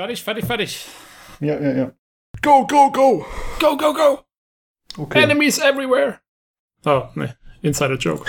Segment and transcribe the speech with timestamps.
[0.00, 0.86] Fertig, fertig, fertig.
[1.40, 1.92] Ja, ja, ja.
[2.40, 3.26] Go, go, go.
[3.58, 4.20] Go, go, go.
[4.96, 5.22] Okay.
[5.24, 6.20] Enemies everywhere.
[6.86, 7.36] Oh, ne.
[7.60, 8.24] Insider Joke.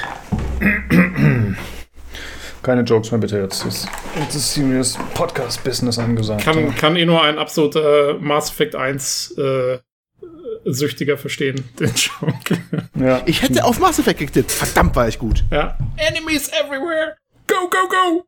[2.62, 3.63] Keine Jokes mehr bitte jetzt.
[3.63, 3.88] Jetzt
[4.20, 6.44] jetzt ist serious Podcast-Business angesagt.
[6.44, 9.78] Kann, kann eh nur ein absoluter Mass Effect 1 äh,
[10.65, 12.62] Süchtiger verstehen, den Joke.
[12.99, 13.22] ja.
[13.26, 14.51] Ich hätte auf Mass Effect getippt.
[14.51, 15.46] Verdammt war ich gut.
[15.51, 15.78] ja.
[15.96, 17.16] Enemies everywhere.
[17.48, 18.26] Go, go, go.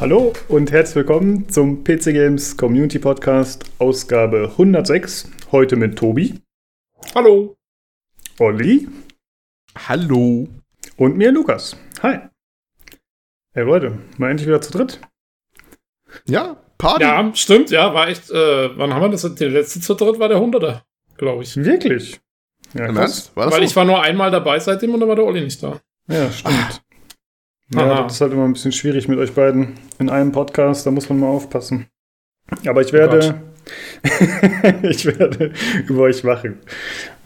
[0.00, 5.28] Hallo und herzlich willkommen zum PC Games Community Podcast, Ausgabe 106.
[5.50, 6.40] Heute mit Tobi,
[7.14, 7.56] Hallo.
[8.38, 8.86] Olli
[9.88, 10.46] Hallo.
[10.96, 11.76] und mir Lukas.
[12.02, 12.20] Hi.
[13.54, 15.00] Hey Leute, mal endlich wieder zu dritt.
[16.26, 17.02] Ja, Party.
[17.02, 19.22] Ja, stimmt, ja, war echt, äh, wann haben wir das?
[19.34, 20.82] Der letzte zu dritt war der 100er,
[21.16, 21.56] glaube ich.
[21.56, 22.20] Wirklich?
[22.74, 23.32] Ja, krass.
[23.34, 23.66] War das Weil so?
[23.66, 25.80] ich war nur einmal dabei seitdem und dann war der Olli nicht da.
[26.06, 26.54] Ja, stimmt.
[26.54, 26.70] Aha.
[27.74, 30.90] Ja, das ist halt immer ein bisschen schwierig mit euch beiden in einem Podcast, da
[30.90, 31.86] muss man mal aufpassen.
[32.66, 33.42] Aber ich werde,
[34.82, 35.52] ich werde
[35.86, 36.58] über euch wachen.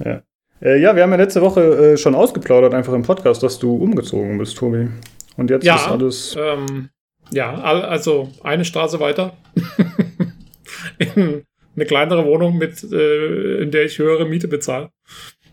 [0.05, 0.23] Ja.
[0.61, 3.77] Äh, ja, wir haben ja letzte Woche äh, schon ausgeplaudert, einfach im Podcast, dass du
[3.77, 4.89] umgezogen bist, Tobi.
[5.37, 5.77] Und jetzt Ja.
[5.77, 6.37] ist alles.
[6.39, 6.89] Ähm,
[7.31, 9.37] ja, al- also eine Straße weiter.
[10.99, 11.45] in
[11.77, 14.91] eine kleinere Wohnung, mit, äh, in der ich höhere Miete bezahle.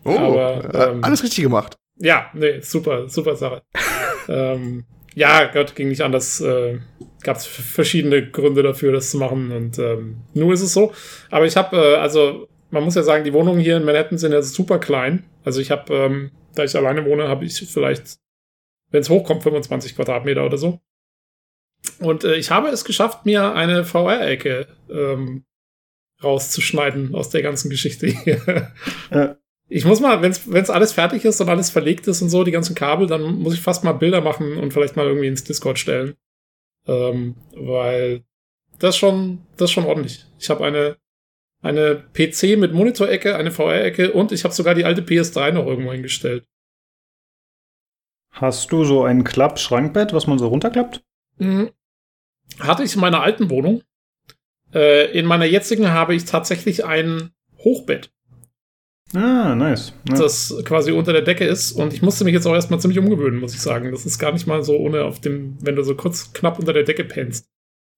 [0.04, 1.76] oh, aber, äh, ähm, alles richtig gemacht.
[1.96, 3.62] Ja, nee, super, super Sache.
[4.30, 6.40] Ähm, ja, Gott, ging nicht anders.
[6.40, 6.78] Äh,
[7.22, 9.50] Gab es verschiedene Gründe dafür, das zu machen.
[9.52, 10.92] Und ähm, nur ist es so.
[11.30, 14.32] Aber ich habe, äh, also man muss ja sagen, die Wohnungen hier in Manhattan sind
[14.32, 15.24] ja super klein.
[15.44, 18.18] Also ich habe, ähm, da ich alleine wohne, habe ich vielleicht,
[18.90, 20.80] wenn es hochkommt, 25 Quadratmeter oder so.
[21.98, 25.44] Und äh, ich habe es geschafft, mir eine VR-Ecke ähm,
[26.22, 28.72] rauszuschneiden aus der ganzen Geschichte hier.
[29.10, 29.36] Ja.
[29.72, 32.50] Ich muss mal, wenn es alles fertig ist und alles verlegt ist und so, die
[32.50, 35.78] ganzen Kabel, dann muss ich fast mal Bilder machen und vielleicht mal irgendwie ins Discord
[35.78, 36.16] stellen.
[36.88, 38.24] Ähm, weil
[38.80, 40.26] das schon, das ist schon ordentlich.
[40.40, 40.96] Ich habe eine,
[41.62, 45.92] eine PC mit Monitorecke, eine VR-Ecke und ich habe sogar die alte PS3 noch irgendwo
[45.92, 46.44] hingestellt.
[48.32, 51.04] Hast du so ein Klapp-Schrankbett, was man so runterklappt?
[51.38, 51.70] Mhm.
[52.58, 53.82] Hatte ich in meiner alten Wohnung.
[54.74, 58.10] Äh, in meiner jetzigen habe ich tatsächlich ein Hochbett,
[59.14, 59.92] Ah, nice.
[60.08, 60.16] Ja.
[60.16, 61.72] das quasi unter der Decke ist.
[61.72, 63.90] Und ich musste mich jetzt auch erstmal ziemlich umgewöhnen, muss ich sagen.
[63.90, 66.72] Das ist gar nicht mal so ohne auf dem, wenn du so kurz knapp unter
[66.72, 67.46] der Decke pennst.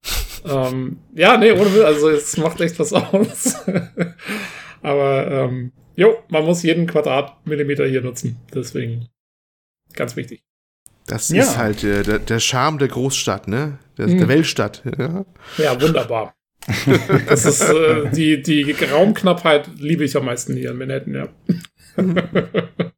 [0.46, 3.56] ähm, ja, nee, ohne Will, also es macht echt was aus.
[4.80, 8.36] Aber ähm, jo, man muss jeden Quadratmillimeter hier nutzen.
[8.54, 9.08] Deswegen
[9.92, 10.42] ganz wichtig.
[11.06, 11.42] Das Ja.
[11.42, 13.78] ist halt äh, der, der Charme der Großstadt, ne?
[13.98, 14.18] Der, Mhm.
[14.18, 14.82] der Weltstadt.
[14.98, 15.24] Ja.
[15.58, 16.34] Ja, wunderbar.
[17.28, 21.28] Das ist äh, die, die Raumknappheit liebe ich am meisten hier in Manhattan, ja.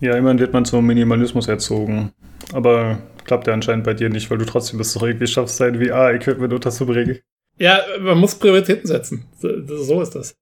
[0.00, 2.12] Ja, immerhin wird man zum Minimalismus erzogen.
[2.52, 5.82] Aber klappt ja anscheinend bei dir nicht, weil du trotzdem es doch irgendwie schaffst, dein
[5.82, 7.18] VR-Equipment unterzubringen.
[7.58, 9.24] Ja, man muss Prioritäten setzen.
[9.40, 10.36] So ist das.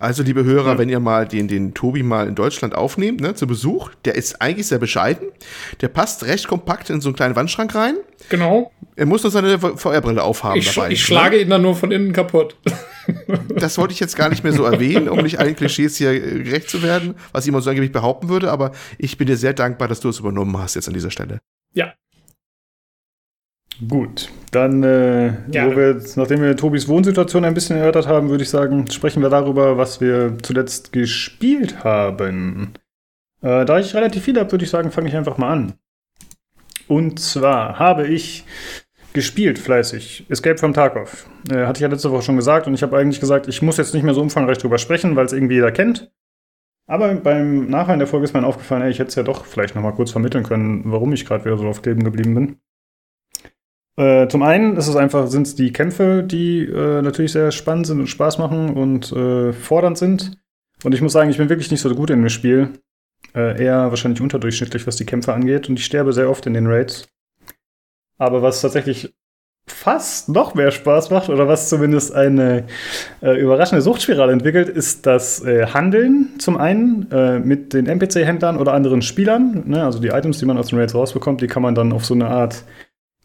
[0.00, 0.78] Also, liebe Hörer, Ja.
[0.78, 4.40] wenn ihr mal den, den Tobi mal in Deutschland aufnehmt, ne, zu Besuch, der ist
[4.40, 5.28] eigentlich sehr bescheiden.
[5.82, 7.96] Der passt recht kompakt in so einen kleinen Wandschrank rein.
[8.30, 8.72] Genau.
[8.96, 10.86] Er muss nur seine VR-Brille aufhaben Ich, dabei.
[10.90, 11.04] ich ne?
[11.04, 12.56] schlage ihn dann nur von innen kaputt.
[13.56, 16.42] Das wollte ich jetzt gar nicht mehr so erwähnen, um nicht allen Klischees hier äh,
[16.44, 19.52] gerecht zu werden, was ich immer so angeblich behaupten würde, aber ich bin dir sehr
[19.52, 21.40] dankbar, dass du es übernommen hast jetzt an dieser Stelle.
[21.74, 21.92] Ja.
[23.88, 28.50] Gut, dann, äh, wo wir nachdem wir Tobis Wohnsituation ein bisschen erörtert haben, würde ich
[28.50, 32.74] sagen, sprechen wir darüber, was wir zuletzt gespielt haben.
[33.42, 35.72] Äh, da ich relativ viel habe, würde ich sagen, fange ich einfach mal an.
[36.88, 38.44] Und zwar habe ich
[39.12, 41.26] gespielt fleißig Escape from Tarkov.
[41.50, 43.78] Äh, hatte ich ja letzte Woche schon gesagt und ich habe eigentlich gesagt, ich muss
[43.78, 46.12] jetzt nicht mehr so umfangreich drüber sprechen, weil es irgendwie jeder kennt.
[46.86, 49.74] Aber beim Nachhinein der Folge ist mir aufgefallen, ey, ich hätte es ja doch vielleicht
[49.74, 52.56] noch mal kurz vermitteln können, warum ich gerade wieder so auf Leben geblieben bin.
[54.00, 57.86] Äh, zum einen ist es einfach, sind es die Kämpfe, die äh, natürlich sehr spannend
[57.86, 60.38] sind und Spaß machen und äh, fordernd sind.
[60.82, 62.70] Und ich muss sagen, ich bin wirklich nicht so gut in dem Spiel.
[63.34, 65.68] Äh, eher wahrscheinlich unterdurchschnittlich, was die Kämpfe angeht.
[65.68, 67.08] Und ich sterbe sehr oft in den Raids.
[68.16, 69.14] Aber was tatsächlich
[69.66, 72.64] fast noch mehr Spaß macht, oder was zumindest eine
[73.20, 78.72] äh, überraschende Suchtspirale entwickelt, ist das äh, Handeln zum einen äh, mit den NPC-Händlern oder
[78.72, 79.64] anderen Spielern.
[79.66, 79.84] Ne?
[79.84, 82.14] Also die Items, die man aus den Raids rausbekommt, die kann man dann auf so
[82.14, 82.64] eine Art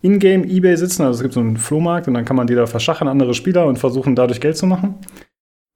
[0.06, 1.04] Ingame Ebay sitzen.
[1.04, 3.66] Also es gibt so einen Flohmarkt und dann kann man die da verschachern, andere Spieler
[3.66, 4.96] und versuchen dadurch Geld zu machen.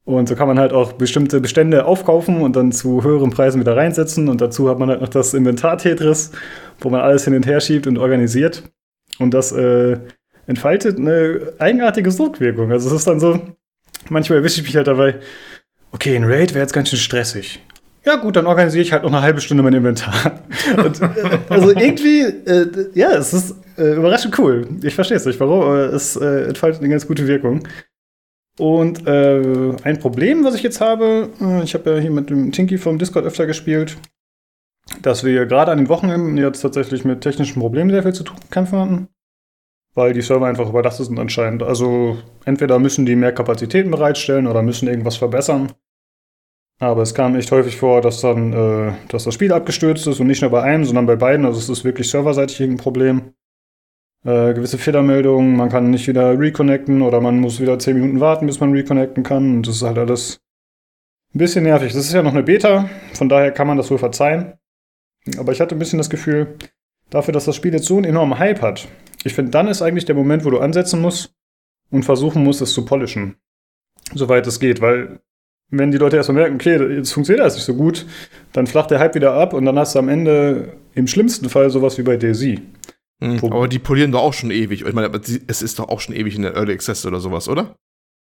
[0.05, 3.75] Und so kann man halt auch bestimmte Bestände aufkaufen und dann zu höheren Preisen wieder
[3.75, 4.27] reinsetzen.
[4.27, 6.31] Und dazu hat man halt noch das Inventar-Tetris,
[6.79, 8.63] wo man alles hin und her schiebt und organisiert.
[9.19, 9.97] Und das äh,
[10.47, 12.71] entfaltet eine eigenartige Sogwirkung.
[12.71, 13.39] Also es ist dann so,
[14.09, 15.19] manchmal erwische ich mich halt dabei,
[15.91, 17.59] okay, ein Raid wäre jetzt ganz schön stressig.
[18.05, 20.41] Ja, gut, dann organisiere ich halt noch eine halbe Stunde mein Inventar.
[20.77, 21.07] Und, äh,
[21.49, 24.67] also irgendwie, äh, ja, es ist äh, überraschend cool.
[24.83, 27.63] Ich verstehe es nicht, warum, es äh, entfaltet eine ganz gute Wirkung.
[28.59, 32.51] Und äh, ein Problem, was ich jetzt habe, äh, ich habe ja hier mit dem
[32.51, 33.97] Tinky vom Discord öfter gespielt,
[35.01, 38.79] dass wir gerade an den Wochenenden jetzt tatsächlich mit technischen Problemen sehr viel zu kämpfen
[38.79, 39.07] hatten.
[39.95, 41.63] Weil die Server einfach überlastet sind anscheinend.
[41.63, 45.71] Also entweder müssen die mehr Kapazitäten bereitstellen oder müssen irgendwas verbessern.
[46.79, 50.27] Aber es kam echt häufig vor, dass dann äh, dass das Spiel abgestürzt ist und
[50.27, 51.45] nicht nur bei einem, sondern bei beiden.
[51.45, 53.33] Also es ist wirklich serverseitig ein Problem.
[54.25, 58.47] Äh, gewisse Fehlermeldungen, man kann nicht wieder reconnecten oder man muss wieder 10 Minuten warten,
[58.47, 59.57] bis man reconnecten kann.
[59.57, 60.41] Und das ist halt alles
[61.33, 61.93] ein bisschen nervig.
[61.93, 64.53] Das ist ja noch eine Beta, von daher kann man das wohl verzeihen.
[65.37, 66.55] Aber ich hatte ein bisschen das Gefühl,
[67.09, 68.87] dafür, dass das Spiel jetzt so einen enormen Hype hat,
[69.23, 71.33] ich finde, dann ist eigentlich der Moment, wo du ansetzen musst
[71.91, 73.35] und versuchen musst, es zu polischen.
[74.13, 75.19] Soweit es geht, weil
[75.69, 78.05] wenn die Leute erstmal merken, okay, jetzt funktioniert das nicht so gut,
[78.53, 81.69] dann flacht der Hype wieder ab und dann hast du am Ende im schlimmsten Fall
[81.69, 82.61] sowas wie bei Daisy.
[83.19, 84.85] Mhm, aber die polieren doch auch schon ewig.
[84.85, 85.11] Ich meine,
[85.47, 87.75] es ist doch auch schon ewig in der Early Access oder sowas, oder?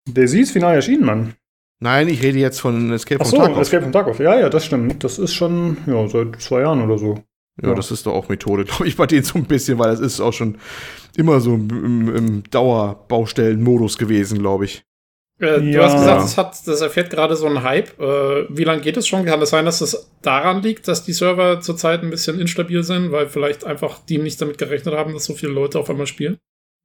[0.09, 1.33] Daisy ist final erschienen, Mann.
[1.81, 3.61] Nein, ich rede jetzt von Escape Ach so, from Tarkov.
[3.61, 4.19] Escape from Tarkov.
[4.19, 5.03] Ja, ja, das stimmt.
[5.03, 7.15] Das ist schon ja, seit zwei Jahren oder so.
[7.61, 9.91] Ja, ja, das ist doch auch Methode, glaube ich, bei denen so ein bisschen, weil
[9.91, 10.57] das ist auch schon
[11.15, 14.83] immer so im, im Dauerbaustellenmodus gewesen, glaube ich.
[15.39, 15.83] Äh, du ja.
[15.83, 17.99] hast gesagt, das, hat, das erfährt gerade so einen Hype.
[17.99, 19.25] Äh, wie lange geht es schon?
[19.25, 22.83] Kann es das sein, dass es daran liegt, dass die Server zurzeit ein bisschen instabil
[22.83, 26.07] sind, weil vielleicht einfach die nicht damit gerechnet haben, dass so viele Leute auf einmal
[26.07, 26.37] spielen?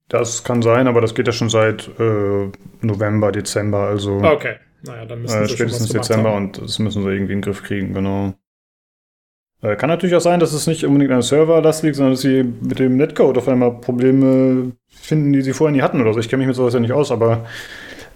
[0.08, 2.50] Das kann sein, aber das geht ja schon seit äh,
[2.80, 4.16] November, Dezember, also.
[4.22, 4.56] Okay.
[4.82, 6.46] Naja, dann müssen äh, sie Spätestens Dezember haben.
[6.46, 8.32] und das müssen sie irgendwie in den Griff kriegen, genau.
[9.60, 12.44] Äh, kann natürlich auch sein, dass es nicht unbedingt an Server-Last liegt, sondern dass sie
[12.44, 16.20] mit dem Netcode auf einmal Probleme finden, die sie vorher nie hatten oder so.
[16.20, 17.44] Ich kenne mich mit sowas ja nicht aus, aber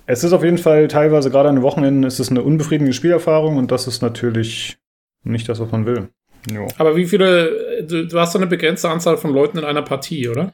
[0.07, 3.57] es ist auf jeden Fall teilweise, gerade an den Wochenenden, ist es eine unbefriedigende Spielerfahrung
[3.57, 4.79] und das ist natürlich
[5.25, 6.09] nicht das, was man will.
[6.51, 6.67] Jo.
[6.79, 10.29] Aber wie viele, du, du hast doch eine begrenzte Anzahl von Leuten in einer Partie,
[10.29, 10.53] oder?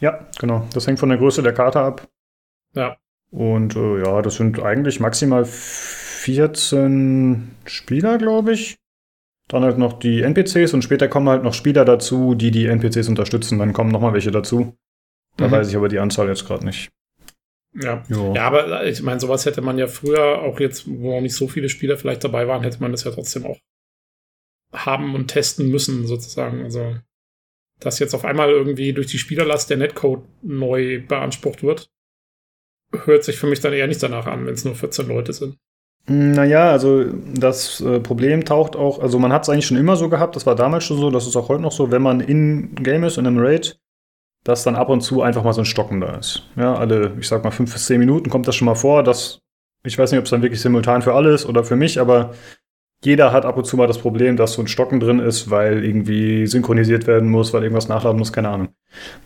[0.00, 0.66] Ja, genau.
[0.72, 2.08] Das hängt von der Größe der Karte ab.
[2.74, 2.96] Ja.
[3.30, 8.76] Und äh, ja, das sind eigentlich maximal 14 Spieler, glaube ich.
[9.48, 13.08] Dann halt noch die NPCs und später kommen halt noch Spieler dazu, die die NPCs
[13.08, 13.58] unterstützen.
[13.58, 14.74] Dann kommen noch mal welche dazu.
[15.36, 15.52] Da mhm.
[15.52, 16.90] weiß ich aber die Anzahl jetzt gerade nicht.
[17.74, 18.04] Ja.
[18.08, 21.48] ja, aber ich meine, sowas hätte man ja früher, auch jetzt, wo auch nicht so
[21.48, 23.58] viele Spieler vielleicht dabei waren, hätte man das ja trotzdem auch
[24.72, 26.62] haben und testen müssen, sozusagen.
[26.62, 26.96] Also,
[27.80, 31.88] dass jetzt auf einmal irgendwie durch die Spielerlast der Netcode neu beansprucht wird,
[32.92, 35.56] hört sich für mich dann eher nicht danach an, wenn es nur 14 Leute sind.
[36.06, 40.10] Naja, also das äh, Problem taucht auch, also man hat es eigentlich schon immer so
[40.10, 42.74] gehabt, das war damals schon so, das ist auch heute noch so, wenn man in
[42.74, 43.80] Game ist, in einem Raid,
[44.44, 46.42] dass dann ab und zu einfach mal so ein Stocken da ist.
[46.56, 49.40] Ja, alle, ich sag mal, fünf bis zehn Minuten kommt das schon mal vor, dass,
[49.84, 52.32] ich weiß nicht, ob es dann wirklich simultan für alle ist oder für mich, aber
[53.02, 55.84] jeder hat ab und zu mal das Problem, dass so ein Stocken drin ist, weil
[55.84, 58.68] irgendwie synchronisiert werden muss, weil irgendwas nachladen muss, keine Ahnung.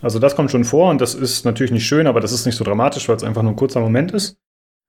[0.01, 2.55] Also das kommt schon vor und das ist natürlich nicht schön, aber das ist nicht
[2.55, 4.37] so dramatisch, weil es einfach nur ein kurzer Moment ist.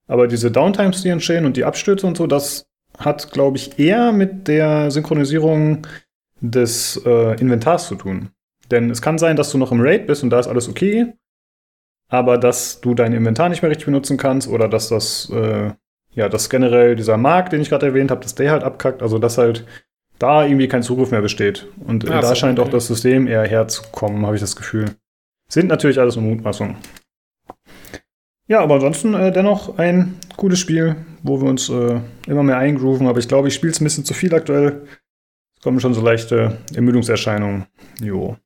[0.08, 2.66] Aber diese Downtimes, die entstehen und die Abstürze und so, das
[2.98, 5.86] hat, glaube ich, eher mit der Synchronisierung
[6.40, 8.30] des äh, Inventars zu tun.
[8.70, 11.12] Denn es kann sein, dass du noch im Raid bist und da ist alles okay,
[12.08, 15.72] aber dass du dein Inventar nicht mehr richtig benutzen kannst oder dass das, äh,
[16.12, 19.18] ja, dass generell dieser Markt, den ich gerade erwähnt habe, dass der halt abkackt, also
[19.18, 19.64] dass halt
[20.18, 21.66] da irgendwie kein Zugriff mehr besteht.
[21.86, 22.68] Und äh, da scheint okay.
[22.68, 24.86] auch das System eher herzukommen, habe ich das Gefühl.
[25.48, 26.76] Sind natürlich alles nur Mutmaßungen.
[28.46, 33.06] Ja, aber ansonsten äh, dennoch ein gutes Spiel, wo wir uns äh, immer mehr eingrooven.
[33.06, 34.82] Aber ich glaube, ich spiele es ein bisschen zu viel aktuell.
[35.56, 37.66] Es kommen schon so leichte Ermüdungserscheinungen.
[38.00, 38.36] Jo.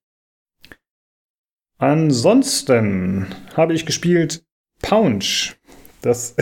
[1.78, 4.42] Ansonsten habe ich gespielt
[4.82, 5.56] Pounch.
[6.02, 6.36] Das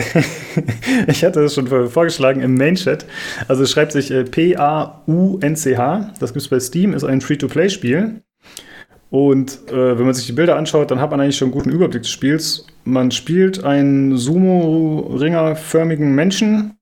[1.07, 3.05] ich hatte es schon vorgeschlagen im Main-Chat.
[3.47, 6.13] Also es schreibt sich äh, P-A-U-N-C-H.
[6.19, 8.21] Das gibt es bei Steam, ist ein Free-to-Play-Spiel.
[9.09, 11.69] Und äh, wenn man sich die Bilder anschaut, dann hat man eigentlich schon einen guten
[11.69, 12.65] Überblick des Spiels.
[12.83, 16.77] Man spielt einen Sumo-Ringer-förmigen Menschen,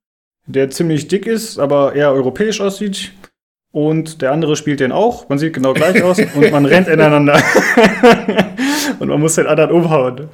[0.46, 3.12] der ziemlich dick ist, aber eher europäisch aussieht.
[3.72, 5.28] Und der andere spielt den auch.
[5.30, 7.40] Man sieht genau gleich aus und man rennt ineinander.
[8.98, 10.28] und man muss den anderen umhauen.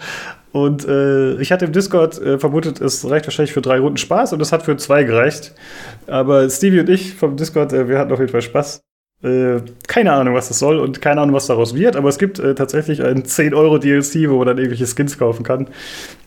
[0.50, 4.32] Und äh, ich hatte im Discord äh, vermutet, es reicht wahrscheinlich für drei Runden Spaß
[4.32, 5.54] und es hat für zwei gereicht.
[6.08, 8.87] Aber Stevie und ich vom Discord, äh, wir hatten auf jeden Fall Spaß.
[9.20, 12.38] Äh, keine Ahnung, was das soll und keine Ahnung, was daraus wird, aber es gibt
[12.38, 15.66] äh, tatsächlich ein 10-Euro-DLC, wo man dann irgendwelche Skins kaufen kann.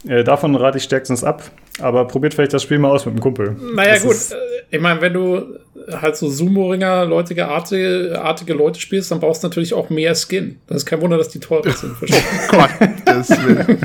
[0.06, 1.42] Äh, davon rate ich stärkstens ab,
[1.80, 3.56] aber probiert vielleicht das Spiel mal aus mit dem Kumpel.
[3.76, 4.38] Naja, das gut.
[4.38, 5.58] äh, Ich meine, wenn du
[6.02, 10.60] halt so Sumo-Ringer, leutige, artige, artige Leute spielst, dann brauchst du natürlich auch mehr Skin.
[10.68, 11.96] Das ist kein Wunder, dass die teurer sind.
[12.02, 12.06] du?
[12.50, 12.70] Gott,
[13.06, 13.78] das will.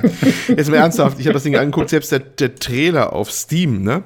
[0.57, 4.03] Jetzt mal ernsthaft, ich habe das Ding angeguckt, selbst der, der Trailer auf Steam, ne?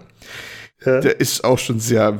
[0.84, 1.00] Ja.
[1.00, 2.18] Der ist auch schon sehr,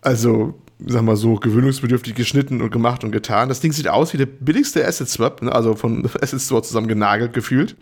[0.00, 0.54] also,
[0.86, 3.48] sag mal so, gewöhnungsbedürftig geschnitten und gemacht und getan.
[3.48, 5.52] Das Ding sieht aus wie der billigste Asset Swap, ne?
[5.52, 7.76] also von Asset Store zusammen genagelt gefühlt.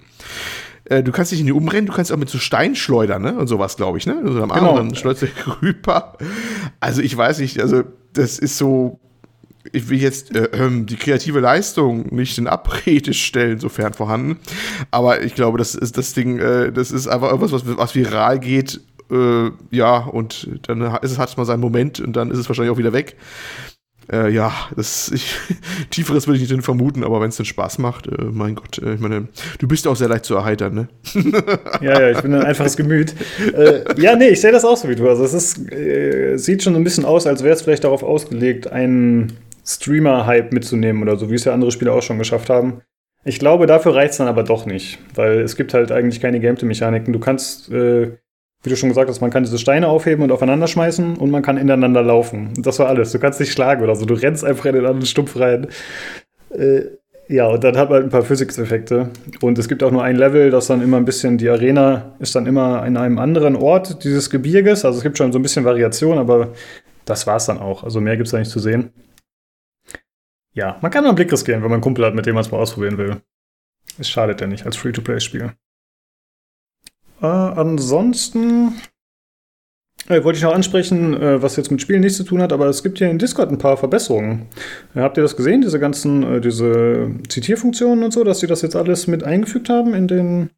[0.84, 3.38] Äh, Du kannst dich in die umrennen, du kannst auch mit so Stein schleudern, ne?
[3.38, 4.20] Und sowas, glaube ich, ne?
[4.24, 4.76] Also am Arm Genau.
[4.76, 6.16] dann schleuderst du rüber.
[6.80, 7.82] Also ich weiß nicht, also
[8.12, 8.98] das ist so,
[9.72, 14.38] ich will jetzt äh, ähm, die kreative Leistung nicht in Abrede stellen, sofern vorhanden.
[14.90, 18.38] Aber ich glaube, das ist das Ding, äh, das ist einfach irgendwas, was, was viral
[18.40, 18.80] geht.
[19.12, 22.78] Äh, ja, und dann hat es mal seinen Moment und dann ist es wahrscheinlich auch
[22.78, 23.16] wieder weg.
[24.10, 25.34] Äh, ja, das ich,
[25.90, 28.94] tieferes würde ich nicht vermuten, aber wenn es den Spaß macht, äh, mein Gott, äh,
[28.94, 29.28] ich meine,
[29.58, 30.88] du bist auch sehr leicht zu erheitern, ne?
[31.80, 33.14] Ja, ja, ich bin ein einfaches Gemüt.
[33.54, 35.08] äh, ja, nee, ich sehe das auch so wie du.
[35.08, 38.70] Also es ist, äh, sieht schon ein bisschen aus, als wäre es vielleicht darauf ausgelegt,
[38.70, 39.32] einen
[39.64, 42.82] Streamer-Hype mitzunehmen oder so, wie es ja andere Spiele auch schon geschafft haben.
[43.24, 46.40] Ich glaube, dafür reicht es dann aber doch nicht, weil es gibt halt eigentlich keine
[46.40, 47.12] Gameplay-Mechaniken.
[47.12, 48.18] Du kannst, äh,
[48.62, 51.42] wie du schon gesagt hast, man kann diese Steine aufheben und aufeinander schmeißen und man
[51.42, 52.52] kann ineinander laufen.
[52.58, 53.10] Das war alles.
[53.12, 54.06] Du kannst nicht schlagen oder so.
[54.06, 55.66] Du rennst einfach in den anderen Stumpf rein.
[56.50, 56.82] Äh,
[57.28, 59.10] ja, und dann hat man halt ein paar Physics-Effekte.
[59.40, 62.34] Und es gibt auch nur ein Level, das dann immer ein bisschen, die Arena ist
[62.34, 64.84] dann immer in einem anderen Ort dieses Gebirges.
[64.84, 66.52] Also es gibt schon so ein bisschen Variation, aber
[67.04, 67.84] das war's dann auch.
[67.84, 68.92] Also mehr gibt's da nicht zu sehen.
[70.52, 72.44] Ja, man kann mal einen Blick riskieren, wenn man einen Kumpel hat, mit dem man
[72.44, 73.22] es mal ausprobieren will.
[73.98, 75.52] Es schadet ja nicht als Free-to-Play-Spiel.
[77.22, 78.74] Äh, ansonsten
[80.08, 82.66] äh, wollte ich noch ansprechen, äh, was jetzt mit Spielen nichts zu tun hat, aber
[82.66, 84.48] es gibt hier in Discord ein paar Verbesserungen.
[84.94, 88.62] Äh, habt ihr das gesehen, diese ganzen, äh, diese Zitierfunktionen und so, dass sie das
[88.62, 90.50] jetzt alles mit eingefügt haben in den,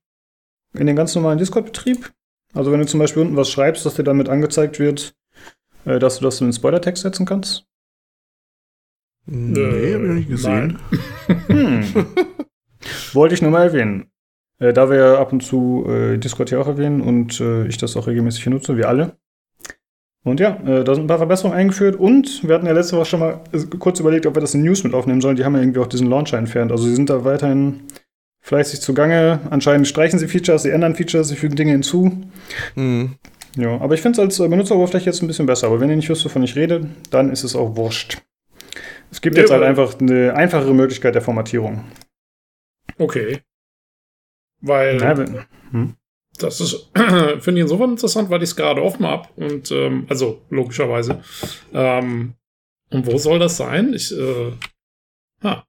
[0.73, 2.11] in den ganz normalen Discord-Betrieb?
[2.55, 5.15] Also wenn du zum Beispiel unten was schreibst, dass dir damit angezeigt wird,
[5.85, 7.67] äh, dass du das in den Spoiler-Text setzen kannst?
[9.27, 10.79] Nee, hab ich noch nicht gesehen.
[11.47, 11.85] Hm.
[13.13, 14.11] Wollte ich nur mal erwähnen.
[14.59, 17.77] Äh, da wir ja ab und zu äh, Discord hier auch erwähnen und äh, ich
[17.77, 19.17] das auch regelmäßig hier nutze, wir alle.
[20.25, 23.05] Und ja, äh, da sind ein paar Verbesserungen eingeführt und wir hatten ja letzte Woche
[23.05, 25.37] schon mal äh, kurz überlegt, ob wir das in News mit aufnehmen sollen.
[25.37, 26.73] Die haben ja irgendwie auch diesen Launcher entfernt.
[26.73, 27.81] Also sie sind da weiterhin
[28.41, 29.41] fleißig zugange.
[29.51, 32.25] Anscheinend streichen sie Features, sie ändern Features, sie fügen Dinge hinzu.
[32.75, 33.17] Hm.
[33.57, 35.67] Ja, aber ich finde es als äh, Benutzeroberfläche jetzt ein bisschen besser.
[35.67, 38.23] Aber wenn ihr nicht wisst, wovon ich rede, dann ist es auch wurscht.
[39.11, 41.85] Es gibt Nee, jetzt halt einfach eine einfachere Möglichkeit der Formatierung.
[42.99, 43.43] Okay.
[44.67, 45.17] Weil Ja,
[45.73, 45.95] hm?
[46.39, 46.91] das ist,
[47.41, 49.29] finde ich insofern interessant, weil ich es gerade offen habe.
[49.37, 51.21] Und, ähm, also logischerweise.
[51.73, 52.35] Ähm,
[52.91, 53.93] und wo soll das sein?
[53.95, 54.53] Ich, äh,
[55.43, 55.65] ha.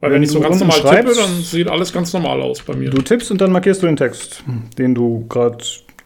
[0.00, 2.62] Weil wenn, Wenn ich so ganz normal tippe, schreibst- dann sieht alles ganz normal aus
[2.62, 2.90] bei mir.
[2.90, 4.44] Du tippst und dann markierst du den Text,
[4.78, 5.58] den du gerade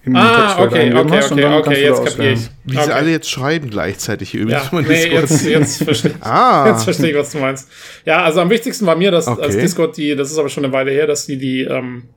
[0.05, 2.51] im ah, Textfeld okay, okay, hast, und okay, dann okay, kannst du jetzt kapiere ich.
[2.65, 2.87] Wie okay.
[2.87, 4.89] sie alle jetzt schreiben gleichzeitig hier Ja, übrigens.
[4.89, 7.69] nee, jetzt, jetzt verstehe ah, Jetzt verstehe ich, was du meinst.
[8.05, 9.43] Ja, also am wichtigsten war mir, dass Okay.
[9.43, 12.09] als Discord die, das ist aber schon eine Weile her, dass die die, ähm,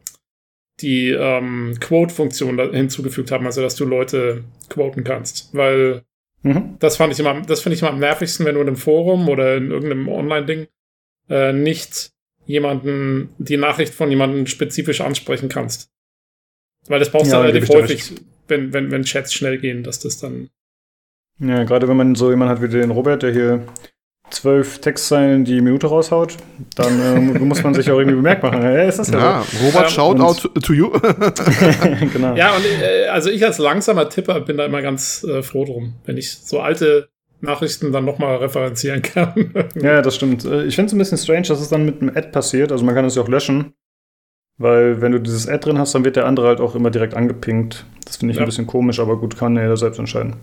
[0.81, 5.49] die ähm, Quote-Funktion hinzugefügt haben, also dass du Leute quoten kannst.
[5.53, 6.03] Weil
[6.45, 6.75] Mhm.
[6.79, 9.27] das fand ich immer, das finde ich immer am nervigsten, wenn du in einem Forum
[9.29, 10.67] oder in irgendeinem Online-Ding
[11.27, 12.11] äh, nicht
[12.45, 15.89] jemanden, die Nachricht von jemandem spezifisch ansprechen kannst.
[16.87, 18.13] Weil das brauchst Ja, du relativ dir häufig,
[18.47, 20.49] wenn, wenn, wenn Chats schnell gehen, dass das dann.
[21.39, 23.65] Ja, gerade wenn man so jemanden hat wie den Robert, der hier
[24.29, 26.37] zwölf Textzeilen die Minute raushaut,
[26.75, 28.61] dann ähm, muss man sich auch irgendwie bemerkt machen.
[28.61, 29.19] Ja, ist das ja.
[29.19, 30.89] ja, Robert, Ähm, shout out to, to you.
[32.13, 32.35] genau.
[32.35, 35.95] Ja, und äh, also ich als langsamer Tipper bin da immer ganz äh, froh drum,
[36.05, 37.09] wenn ich so alte
[37.41, 39.53] Nachrichten dann nochmal referenzieren kann.
[39.75, 40.45] Ja, das stimmt.
[40.45, 42.71] Äh, Ich finde es ein bisschen strange, dass es dann mit einem Ad passiert.
[42.71, 43.73] Also man kann es ja auch löschen.
[44.57, 47.13] Weil wenn du dieses Ad drin hast, dann wird der andere halt auch immer direkt
[47.13, 47.85] angepinkt.
[48.05, 48.43] Das finde ich Ja.
[48.43, 50.35] ein bisschen komisch, aber gut, kann jeder selbst entscheiden.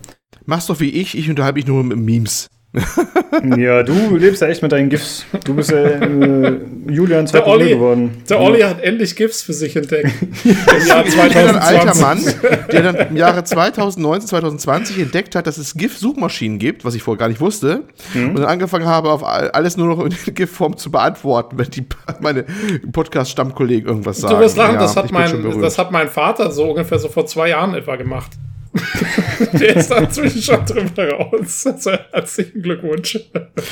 [0.45, 2.47] Mach's doch wie ich, ich unterhalte mich nur mit Memes.
[3.57, 5.25] ja, du lebst ja echt mit deinen GIFs.
[5.45, 6.57] Du bist ja äh,
[6.89, 8.23] Julian Der 2.0 Olli- geworden.
[8.27, 10.11] Der Olli hat endlich GIFs für sich entdeckt.
[10.43, 12.41] Im Jahr Ich bin ein alter 2020.
[12.41, 17.03] Mann, der dann im Jahre 2019, 2020 entdeckt hat, dass es GIF-Suchmaschinen gibt, was ich
[17.03, 17.83] vorher gar nicht wusste.
[18.15, 21.85] Und dann angefangen habe, auf all- alles nur noch in GIF-Form zu beantworten, wenn die,
[22.21, 22.43] meine
[22.91, 24.33] Podcast-Stammkollegen irgendwas sagen.
[24.35, 27.25] Du wirst lachen, Ja, das, hat mein, das hat mein Vater so ungefähr so vor
[27.27, 28.31] zwei Jahren etwa gemacht.
[29.53, 31.65] Der ist da inzwischen schon drüber raus.
[31.67, 33.19] Also herzlichen Glückwunsch.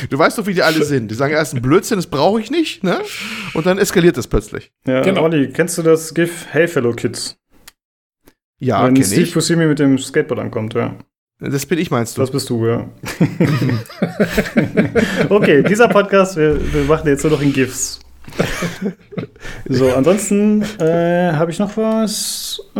[0.09, 1.09] Du weißt doch, wie die alle sind.
[1.09, 2.99] Die sagen erst ein Blödsinn, das brauche ich nicht, ne?
[3.53, 4.71] Und dann eskaliert das plötzlich.
[4.85, 5.23] Ja, Genau.
[5.23, 7.37] Olli, kennst du das GIF Hey Fellow Kids?
[8.59, 9.33] Ja, Wenn Steve ich.
[9.33, 10.95] Buscemi mit dem Skateboard ankommt, ja.
[11.39, 12.21] Das bin ich, meinst du?
[12.21, 12.87] Das bist du, ja.
[15.29, 17.99] okay, dieser Podcast, wir, wir machen jetzt nur noch in GIFs.
[19.67, 22.61] so, ansonsten äh, habe ich noch was.
[22.75, 22.79] Äh,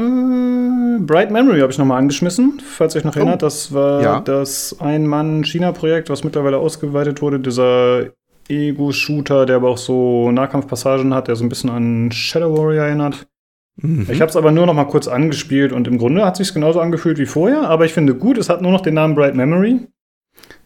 [1.00, 3.20] Bright Memory habe ich noch mal angeschmissen, falls ihr euch noch oh.
[3.20, 3.42] erinnert.
[3.42, 4.20] Das war ja.
[4.20, 7.40] das Ein-Mann-China-Projekt, was mittlerweile ausgeweitet wurde.
[7.40, 8.08] Dieser
[8.50, 13.28] Ego-Shooter, der aber auch so Nahkampfpassagen hat, der so ein bisschen an Shadow Warrior erinnert.
[13.78, 14.08] Mhm.
[14.10, 16.54] Ich habe es aber nur noch mal kurz angespielt und im Grunde hat es sich
[16.54, 17.70] genauso angefühlt wie vorher.
[17.70, 19.88] Aber ich finde gut, es hat nur noch den Namen Bright Memory.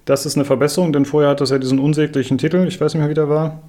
[0.05, 2.65] Das ist eine Verbesserung, denn vorher hat das ja diesen unsäglichen Titel.
[2.67, 3.63] Ich weiß nicht mehr, wie der war.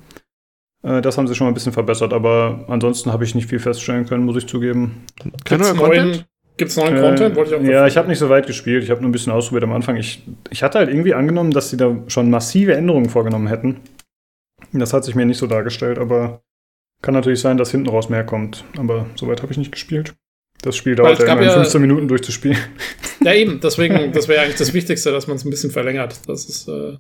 [0.83, 3.59] Äh, das haben sie schon mal ein bisschen verbessert, aber ansonsten habe ich nicht viel
[3.59, 5.07] feststellen können, muss ich zugeben.
[6.57, 7.37] Gibt es neuen, äh, Content?
[7.37, 8.83] Wollte ich auch ja, ich habe nicht so weit gespielt.
[8.83, 9.97] Ich habe nur ein bisschen ausprobiert am Anfang.
[9.97, 13.81] Ich, ich hatte halt irgendwie angenommen, dass sie da schon massive Änderungen vorgenommen hätten.
[14.73, 16.41] Das hat sich mir nicht so dargestellt, aber
[17.03, 18.65] kann natürlich sein, dass hinten raus mehr kommt.
[18.79, 20.15] Aber soweit habe ich nicht gespielt.
[20.63, 22.57] Das Spiel dauert ja immer ja, 15 Minuten durchzuspielen.
[23.23, 23.61] Ja, eben.
[23.63, 26.21] Deswegen, das wäre eigentlich das Wichtigste, dass man es ein bisschen verlängert.
[26.27, 26.69] Das ist.
[26.69, 26.97] Äh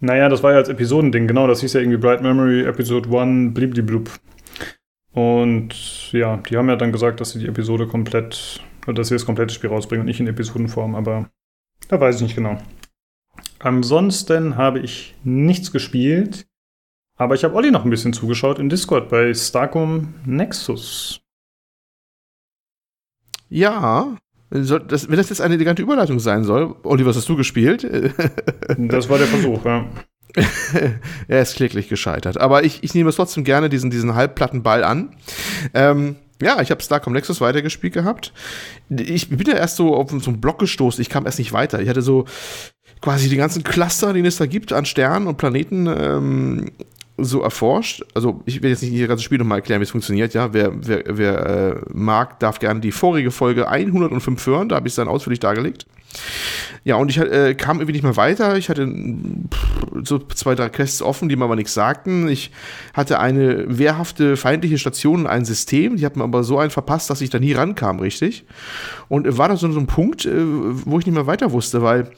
[0.00, 1.46] naja, das war ja als Episodending, genau.
[1.46, 4.10] Das hieß ja irgendwie Bright Memory Episode 1 blibdiblub.
[5.16, 9.24] Und ja, die haben ja dann gesagt, dass sie die Episode komplett, dass sie das
[9.24, 11.30] komplette Spiel rausbringen und nicht in Episodenform, aber
[11.88, 12.58] da weiß ich nicht genau.
[13.58, 16.46] Ansonsten habe ich nichts gespielt,
[17.16, 21.22] aber ich habe Olli noch ein bisschen zugeschaut in Discord bei Starcom Nexus.
[23.48, 24.18] Ja,
[24.50, 27.84] das, wenn das jetzt eine elegante Überleitung sein soll, Olli, was hast du gespielt?
[28.76, 29.88] das war der Versuch, ja.
[31.28, 32.38] er ist kläglich gescheitert.
[32.38, 35.16] Aber ich, ich nehme es trotzdem gerne, diesen, diesen halbplatten Ball an.
[35.74, 38.32] Ähm, ja, ich habe Starcom Nexus weitergespielt gehabt.
[38.90, 41.80] Ich bin ja erst so auf so einen Block gestoßen, ich kam erst nicht weiter.
[41.80, 42.26] Ich hatte so
[43.00, 46.72] quasi die ganzen Cluster, die es da gibt an Sternen und Planeten, ähm,
[47.18, 48.04] so erforscht.
[48.14, 50.34] Also ich will jetzt nicht das ganze Spiel nochmal erklären, wie es funktioniert.
[50.34, 54.68] Ja, wer, wer, wer äh, mag, darf gerne die vorige Folge 105 hören.
[54.68, 55.86] Da habe ich es dann ausführlich dargelegt.
[56.84, 58.56] Ja, und ich äh, kam irgendwie nicht mehr weiter.
[58.56, 62.28] Ich hatte pff, so zwei, drei Quests offen, die mir aber nichts sagten.
[62.28, 62.52] Ich
[62.94, 65.96] hatte eine wehrhafte feindliche Station und ein System.
[65.96, 68.44] Die hat mir aber so einen verpasst, dass ich da nie rankam, richtig.
[69.08, 71.82] Und äh, war da so, so ein Punkt, äh, wo ich nicht mehr weiter wusste,
[71.82, 72.10] weil,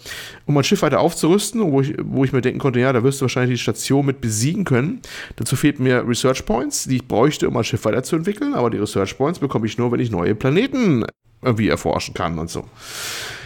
[0.47, 3.21] um mein Schiff weiter aufzurüsten, wo ich, wo ich mir denken konnte, ja, da wirst
[3.21, 5.01] du wahrscheinlich die Station mit besiegen können.
[5.37, 8.55] Dazu fehlten mir Research Points, die ich bräuchte, um mein Schiff weiterzuentwickeln.
[8.55, 11.05] Aber die Research Points bekomme ich nur, wenn ich neue Planeten
[11.43, 12.65] irgendwie erforschen kann und so.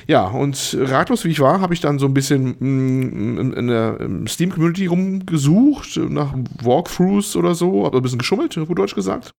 [0.07, 3.99] Ja, und ratlos wie ich war, habe ich dann so ein bisschen mm, in der
[4.27, 9.33] Steam-Community rumgesucht, nach Walkthroughs oder so, habe ein bisschen geschummelt, gut Deutsch gesagt.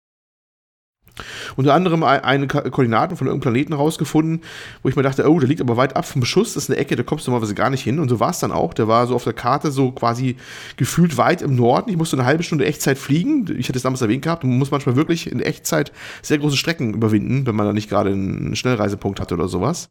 [1.55, 4.41] Unter anderem eine Koordinaten von irgendeinem Planeten rausgefunden,
[4.81, 6.79] wo ich mir dachte, oh, der liegt aber weit ab vom Beschuss, das ist eine
[6.79, 7.99] Ecke, da kommst du normalerweise gar nicht hin.
[7.99, 8.73] Und so war es dann auch.
[8.73, 10.37] Der war so auf der Karte so quasi
[10.77, 11.89] gefühlt weit im Norden.
[11.89, 13.45] Ich musste eine halbe Stunde Echtzeit fliegen.
[13.57, 16.93] Ich hatte es damals erwähnt gehabt, man muss manchmal wirklich in Echtzeit sehr große Strecken
[16.93, 19.89] überwinden, wenn man da nicht gerade einen Schnellreisepunkt hatte oder sowas.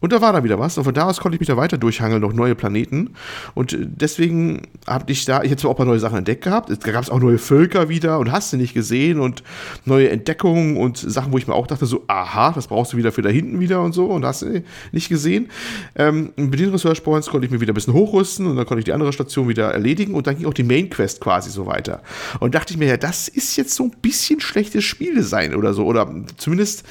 [0.00, 0.78] Und da war da wieder was.
[0.78, 3.10] Und von da aus konnte ich mich da weiter durchhangeln, noch neue Planeten.
[3.54, 6.70] Und deswegen habe ich da, ich hätte zwar auch ein paar neue Sachen entdeckt gehabt.
[6.70, 9.42] Da gab es auch neue Völker wieder und hast du nicht gesehen und
[9.84, 13.12] neue Entdeckungen und Sachen, wo ich mir auch dachte, so, aha, das brauchst du wieder
[13.12, 15.48] für da hinten wieder und so und hast du nicht gesehen.
[15.96, 18.80] Ähm, mit den Research Points konnte ich mir wieder ein bisschen hochrüsten und dann konnte
[18.80, 21.66] ich die andere Station wieder erledigen und dann ging auch die Main Quest quasi so
[21.66, 22.02] weiter.
[22.40, 25.84] Und dachte ich mir, ja, das ist jetzt so ein bisschen schlechtes Spieldesign oder so.
[25.84, 26.84] Oder zumindest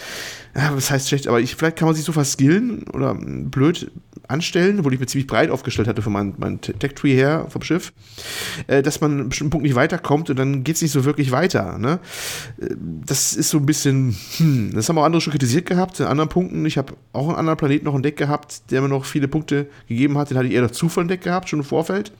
[0.57, 3.91] ja, was heißt schlecht, aber ich, vielleicht kann man sich so verskillen oder blöd
[4.27, 7.93] anstellen, wo ich mir ziemlich breit aufgestellt hatte von meinem, meinem Tech-Tree her vom Schiff,
[8.65, 11.31] äh, dass man einen bestimmten Punkt nicht weiterkommt und dann geht es nicht so wirklich
[11.31, 11.77] weiter.
[11.77, 11.99] Ne?
[12.59, 16.07] Äh, das ist so ein bisschen, hm, das haben auch andere schon kritisiert gehabt, in
[16.07, 16.65] anderen Punkten.
[16.65, 20.17] Ich habe auch einen anderen Planeten noch entdeckt gehabt, der mir noch viele Punkte gegeben
[20.17, 22.11] hat, den hatte ich eher durch Zufall entdeckt gehabt, schon im Vorfeld.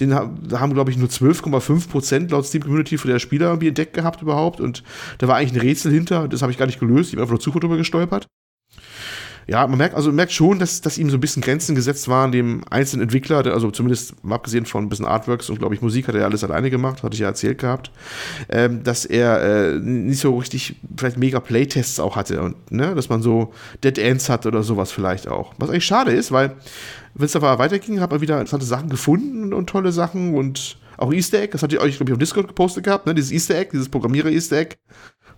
[0.00, 3.94] Den haben, glaube ich, nur 12,5 Prozent laut Steam Community für der Spieler irgendwie entdeckt
[3.94, 4.60] gehabt überhaupt.
[4.60, 4.82] Und
[5.18, 6.28] da war eigentlich ein Rätsel hinter.
[6.28, 7.10] Das habe ich gar nicht gelöst.
[7.10, 8.26] Ich habe einfach nur Zufall drüber gestolpert.
[9.46, 12.08] Ja, man merkt, also man merkt schon, dass, dass ihm so ein bisschen Grenzen gesetzt
[12.08, 16.08] waren, dem einzelnen Entwickler, also zumindest abgesehen von ein bisschen Artworks und glaube ich Musik
[16.08, 17.90] hat er alles alleine gemacht, hatte ich ja erzählt gehabt,
[18.48, 23.08] ähm, dass er äh, nicht so richtig vielleicht mega Playtests auch hatte und ne, dass
[23.08, 23.52] man so
[23.82, 25.54] Dead Ends hat oder sowas vielleicht auch.
[25.58, 26.56] Was eigentlich schade ist, weil
[27.14, 31.12] wenn es da weiterging, hat man wieder interessante Sachen gefunden und tolle Sachen und auch
[31.12, 33.14] Easter Egg, das hat ihr euch, glaube ich, auf Discord gepostet gehabt, ne?
[33.14, 34.76] Dieses Easter Egg, dieses Programmierer-Easter Egg.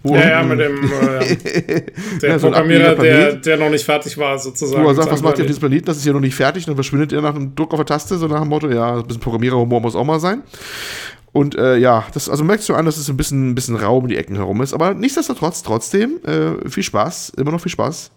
[0.06, 1.36] Wo ja, ja, mit dem äh,
[2.20, 4.84] der ja, so Programmierer, der, der noch nicht fertig war, sozusagen.
[4.84, 5.86] Wo er sagt, was macht ihr auf diesem Planeten?
[5.86, 6.66] Das ist ja noch nicht fertig.
[6.66, 9.06] Dann verschwindet er nach einem Druck auf der Taste, so nach dem Motto, ja, ein
[9.06, 10.42] bisschen Programmiererhumor muss auch mal sein.
[11.32, 14.04] Und äh, ja, das, also merkst du an, dass es ein bisschen, ein bisschen Raum
[14.04, 14.74] um die Ecken herum ist.
[14.74, 18.10] Aber nichtsdestotrotz, trotzdem, äh, viel Spaß, immer noch viel Spaß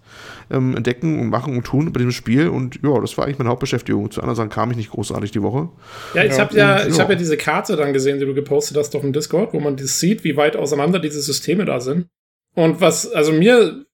[0.50, 2.48] ähm, entdecken und machen und tun bei diesem Spiel.
[2.48, 4.12] Und ja, das war eigentlich meine Hauptbeschäftigung.
[4.12, 5.70] Zu anderen Sachen kam ich nicht großartig die Woche.
[6.14, 7.00] Ja, ich ja, habe ja, und, ja.
[7.00, 9.76] hab ja diese Karte dann gesehen, die du gepostet hast auf dem Discord, wo man
[9.76, 12.08] das sieht, wie weit auseinander diese Systeme da sind.
[12.56, 13.86] Und was, also mir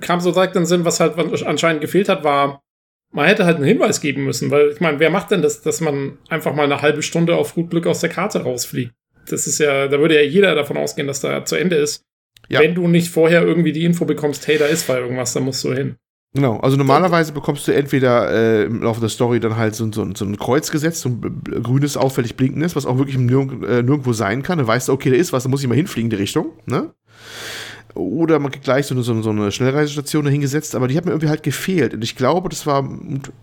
[0.00, 1.14] kam so direkt in den Sinn, was halt
[1.44, 2.62] anscheinend gefehlt hat, war,
[3.12, 5.80] man hätte halt einen Hinweis geben müssen, weil ich meine, wer macht denn das, dass
[5.80, 8.92] man einfach mal eine halbe Stunde auf gut Glück aus der Karte rausfliegt?
[9.28, 12.04] Das ist ja, da würde ja jeder davon ausgehen, dass da zu Ende ist.
[12.50, 12.60] Ja.
[12.60, 15.62] Wenn du nicht vorher irgendwie die Info bekommst, hey, da ist bei irgendwas, da musst
[15.64, 15.96] du hin.
[16.32, 20.08] Genau, also normalerweise bekommst du entweder äh, im Laufe der Story dann halt so, so,
[20.14, 24.12] so ein Kreuz gesetzt, so ein grünes, auffällig blinkendes, was auch wirklich nirg äh, nirgendwo
[24.12, 24.58] sein kann.
[24.58, 26.52] Dann weißt du, okay, da ist was, da muss ich mal hinfliegen in die Richtung.
[26.66, 26.92] Ne?
[27.94, 31.28] Oder man kriegt gleich so eine, so eine Schnellreisestation dahingesetzt, aber die hat mir irgendwie
[31.28, 31.94] halt gefehlt.
[31.94, 32.88] Und ich glaube, das war,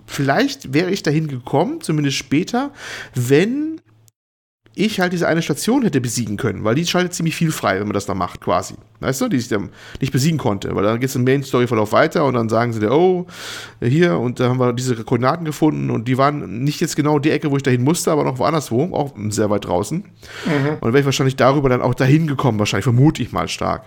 [0.05, 2.71] vielleicht wäre ich dahin gekommen, zumindest später,
[3.13, 3.81] wenn
[4.77, 7.87] ich halt diese eine Station hätte besiegen können, weil die schaltet ziemlich viel frei, wenn
[7.87, 8.75] man das da macht, quasi.
[8.99, 9.69] Weißt du, die ich dann
[10.01, 12.91] nicht besiegen konnte, weil dann geht es im Main-Story-Verlauf weiter und dann sagen sie dir,
[12.91, 13.27] oh,
[13.81, 17.31] hier, und da haben wir diese Koordinaten gefunden und die waren nicht jetzt genau die
[17.31, 19.97] Ecke, wo ich dahin musste, aber noch woanders wo, auch sehr weit draußen.
[19.97, 20.69] Mhm.
[20.69, 23.83] Und dann wäre ich wahrscheinlich darüber dann auch dahin gekommen, wahrscheinlich, vermute ich mal stark.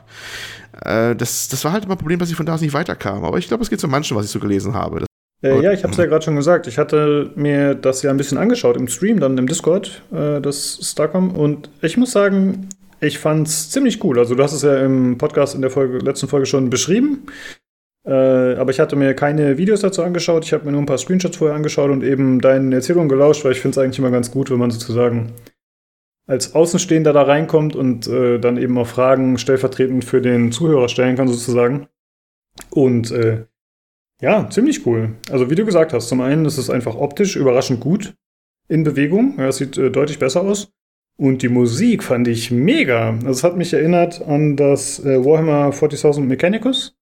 [0.83, 3.25] Äh, das, das war halt immer ein Problem, dass ich von da aus nicht weiterkam.
[3.25, 5.10] Aber ich glaube, es geht zu manchen, was ich so gelesen habe.
[5.43, 6.67] Äh, ja, ich habe es ja gerade schon gesagt.
[6.67, 10.79] Ich hatte mir das ja ein bisschen angeschaut im Stream, dann im Discord, äh, das
[10.83, 11.35] Starcom.
[11.35, 12.69] Und ich muss sagen,
[13.01, 14.19] ich fand es ziemlich cool.
[14.19, 17.27] Also du hast es ja im Podcast in der Folge, letzten Folge schon beschrieben.
[18.07, 20.45] Äh, aber ich hatte mir keine Videos dazu angeschaut.
[20.45, 23.53] Ich habe mir nur ein paar Screenshots vorher angeschaut und eben deine Erzählung gelauscht, weil
[23.53, 25.33] ich finde es eigentlich immer ganz gut, wenn man sozusagen
[26.27, 31.17] als Außenstehender da reinkommt und äh, dann eben auch Fragen stellvertretend für den Zuhörer stellen
[31.17, 31.89] kann, sozusagen.
[32.71, 33.47] Und äh,
[34.21, 35.17] ja, ziemlich cool.
[35.31, 38.15] Also wie du gesagt hast, zum einen ist es einfach optisch überraschend gut
[38.69, 39.35] in Bewegung.
[39.39, 40.71] Ja, es sieht äh, deutlich besser aus.
[41.17, 43.11] Und die Musik fand ich mega.
[43.11, 46.97] Also es hat mich erinnert an das äh, Warhammer 40.000 Mechanicus.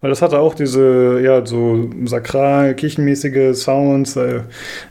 [0.00, 4.16] Weil das hatte auch diese, ja, so sakral, kirchenmäßige Sounds.
[4.16, 4.42] Äh,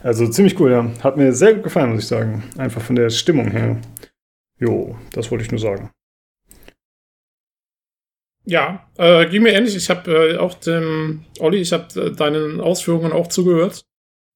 [0.02, 0.90] also ziemlich cool, ja.
[1.02, 2.44] Hat mir sehr gut gefallen, muss ich sagen.
[2.56, 3.76] Einfach von der Stimmung her.
[4.58, 5.90] Jo, das wollte ich nur sagen.
[8.50, 9.76] Ja, äh, ging mir ähnlich.
[9.76, 13.84] Ich habe äh, auch dem Olli, ich habe äh, deinen Ausführungen auch zugehört,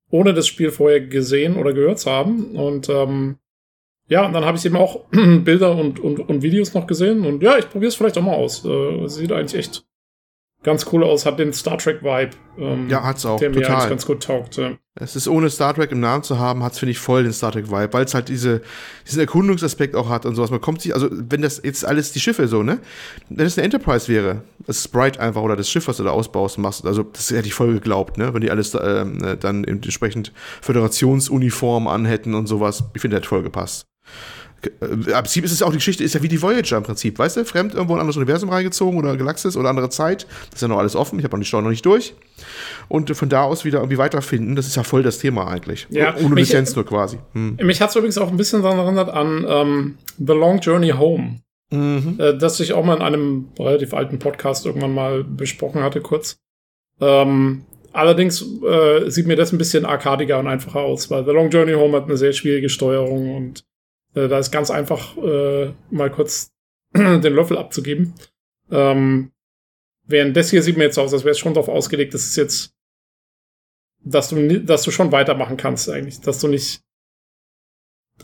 [0.09, 2.55] ohne das Spiel vorher gesehen oder gehört zu haben.
[2.55, 3.39] Und ähm,
[4.07, 7.27] ja, und dann habe ich eben auch Bilder und, und, und Videos noch gesehen.
[7.27, 8.65] Und ja, ich probiere es vielleicht auch mal aus.
[8.65, 9.85] Äh, sieht eigentlich echt
[10.65, 12.31] ganz cool aus, hat den Star Trek-Vibe.
[12.59, 13.39] Ähm, ja, hat's auch.
[13.39, 13.69] Der total.
[13.69, 14.57] mir eigentlich ganz gut taugt.
[14.57, 14.73] Ja.
[14.97, 17.51] Es ist ohne Star Trek im Namen zu haben, hat's finde ich voll den Star
[17.51, 18.63] Trek-Vibe, weil es halt diese,
[19.07, 20.51] diesen Erkundungsaspekt auch hat und sowas.
[20.51, 22.79] Man kommt sich, also wenn das jetzt alles die Schiffe so, ne?
[23.29, 26.59] Wenn es eine Enterprise wäre, das Sprite einfach oder das Schiff, was du da ausbaust
[26.59, 28.33] machst, also das hätte ich voll geglaubt, ne?
[28.33, 32.85] Wenn die alles ähm, dann entsprechend Föderationsuniform anhätten und sowas.
[32.95, 33.87] Ich finde, der hat voll gepasst.
[34.81, 37.19] Äh, Im Prinzip ist es auch die Geschichte, ist ja wie die Voyager im Prinzip,
[37.19, 37.45] weißt du?
[37.45, 40.27] Fremd irgendwo in ein anderes Universum reingezogen oder Galaxis oder andere Zeit.
[40.51, 42.15] Das ist ja noch alles offen, ich habe noch die Steuer noch nicht durch.
[42.89, 45.87] Und von da aus wieder irgendwie weiterfinden, das ist ja voll das Thema eigentlich.
[45.91, 47.19] Ja, Ohne mich, Lizenz nur quasi.
[47.33, 47.57] Hm.
[47.63, 51.41] Mich hat es übrigens auch ein bisschen daran erinnert an ähm, The Long Journey Home.
[51.71, 52.17] Mhm.
[52.19, 56.39] Äh, das ich auch mal in einem relativ alten Podcast irgendwann mal besprochen hatte, kurz.
[57.01, 61.51] Ähm, allerdings äh, sieht mir das ein bisschen arkadiger und einfacher aus, weil The Long
[61.51, 63.65] Journey Home hat eine sehr schwierige Steuerung und
[64.15, 66.53] äh, da ist ganz einfach, äh, mal kurz
[66.97, 68.15] den Löffel abzugeben.
[68.71, 69.33] Ähm,
[70.07, 72.37] während das hier sieht mir jetzt aus, als wäre es schon darauf ausgelegt, dass es
[72.37, 72.75] jetzt,
[74.03, 76.83] dass du, dass du schon weitermachen kannst eigentlich, dass du nicht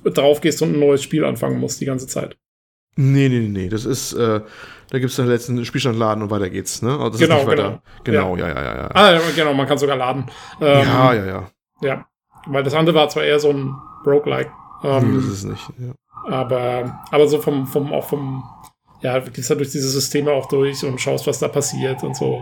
[0.04, 2.36] drauf gehst und ein neues Spiel anfangen musst die ganze Zeit.
[2.96, 4.40] Nee, nee, nee, das ist, äh,
[4.90, 6.98] da gibt es den letzten Spielstandladen und weiter geht's, ne?
[6.98, 7.82] Also genau, genau.
[8.04, 8.48] Genau, ja.
[8.48, 8.90] ja, ja, ja.
[8.92, 10.26] Ah, genau, man kann sogar laden.
[10.60, 11.50] Ähm, ja, ja, ja.
[11.82, 12.06] Ja,
[12.46, 13.74] weil das andere war zwar eher so ein
[14.04, 14.50] Roguelike,
[14.84, 15.92] ähm, das ist nicht, ja.
[16.26, 18.44] Aber, aber so vom, vom, auch vom,
[19.00, 22.40] ja, gehst halt durch diese Systeme auch durch und schaust, was da passiert und so.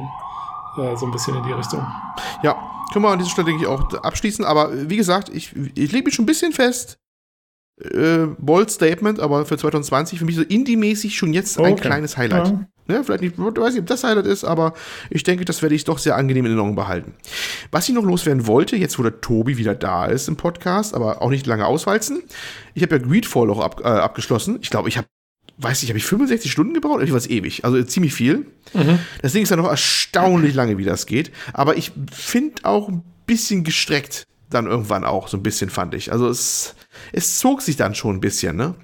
[0.79, 1.85] Äh, so ein bisschen in die Richtung.
[2.43, 2.57] Ja,
[2.93, 4.45] können wir an dieser Stelle, denke ich, auch abschließen.
[4.45, 6.99] Aber wie gesagt, ich, ich lege mich schon ein bisschen fest.
[7.81, 12.49] Äh, bold Statement, aber für 2020 für mich so indie-mäßig schon jetzt ein kleines Highlight.
[12.49, 12.67] Ja.
[12.89, 14.73] Ne, vielleicht nicht, weiß nicht, ob das Highlight ist, aber
[15.11, 17.13] ich denke, das werde ich doch sehr angenehm in Erinnerung behalten.
[17.71, 21.21] Was ich noch loswerden wollte, jetzt wo der Tobi wieder da ist im Podcast, aber
[21.21, 22.23] auch nicht lange auswalzen.
[22.73, 24.59] Ich habe ja Greedfall auch ab, äh, abgeschlossen.
[24.63, 25.07] Ich glaube, ich habe,
[25.59, 27.03] weiß nicht, habe ich 65 Stunden gebraucht?
[27.03, 28.47] Ich weiß ewig, also ziemlich viel.
[28.73, 28.99] Mhm.
[29.21, 31.31] Das Ding ist ja noch erstaunlich lange, wie das geht.
[31.53, 36.13] Aber ich finde auch ein bisschen gestreckt dann irgendwann auch, so ein bisschen fand ich.
[36.13, 36.75] Also es,
[37.13, 38.75] es zog sich dann schon ein bisschen, ne?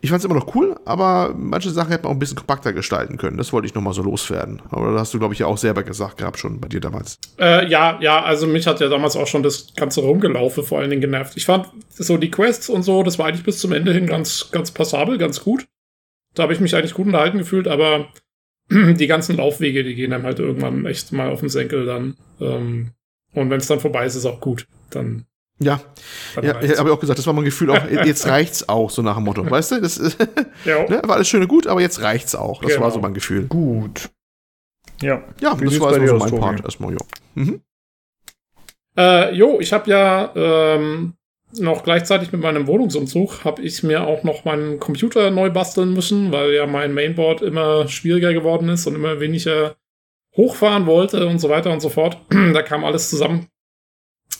[0.00, 2.72] Ich fand es immer noch cool, aber manche Sachen hätte man auch ein bisschen kompakter
[2.72, 3.36] gestalten können.
[3.36, 4.62] Das wollte ich nochmal so loswerden.
[4.70, 7.18] Aber das hast du, glaube ich, ja auch selber gesagt gehabt, schon bei dir damals.
[7.38, 10.90] Äh, ja, ja, also mich hat ja damals auch schon das ganze Rumgelaufe vor allen
[10.90, 11.36] Dingen genervt.
[11.36, 14.50] Ich fand so die Quests und so, das war eigentlich bis zum Ende hin ganz,
[14.50, 15.66] ganz passabel, ganz gut.
[16.34, 18.08] Da habe ich mich eigentlich gut unterhalten gefühlt, aber
[18.70, 22.16] die ganzen Laufwege, die gehen dann halt irgendwann echt mal auf den Senkel dann.
[22.40, 22.92] Ähm,
[23.32, 24.66] und wenn es dann vorbei ist, ist auch gut.
[24.90, 25.26] Dann
[25.60, 25.80] ja,
[26.40, 29.16] ja ich habe auch gesagt, das war mein Gefühl auch, jetzt reicht's auch, so nach
[29.16, 29.48] dem Motto.
[29.48, 29.98] Weißt du, das
[30.64, 30.88] ja.
[30.88, 32.62] ne, war alles schön und gut, aber jetzt reicht's auch.
[32.62, 32.84] Das genau.
[32.84, 33.46] war so mein Gefühl.
[33.46, 34.10] Gut.
[35.00, 36.40] Ja, Ja, Wie das war also so mein?
[36.40, 36.98] Part erstmal, ja.
[37.34, 37.60] Mhm.
[38.96, 41.14] Äh, jo, ich habe ja ähm,
[41.56, 46.32] noch gleichzeitig mit meinem Wohnungsumzug habe ich mir auch noch meinen Computer neu basteln müssen,
[46.32, 49.76] weil ja mein Mainboard immer schwieriger geworden ist und immer weniger
[50.36, 52.18] hochfahren wollte und so weiter und so fort.
[52.52, 53.48] da kam alles zusammen.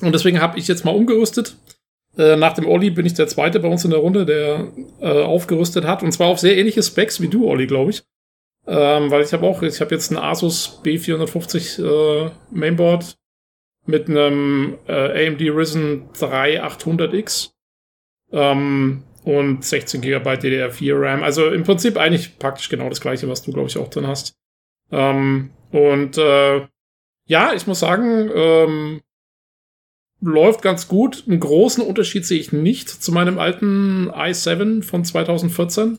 [0.00, 1.56] Und deswegen habe ich jetzt mal umgerüstet.
[2.16, 5.22] Äh, nach dem Olli bin ich der Zweite bei uns in der Runde, der äh,
[5.22, 6.02] aufgerüstet hat.
[6.02, 8.02] Und zwar auf sehr ähnliche Specs wie du, Olli, glaube ich.
[8.66, 11.82] Ähm, weil ich habe auch, ich habe jetzt ein Asus B450
[12.26, 13.16] äh, Mainboard
[13.86, 17.52] mit einem äh, AMD Ryzen 3 800X
[18.32, 21.22] ähm, und 16 GB DDR4 RAM.
[21.22, 24.34] Also im Prinzip eigentlich praktisch genau das gleiche, was du, glaube ich, auch drin hast.
[24.90, 26.66] Ähm, und äh,
[27.26, 29.00] ja, ich muss sagen, ähm,
[30.20, 31.24] läuft ganz gut.
[31.26, 35.98] Einen großen Unterschied sehe ich nicht zu meinem alten i7 von 2014.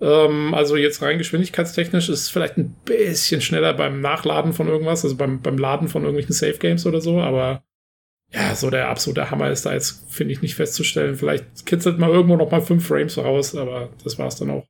[0.00, 5.04] Ähm, also jetzt rein geschwindigkeitstechnisch ist es vielleicht ein bisschen schneller beim Nachladen von irgendwas,
[5.04, 7.62] also beim, beim Laden von irgendwelchen Safe Games oder so, aber
[8.32, 11.14] ja, so der absolute Hammer ist da jetzt, finde ich, nicht festzustellen.
[11.14, 14.66] Vielleicht kitzelt mal irgendwo noch mal fünf Frames raus, aber das war's dann auch.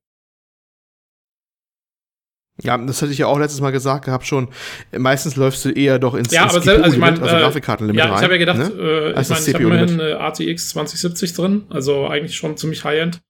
[2.62, 4.48] Ja, das hatte ich ja auch letztes Mal gesagt gehabt schon.
[4.96, 7.40] Meistens läufst du eher doch ins, Ja, ins aber selbst- also ich mein, also äh,
[7.40, 8.16] Grafikkartenlimit Ja, rein.
[8.16, 8.64] ich habe ja gedacht, ne?
[8.80, 12.56] äh, ich Als meine, das ich habe immerhin eine RTX 2070 drin, also eigentlich schon
[12.56, 13.20] ziemlich High-End.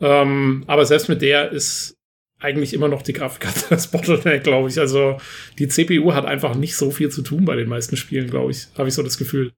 [0.00, 1.96] Ähm, aber selbst mit der ist
[2.40, 4.78] eigentlich immer noch die Grafikkarte das Bottleneck, glaube ich.
[4.78, 5.16] Also
[5.58, 8.68] die CPU hat einfach nicht so viel zu tun bei den meisten Spielen, glaube ich.
[8.76, 9.52] Habe ich so das Gefühl.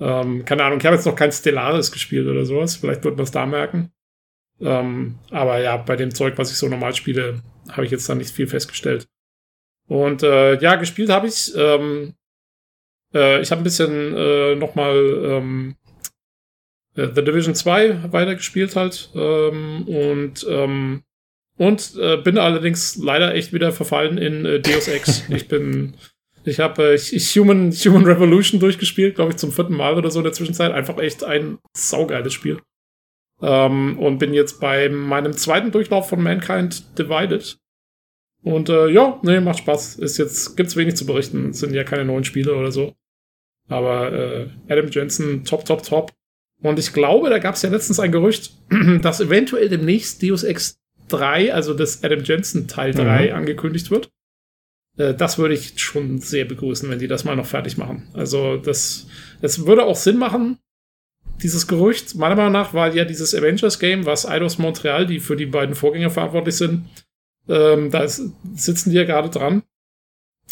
[0.00, 2.76] Ähm, keine Ahnung, ich habe jetzt noch kein Stellaris gespielt oder sowas.
[2.76, 3.90] Vielleicht wird man es da merken.
[4.60, 7.40] Ähm, aber ja, bei dem Zeug, was ich so normal spiele,
[7.70, 9.08] habe ich jetzt da nicht viel festgestellt.
[9.86, 11.52] Und äh, ja, gespielt habe ich.
[11.56, 12.14] Ähm,
[13.14, 15.76] äh, ich habe ein bisschen äh, nochmal ähm,
[16.94, 19.10] äh, The Division 2 weitergespielt halt.
[19.14, 21.02] Ähm, und ähm,
[21.56, 25.24] und äh, bin allerdings leider echt wieder verfallen in äh, Deus Ex.
[25.28, 25.94] ich bin.
[26.44, 30.24] Ich habe äh, Human, Human Revolution durchgespielt, glaube ich, zum vierten Mal oder so in
[30.24, 30.72] der Zwischenzeit.
[30.72, 32.58] Einfach echt ein saugeiles Spiel.
[33.40, 37.58] Ähm, und bin jetzt bei meinem zweiten Durchlauf von Mankind Divided.
[38.42, 39.96] Und äh, ja, nee, macht Spaß.
[39.96, 41.50] Ist jetzt, gibt's wenig zu berichten.
[41.50, 42.94] Es sind ja keine neuen Spiele oder so.
[43.68, 46.12] Aber äh, Adam Jensen, top, top, top.
[46.60, 48.52] Und ich glaube, da gab es ja letztens ein Gerücht,
[49.02, 54.10] dass eventuell demnächst Deus Ex 3, also das Adam Jensen Teil 3, angekündigt wird.
[54.96, 58.08] Äh, das würde ich schon sehr begrüßen, wenn die das mal noch fertig machen.
[58.12, 59.06] Also das,
[59.40, 60.58] das würde auch Sinn machen,
[61.42, 62.14] dieses Gerücht.
[62.14, 66.10] Meiner Meinung nach war ja dieses Avengers-Game, was Eidos Montreal, die für die beiden Vorgänger
[66.10, 66.86] verantwortlich sind,
[67.48, 68.22] ähm, da ist,
[68.54, 69.62] sitzen die ja gerade dran.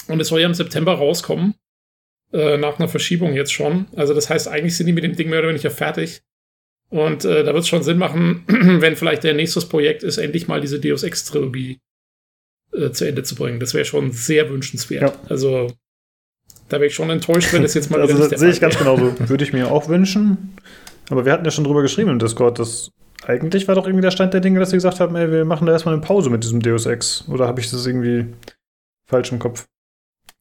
[0.08, 1.54] Und es soll ja im September rauskommen.
[2.32, 3.86] Äh, nach einer Verschiebung jetzt schon.
[3.94, 6.22] Also das heißt, eigentlich sind die mit dem Ding mehr oder weniger fertig.
[6.88, 10.48] Und äh, da wird es schon Sinn machen, wenn vielleicht der nächstes Projekt ist, endlich
[10.48, 11.78] mal diese Deus Ex-Trilogie
[12.72, 13.60] äh, zu Ende zu bringen.
[13.60, 15.14] Das wäre schon sehr wünschenswert.
[15.14, 15.30] Ja.
[15.30, 15.72] Also
[16.68, 19.14] da wäre ich schon enttäuscht, wenn das jetzt mal Also das sehe ich ganz genauso.
[19.20, 20.56] Würde ich mir auch wünschen.
[21.10, 22.90] Aber wir hatten ja schon drüber geschrieben im Discord, dass
[23.24, 25.66] eigentlich war doch irgendwie der Stand der Dinge, dass sie gesagt haben, ey, wir machen
[25.66, 27.24] da erstmal eine Pause mit diesem Deus Ex.
[27.28, 28.26] Oder habe ich das irgendwie
[29.08, 29.66] falsch im Kopf?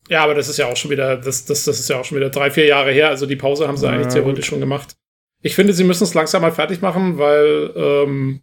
[0.09, 2.17] Ja, aber das ist ja auch schon wieder, das, das, das ist ja auch schon
[2.17, 3.09] wieder drei, vier Jahre her.
[3.09, 4.49] Also die Pause haben sie Ja, eigentlich theoretisch gut.
[4.49, 4.95] schon gemacht.
[5.41, 8.41] Ich finde, sie müssen es langsam mal fertig machen, weil ähm,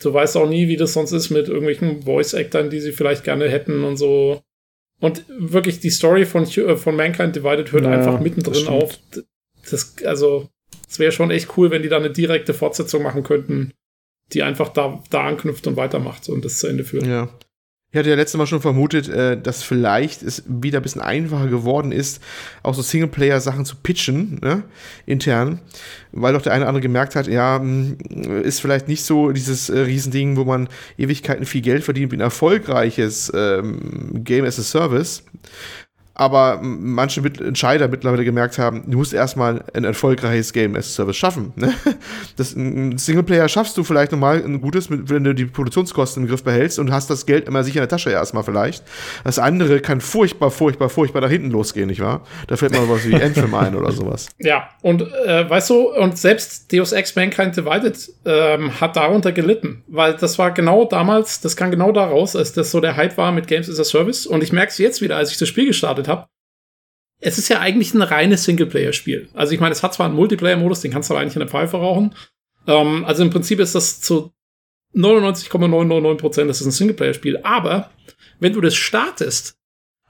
[0.00, 3.48] du weißt auch nie, wie das sonst ist mit irgendwelchen Voice-Actern, die sie vielleicht gerne
[3.48, 4.42] hätten und so.
[5.02, 9.00] Und wirklich, die Story von, äh, von Mankind Divided hört Ja, einfach mittendrin auf.
[9.68, 10.48] Das, also,
[10.88, 13.72] es wäre schon echt cool, wenn die da eine direkte Fortsetzung machen könnten,
[14.32, 17.04] die einfach da, da anknüpft und weitermacht und das zu Ende führt.
[17.04, 17.28] Ja.
[17.92, 21.48] Ich hatte ja letztes Mal schon vermutet, äh, dass vielleicht es wieder ein bisschen einfacher
[21.48, 22.22] geworden ist,
[22.62, 24.62] auch so Singleplayer-Sachen zu pitchen, ne,
[25.04, 25.60] intern,
[26.10, 27.96] weil doch der eine oder andere gemerkt hat, ja, mh,
[28.44, 32.24] ist vielleicht nicht so dieses äh, Riesending, wo man Ewigkeiten viel Geld verdient mit ein
[32.24, 35.24] erfolgreiches ähm, Game as a Service.
[36.14, 40.90] Aber manche mit Entscheider mittlerweile gemerkt haben, du musst erstmal ein erfolgreiches Game as a
[40.90, 41.52] Service schaffen.
[41.56, 41.72] Ne?
[42.36, 46.42] Das ein Singleplayer schaffst du vielleicht nochmal ein gutes, wenn du die Produktionskosten im Griff
[46.42, 48.82] behältst und hast das Geld immer sicher in der Tasche erstmal vielleicht.
[49.24, 52.22] Das andere kann furchtbar, furchtbar, furchtbar nach hinten losgehen, nicht wahr?
[52.46, 54.28] Da fällt mir was wie Anthem ein oder sowas.
[54.38, 59.84] Ja, und äh, weißt du, und selbst Deus Ex Mankind Divided ähm, hat darunter gelitten,
[59.86, 63.30] weil das war genau damals, das kam genau daraus, als das so der Hype war
[63.30, 64.26] mit Games as a Service.
[64.26, 66.26] Und ich merke es jetzt wieder, als ich das Spiel gestartet habe.
[67.20, 69.28] Es ist ja eigentlich ein reines Singleplayer-Spiel.
[69.34, 71.48] Also ich meine, es hat zwar einen Multiplayer-Modus, den kannst du aber eigentlich in der
[71.48, 72.14] Pfeife rauchen.
[72.66, 74.32] Ähm, also im Prinzip ist das zu
[74.94, 77.38] 99,999 Prozent, das ist ein Singleplayer-Spiel.
[77.44, 77.90] Aber
[78.40, 79.56] wenn du das startest,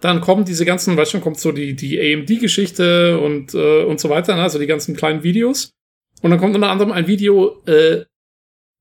[0.00, 4.08] dann kommen diese ganzen, weißt du, kommt so die, die AMD-Geschichte und, äh, und so
[4.08, 4.42] weiter, ne?
[4.42, 5.70] also die ganzen kleinen Videos.
[6.22, 8.04] Und dann kommt unter anderem ein Video, äh,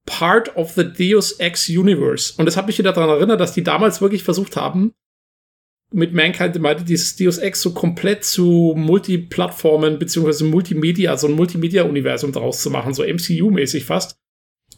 [0.05, 2.33] Part of the Deus Ex Universe.
[2.37, 4.93] Und das hat mich wieder daran erinnert, dass die damals wirklich versucht haben,
[5.93, 12.31] mit Mankind Divided dieses Deus Ex so komplett zu Multiplattformen beziehungsweise Multimedia, so ein Multimedia-Universum
[12.31, 14.17] draus zu machen, so MCU-mäßig fast.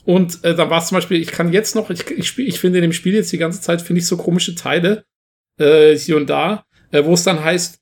[0.05, 2.79] Und äh, dann war es zum Beispiel, ich kann jetzt noch, ich, ich, ich finde
[2.79, 5.05] in dem Spiel jetzt die ganze Zeit, finde ich so komische Teile
[5.59, 7.79] äh, hier und da, äh, wo es dann heißt,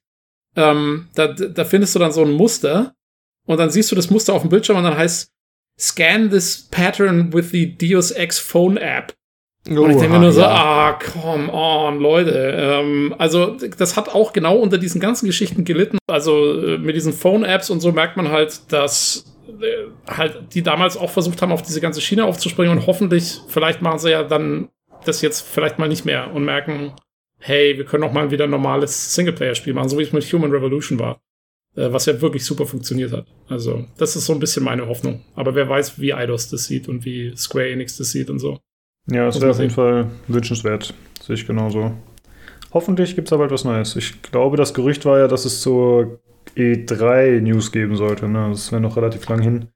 [0.57, 2.93] ähm, da, da findest du dann so ein Muster
[3.47, 5.31] und dann siehst du das Muster auf dem Bildschirm und dann heißt,
[5.79, 9.13] scan this pattern with the Deus Ex Phone App.
[9.67, 12.31] Und ich denke mir nur so, ah, come on, Leute.
[12.31, 15.99] Ähm, also, das hat auch genau unter diesen ganzen Geschichten gelitten.
[16.07, 20.97] Also, äh, mit diesen Phone-Apps und so merkt man halt, dass äh, halt die damals
[20.97, 24.69] auch versucht haben, auf diese ganze Schiene aufzuspringen und hoffentlich, vielleicht machen sie ja dann
[25.05, 26.93] das jetzt vielleicht mal nicht mehr und merken,
[27.37, 30.51] hey, wir können auch mal wieder ein normales Singleplayer-Spiel machen, so wie es mit Human
[30.51, 31.21] Revolution war.
[31.75, 33.27] Äh, was ja wirklich super funktioniert hat.
[33.47, 35.23] Also, das ist so ein bisschen meine Hoffnung.
[35.35, 38.59] Aber wer weiß, wie Eidos das sieht und wie Square Enix das sieht und so.
[39.07, 40.93] Ja, das wäre auf jeden Fall wünschenswert.
[41.21, 41.93] Sehe ich genauso.
[42.73, 43.95] Hoffentlich gibt es aber etwas Neues.
[43.95, 46.21] Ich glaube, das Gerücht war ja, dass es zur
[46.55, 48.27] E3 News geben sollte.
[48.27, 48.49] Ne?
[48.49, 49.67] Das wäre noch relativ lang hin.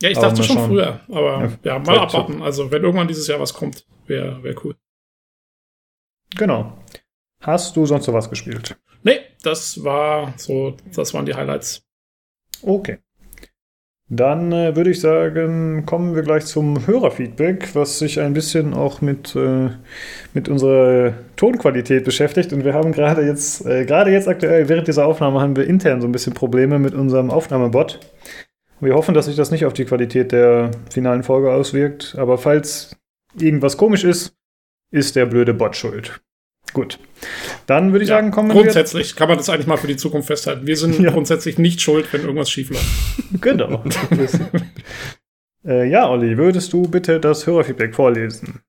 [0.00, 0.70] Ja, ich aber dachte schon schauen.
[0.70, 1.00] früher.
[1.08, 2.42] Aber ja, ja mal abwarten.
[2.42, 4.76] Also, wenn irgendwann dieses Jahr was kommt, wäre wär cool.
[6.36, 6.78] Genau.
[7.40, 8.76] Hast du sonst noch was gespielt?
[9.02, 11.84] Nee, das war so, das waren die Highlights.
[12.62, 12.98] Okay.
[14.14, 19.00] Dann äh, würde ich sagen, kommen wir gleich zum Hörerfeedback, was sich ein bisschen auch
[19.00, 19.70] mit, äh,
[20.34, 22.52] mit unserer Tonqualität beschäftigt.
[22.52, 26.02] Und wir haben gerade jetzt, äh, gerade jetzt aktuell, während dieser Aufnahme, haben wir intern
[26.02, 28.00] so ein bisschen Probleme mit unserem Aufnahmebot.
[28.80, 32.14] Wir hoffen, dass sich das nicht auf die Qualität der finalen Folge auswirkt.
[32.18, 32.94] Aber falls
[33.40, 34.36] irgendwas komisch ist,
[34.90, 36.20] ist der blöde Bot schuld.
[36.74, 36.98] Gut.
[37.66, 38.62] Dann würde ich ja, sagen, kommen wir.
[38.62, 40.66] Grundsätzlich kann man das eigentlich mal für die Zukunft festhalten.
[40.66, 41.10] Wir sind ja.
[41.10, 42.84] grundsätzlich nicht schuld, wenn irgendwas schief läuft.
[43.40, 43.82] Genau.
[45.66, 48.60] äh, ja, Olli, würdest du bitte das Hörerfeedback vorlesen?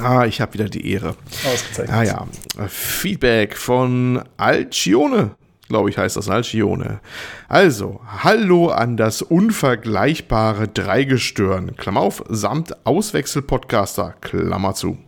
[0.00, 1.14] Ah, ich habe wieder die Ehre.
[1.44, 1.90] Ausgezeichnet.
[1.96, 2.68] Ah ja.
[2.68, 5.36] Feedback von Alcione,
[5.68, 7.00] glaube ich, heißt das Alcione.
[7.48, 14.98] Also, hallo an das unvergleichbare Dreigestirn, Klammer auf, samt Auswechselpodcaster, Klammer zu.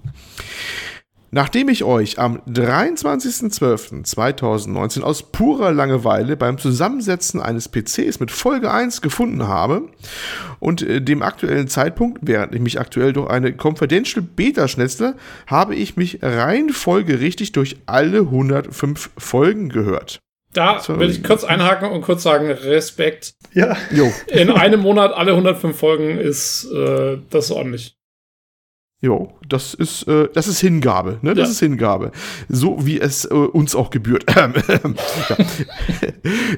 [1.31, 9.03] Nachdem ich euch am 23.12.2019 aus purer Langeweile beim Zusammensetzen eines PCs mit Folge 1
[9.03, 9.91] gefunden habe
[10.59, 15.75] und äh, dem aktuellen Zeitpunkt, während ich mich aktuell durch eine Confidential Beta schnetzle, habe
[15.75, 20.21] ich mich rein folgerichtig durch alle 105 Folgen gehört.
[20.55, 23.35] Da will ich kurz einhaken und kurz sagen, Respekt.
[23.53, 23.77] Ja.
[23.91, 24.11] Jo.
[24.29, 27.98] In einem Monat alle 105 Folgen ist äh, das ordentlich.
[29.01, 31.33] Jo, das ist, äh, das ist Hingabe, ne?
[31.35, 31.53] Das ja.
[31.53, 32.11] ist Hingabe.
[32.49, 34.27] So wie es äh, uns auch gebührt.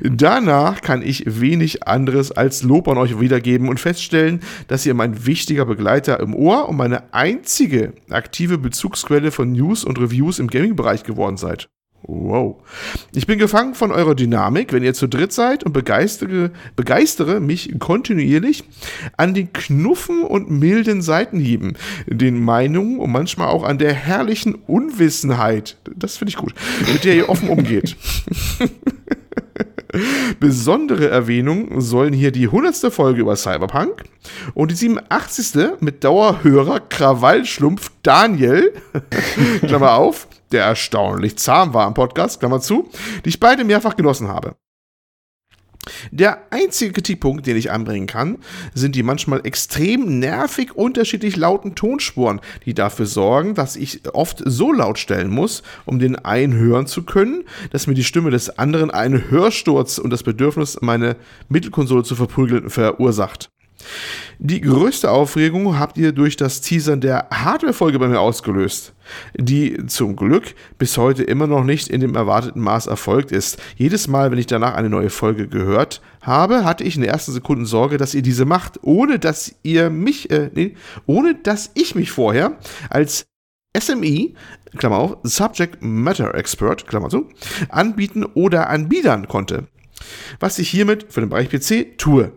[0.02, 5.26] Danach kann ich wenig anderes als Lob an euch wiedergeben und feststellen, dass ihr mein
[5.26, 11.02] wichtiger Begleiter im Ohr und meine einzige aktive Bezugsquelle von News und Reviews im Gaming-Bereich
[11.02, 11.68] geworden seid.
[12.02, 12.56] Wow.
[13.14, 17.78] Ich bin gefangen von eurer Dynamik, wenn ihr zu dritt seid und begeistere, begeistere mich
[17.78, 18.64] kontinuierlich
[19.16, 25.76] an den Knuffen und milden Seitenhieben, den Meinungen und manchmal auch an der herrlichen Unwissenheit,
[25.94, 26.54] das finde ich gut,
[26.90, 27.96] mit der ihr offen umgeht.
[30.38, 32.92] Besondere Erwähnung sollen hier die 100.
[32.92, 34.04] Folge über Cyberpunk
[34.54, 35.80] und die 87.
[35.80, 38.72] mit Dauerhörer Krawallschlumpf Daniel,
[39.60, 42.88] Klammer auf, der erstaunlich zahm war am Podcast, Klammer zu,
[43.24, 44.56] die ich beide mehrfach genossen habe.
[46.10, 48.38] Der einzige Kritikpunkt, den ich anbringen kann,
[48.74, 54.72] sind die manchmal extrem nervig unterschiedlich lauten Tonspuren, die dafür sorgen, dass ich oft so
[54.72, 58.90] laut stellen muss, um den einen hören zu können, dass mir die Stimme des anderen
[58.90, 61.16] einen Hörsturz und das Bedürfnis, meine
[61.48, 63.50] Mittelkonsole zu verprügeln, verursacht.
[64.38, 68.94] Die größte Aufregung habt ihr durch das Teasern der Hardware-Folge bei mir ausgelöst,
[69.36, 73.58] die zum Glück bis heute immer noch nicht in dem erwarteten Maß erfolgt ist.
[73.76, 77.32] Jedes Mal, wenn ich danach eine neue Folge gehört habe, hatte ich in den ersten
[77.32, 80.74] Sekunden Sorge, dass ihr diese macht, ohne dass ihr mich, äh, nee,
[81.06, 83.26] ohne dass ich mich vorher als
[83.78, 84.32] SME,
[84.76, 87.28] Klammer auf, Subject Matter Expert, Klammer zu,
[87.68, 89.68] anbieten oder anbiedern konnte.
[90.38, 92.32] Was ich hiermit für den Bereich PC tue.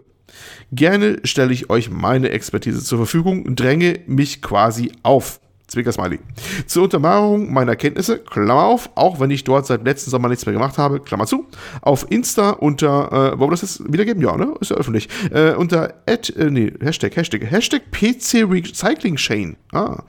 [0.76, 5.40] Gerne stelle ich euch meine Expertise zur Verfügung und dränge mich quasi auf.
[5.68, 6.20] Zwicker Smiley.
[6.66, 10.54] Zur Untermalung meiner Kenntnisse, Klammer auf, auch wenn ich dort seit letzten Sommer nichts mehr
[10.54, 11.48] gemacht habe, Klammer zu,
[11.82, 14.22] auf Insta unter, äh, wollen wir das jetzt wiedergeben?
[14.22, 14.56] Ja, ne?
[14.60, 15.10] Ist ja öffentlich.
[15.32, 19.58] Äh, unter, at, äh, nee, Hashtag, Hashtag, Hashtag PC Recycling Chain.
[19.72, 20.04] Ah.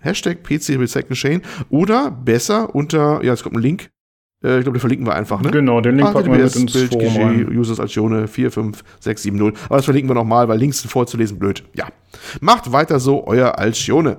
[0.00, 3.90] Hashtag PC Recycling Chain oder besser unter, ja, es kommt ein Link,
[4.42, 5.50] äh, ich glaube, den verlinken wir einfach, ne?
[5.50, 9.32] Genau, den Link packen wir mit ins Bild, Forum Users Alcione 45670.
[9.66, 11.62] Aber das verlinken wir nochmal, weil Links vorzulesen blöd.
[11.74, 11.88] Ja.
[12.40, 14.18] Macht weiter so, euer Alcione.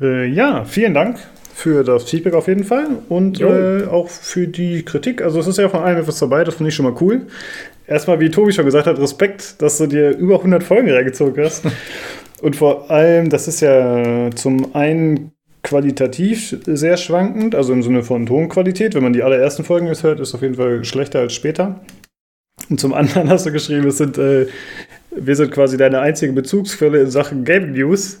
[0.00, 1.18] Äh, ja, vielen Dank
[1.54, 5.20] für das Feedback auf jeden Fall und äh, auch für die Kritik.
[5.20, 7.26] Also es ist ja von allem etwas dabei, das finde ich schon mal cool.
[7.86, 11.64] Erstmal, wie Tobi schon gesagt hat, Respekt, dass du dir über 100 Folgen reingezogen hast.
[12.40, 15.32] Und vor allem, das ist ja zum einen
[15.62, 18.94] qualitativ sehr schwankend, also im Sinne von Tonqualität.
[18.94, 21.80] Wenn man die allerersten Folgen jetzt hört, ist es auf jeden Fall schlechter als später.
[22.68, 24.46] Und zum anderen hast du geschrieben, es sind, äh,
[25.10, 28.20] wir sind quasi deine einzige Bezugsquelle in Sachen Gaming News.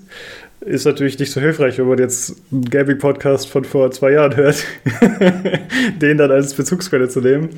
[0.60, 4.64] Ist natürlich nicht so hilfreich, wenn man jetzt einen Gaming-Podcast von vor zwei Jahren hört,
[6.02, 7.48] den dann als Bezugsquelle zu nehmen.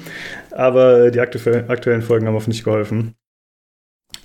[0.52, 3.14] Aber die aktuellen Folgen haben hoffentlich geholfen.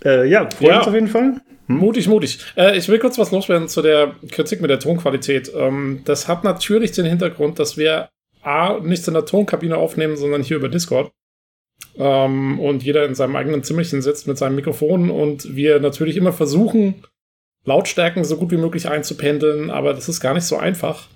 [0.05, 0.77] Äh, ja, freut ja.
[0.79, 1.41] uns auf jeden Fall.
[1.67, 1.77] Hm?
[1.77, 2.39] Mutig, mutig.
[2.55, 5.51] Äh, ich will kurz was loswerden zu der Kritik mit der Tonqualität.
[5.55, 8.09] Ähm, das hat natürlich den Hintergrund, dass wir
[8.41, 11.11] A, nicht in der Tonkabine aufnehmen, sondern hier über Discord.
[11.97, 16.33] Ähm, und jeder in seinem eigenen Zimmerchen sitzt mit seinem Mikrofon und wir natürlich immer
[16.33, 17.03] versuchen,
[17.65, 21.07] Lautstärken so gut wie möglich einzupendeln, aber das ist gar nicht so einfach.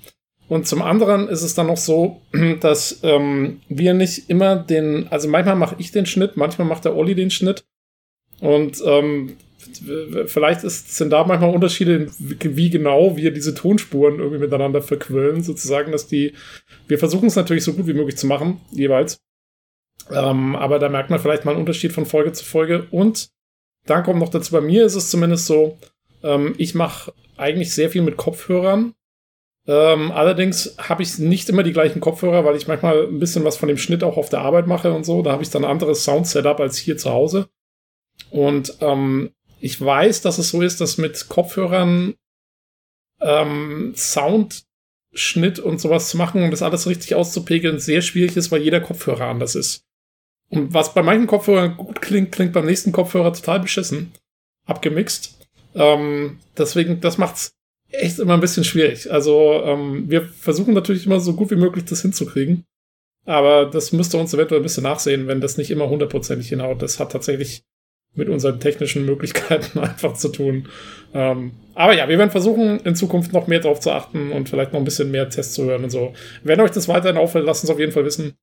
[0.49, 2.21] Und zum anderen ist es dann noch so,
[2.59, 6.95] dass ähm, wir nicht immer den, also manchmal mache ich den Schnitt, manchmal macht der
[6.95, 7.63] Olli den Schnitt.
[8.41, 9.37] Und ähm,
[10.25, 15.91] vielleicht ist, sind da manchmal Unterschiede, wie genau wir diese Tonspuren irgendwie miteinander verquillen, sozusagen,
[15.91, 16.33] dass die,
[16.87, 19.21] wir versuchen es natürlich so gut wie möglich zu machen, jeweils.
[20.09, 22.87] Ähm, aber da merkt man vielleicht mal einen Unterschied von Folge zu Folge.
[22.91, 23.29] Und
[23.85, 25.77] dann kommt noch dazu, bei mir ist es zumindest so,
[26.23, 28.93] ähm, ich mache eigentlich sehr viel mit Kopfhörern.
[29.67, 33.57] Ähm, allerdings habe ich nicht immer die gleichen Kopfhörer, weil ich manchmal ein bisschen was
[33.57, 35.21] von dem Schnitt auch auf der Arbeit mache und so.
[35.21, 37.47] Da habe ich dann ein anderes Sound-Setup als hier zu Hause.
[38.31, 39.31] Und ähm,
[39.61, 42.15] ich weiß, dass es so ist, dass mit Kopfhörern
[43.21, 48.63] ähm, Soundschnitt und sowas zu machen und das alles richtig auszupegeln sehr schwierig ist, weil
[48.63, 49.83] jeder Kopfhörer anders ist.
[50.49, 54.11] Und was bei manchen Kopfhörern gut klingt, klingt beim nächsten Kopfhörer total beschissen.
[54.65, 55.47] Abgemixt.
[55.75, 57.53] Ähm, deswegen, das macht's
[57.89, 59.11] echt immer ein bisschen schwierig.
[59.11, 62.65] Also, ähm, wir versuchen natürlich immer so gut wie möglich das hinzukriegen.
[63.25, 66.81] Aber das müsste uns eventuell ein bisschen nachsehen, wenn das nicht immer hundertprozentig hinhaut.
[66.81, 67.63] Das hat tatsächlich
[68.13, 70.67] mit unseren technischen Möglichkeiten einfach zu tun.
[71.13, 74.73] Ähm, aber ja, wir werden versuchen, in Zukunft noch mehr darauf zu achten und vielleicht
[74.73, 76.13] noch ein bisschen mehr Tests zu hören und so.
[76.43, 78.33] Wenn euch das weiterhin auffällt, lasst uns auf jeden Fall wissen.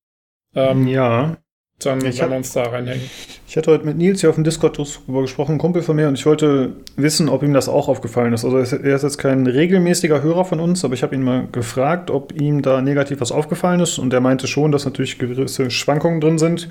[0.54, 1.36] Ähm, ja.
[1.80, 3.08] Dann ich werden wir uns da reinhängen.
[3.46, 6.08] Ich hatte heute mit Nils hier auf dem Discord darüber gesprochen, ein Kumpel von mir,
[6.08, 8.44] und ich wollte wissen, ob ihm das auch aufgefallen ist.
[8.44, 12.10] Also er ist jetzt kein regelmäßiger Hörer von uns, aber ich habe ihn mal gefragt,
[12.10, 13.98] ob ihm da negativ was aufgefallen ist.
[13.98, 16.68] Und er meinte schon, dass natürlich gewisse Schwankungen drin sind.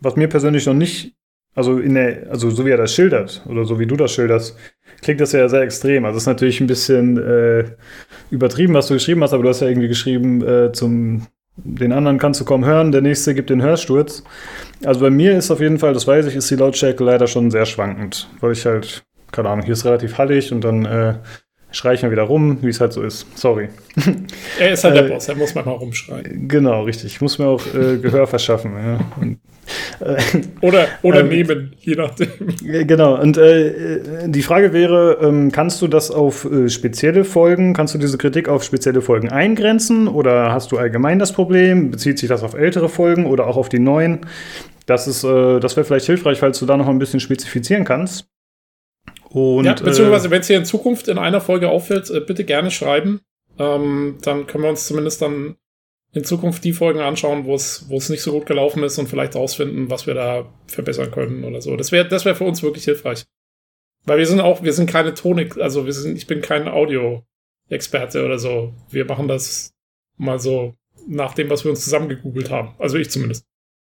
[0.00, 1.14] Was mir persönlich noch nicht
[1.56, 4.56] also in der, also so wie er das schildert oder so wie du das schilderst,
[5.02, 6.04] klingt das ja sehr extrem.
[6.04, 7.64] Also es ist natürlich ein bisschen äh,
[8.30, 11.26] übertrieben, was du geschrieben hast, aber du hast ja irgendwie geschrieben, äh, zum
[11.56, 14.22] den anderen kannst du kaum hören, der nächste gibt den Hörsturz.
[14.84, 17.50] Also bei mir ist auf jeden Fall, das weiß ich, ist die Lautstärke leider schon
[17.50, 21.14] sehr schwankend, weil ich halt, keine Ahnung, hier ist relativ hallig und dann äh,
[21.70, 23.26] schreie ich mal wieder rum, wie es halt so ist.
[23.36, 23.68] Sorry.
[24.58, 26.48] Er ist halt der äh, Boss, er muss manchmal rumschreien.
[26.48, 27.12] Genau, richtig.
[27.12, 28.72] Ich muss mir auch äh, Gehör verschaffen.
[28.76, 29.00] Ja.
[29.20, 29.38] Und
[30.60, 32.28] oder oder ähm, nehmen, je nachdem.
[32.86, 33.20] Genau.
[33.20, 37.98] Und äh, die Frage wäre, ähm, kannst du das auf äh, spezielle Folgen, kannst du
[37.98, 41.90] diese Kritik auf spezielle Folgen eingrenzen oder hast du allgemein das Problem?
[41.90, 44.20] Bezieht sich das auf ältere Folgen oder auch auf die neuen?
[44.86, 48.28] Das ist, äh, das wäre vielleicht hilfreich, falls du da noch ein bisschen spezifizieren kannst.
[49.36, 52.44] Und, ja, beziehungsweise, äh, wenn es hier in Zukunft in einer Folge auffällt, äh, bitte
[52.44, 53.20] gerne schreiben.
[53.58, 55.56] Ähm, dann können wir uns zumindest dann
[56.14, 59.10] in Zukunft die Folgen anschauen, wo es, wo es nicht so gut gelaufen ist und
[59.10, 61.76] vielleicht rausfinden, was wir da verbessern können oder so.
[61.76, 63.26] Das wäre, das wäre für uns wirklich hilfreich.
[64.06, 68.24] Weil wir sind auch, wir sind keine Tonik, also wir sind, ich bin kein Audio-Experte
[68.24, 68.72] oder so.
[68.88, 69.74] Wir machen das
[70.16, 70.72] mal so
[71.06, 72.74] nach dem, was wir uns zusammen gegoogelt haben.
[72.78, 73.44] Also ich zumindest.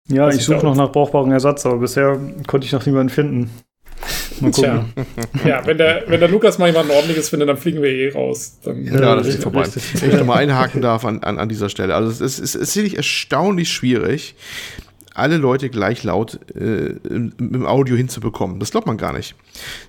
[0.09, 3.49] Ja, ich suche noch nach brauchbaren Ersatz, aber bisher konnte ich noch niemanden finden.
[4.41, 4.93] Mal gucken.
[5.41, 5.49] Tja.
[5.49, 8.57] Ja, wenn der, wenn der Lukas mal jemanden ordentliches findet, dann fliegen wir eh raus.
[8.63, 9.65] Dann ja, das ist vorbei.
[9.95, 11.95] Wenn ich nochmal einhaken darf an, an, an dieser Stelle.
[11.95, 14.35] Also es ist, es ist wirklich erstaunlich schwierig,
[15.15, 18.59] alle Leute gleich laut äh, im, im, Audio hinzubekommen.
[18.59, 19.35] Das glaubt man gar nicht.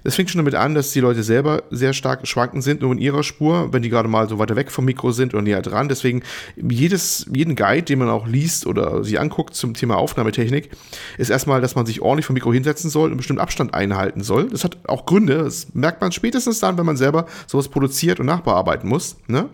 [0.02, 2.98] Das fängt schon damit an, dass die Leute selber sehr stark schwanken sind, nur in
[2.98, 5.88] ihrer Spur, wenn die gerade mal so weiter weg vom Mikro sind oder näher dran.
[5.88, 6.22] Deswegen
[6.56, 10.70] jedes, jeden Guide, den man auch liest oder sich anguckt zum Thema Aufnahmetechnik,
[11.18, 14.22] ist erstmal, dass man sich ordentlich vom Mikro hinsetzen soll und einen bestimmten Abstand einhalten
[14.22, 14.48] soll.
[14.48, 15.38] Das hat auch Gründe.
[15.44, 19.16] Das merkt man spätestens dann, wenn man selber sowas produziert und nachbearbeiten muss.
[19.28, 19.48] Ne?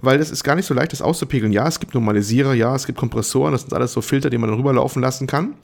[0.00, 1.52] Weil das ist gar nicht so leicht, das auszupegeln.
[1.52, 4.50] Ja, es gibt Normalisierer, ja, es gibt Kompressoren, das sind alles so Filter, die man
[4.50, 5.54] dann rüberlaufen laufen lassen kann.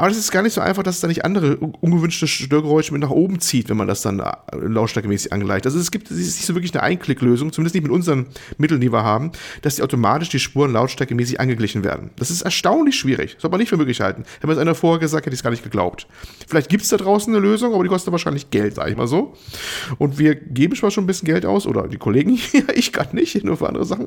[0.00, 3.02] Aber das ist gar nicht so einfach, dass es da nicht andere ungewünschte Störgeräusche mit
[3.02, 5.66] nach oben zieht, wenn man das dann äh, lautstärkemäßig angleicht.
[5.66, 8.24] Also es gibt es ist nicht so wirklich eine Einklicklösung, zumindest nicht mit unseren
[8.56, 9.30] Mitteln, die wir haben,
[9.60, 12.12] dass die automatisch die Spuren lautstärkemäßig angeglichen werden.
[12.16, 13.34] Das ist erstaunlich schwierig.
[13.34, 14.24] Das soll man nicht für möglich halten.
[14.36, 16.06] Hätte mir das einer vorher gesagt, hätte ich es gar nicht geglaubt.
[16.48, 19.06] Vielleicht gibt es da draußen eine Lösung, aber die kostet wahrscheinlich Geld, sage ich mal
[19.06, 19.34] so.
[19.98, 23.14] Und wir geben zwar schon ein bisschen Geld aus, oder die Kollegen hier, ich gerade
[23.14, 24.06] nicht, nur für andere Sachen.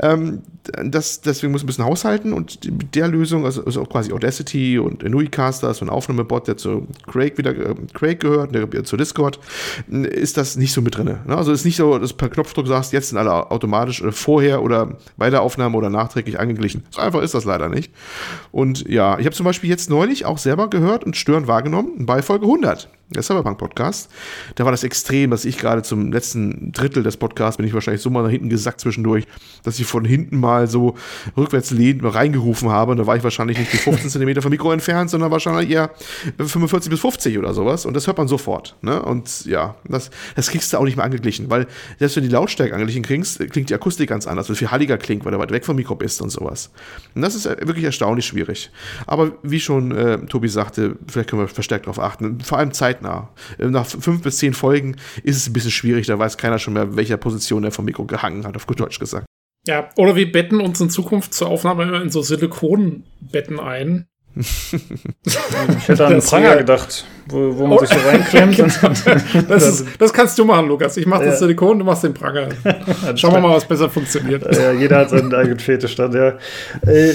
[0.00, 0.42] Ähm,
[0.84, 5.02] das, deswegen muss ein bisschen haushalten und mit der Lösung, also, also quasi Audacity und
[5.32, 9.40] Nuicaster, so ein Aufnahmebot, der zu Craig wieder äh, Craig gehört, der zu Discord,
[9.88, 11.06] ist das nicht so mit drin.
[11.06, 11.36] Ne?
[11.36, 14.98] Also ist nicht so, dass du per Knopfdruck sagst, jetzt sind alle automatisch vorher oder
[15.16, 16.84] bei der Aufnahme oder nachträglich angeglichen.
[16.90, 17.92] So einfach ist das leider nicht.
[18.50, 22.22] Und ja, ich habe zum Beispiel jetzt neulich auch selber gehört und Stören wahrgenommen bei
[22.22, 24.10] Folge 100 der Cyberpunk-Podcast.
[24.54, 28.02] Da war das extrem, dass ich gerade zum letzten Drittel des Podcasts bin ich wahrscheinlich
[28.02, 29.26] so mal nach hinten gesackt zwischendurch,
[29.62, 30.96] dass ich von hinten mal so
[31.36, 32.92] rückwärts lehnend reingerufen habe.
[32.92, 35.90] Und da war ich wahrscheinlich nicht die 15 cm vom Mikro entfernt, sondern wahrscheinlich eher
[36.38, 37.86] 45 bis 50 oder sowas.
[37.86, 38.76] Und das hört man sofort.
[38.82, 39.02] Ne?
[39.02, 41.66] Und ja, das, das kriegst du auch nicht mehr angeglichen, weil
[41.98, 44.98] selbst wenn du die Lautstärke angeglichen kriegst, klingt die Akustik ganz anders, weil viel halliger
[44.98, 46.70] klingt, weil du weit weg vom Mikro bist und sowas.
[47.14, 48.70] Und das ist wirklich erstaunlich schwierig.
[49.06, 52.40] Aber wie schon äh, Tobi sagte, vielleicht können wir verstärkt darauf achten.
[52.40, 53.30] Vor allem Zeit zeitnah.
[53.58, 56.74] Äh, nach fünf bis zehn Folgen ist es ein bisschen schwierig, da weiß keiner schon
[56.74, 59.26] mehr, welcher Position er vom Mikro gehangen hat, auf gut Deutsch gesagt.
[59.66, 64.06] Ja, oder wir betten uns in Zukunft zur Aufnahme in so Silikonbetten ein.
[64.34, 68.56] ich hätte an einen Pranger gedacht, wo, wo man oh, sich so reinklemmt.
[68.56, 69.42] genau.
[69.46, 70.96] das, ist, das, kannst du machen, Lukas.
[70.96, 71.38] Ich mache das.
[71.38, 72.48] Silikon, du machst den Pranger.
[73.14, 74.42] Schauen wir mal, was besser funktioniert.
[74.56, 76.38] Ja, jeder hat seinen eigenen Fetisch dann, ja.
[76.86, 77.12] Äh,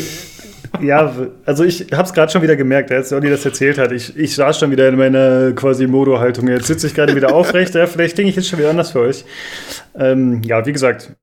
[0.82, 1.14] ja,
[1.46, 3.92] also ich habe es gerade schon wieder gemerkt, als Olli das erzählt hat.
[3.92, 6.48] Ich, ich saß schon wieder in meiner quasi Modo-Haltung.
[6.48, 7.76] Jetzt sitze ich gerade wieder aufrecht.
[7.76, 9.26] Ja, vielleicht denke ich jetzt schon wieder anders für euch.
[9.96, 11.16] Ähm, ja, wie gesagt,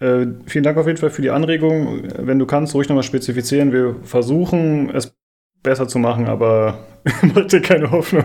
[0.00, 2.02] äh, vielen Dank auf jeden Fall für die Anregung.
[2.18, 3.72] Wenn du kannst, ruhig nochmal spezifizieren.
[3.72, 5.14] Wir versuchen es
[5.62, 6.78] besser zu machen, aber
[7.34, 8.24] mach dir keine Hoffnung.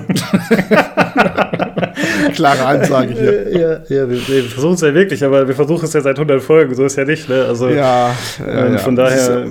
[2.33, 3.51] Klare Ansage hier.
[3.51, 6.41] Ja, ja wir, wir versuchen es ja wirklich, aber wir versuchen es ja seit 100
[6.41, 7.29] Folgen, so ist ja nicht.
[7.29, 7.45] Ne?
[7.45, 9.47] Also, ja, äh, ja, von daher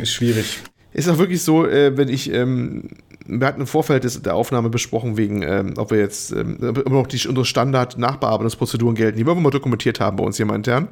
[0.00, 0.60] ist schwierig.
[0.92, 2.90] Ist auch wirklich so, äh, wenn ich, ähm,
[3.38, 6.96] wir hatten im Vorfeld des, der Aufnahme besprochen, wegen, ähm, ob wir jetzt ähm, immer
[6.96, 10.56] noch die, unsere Standard-Nachbearbeitungsprozeduren gelten, die wir immer mal dokumentiert haben bei uns hier mal
[10.56, 10.88] intern.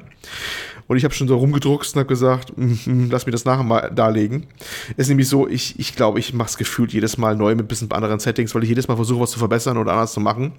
[0.87, 3.63] Und ich habe schon so rumgedruckst und habe gesagt, mm, mm, lass mir das nachher
[3.63, 4.47] mal darlegen.
[4.91, 7.53] Es ist nämlich so, ich glaube, ich, glaub, ich mache es gefühlt jedes Mal neu
[7.53, 10.13] mit ein bisschen anderen Settings, weil ich jedes Mal versuche, was zu verbessern oder anders
[10.13, 10.53] zu machen.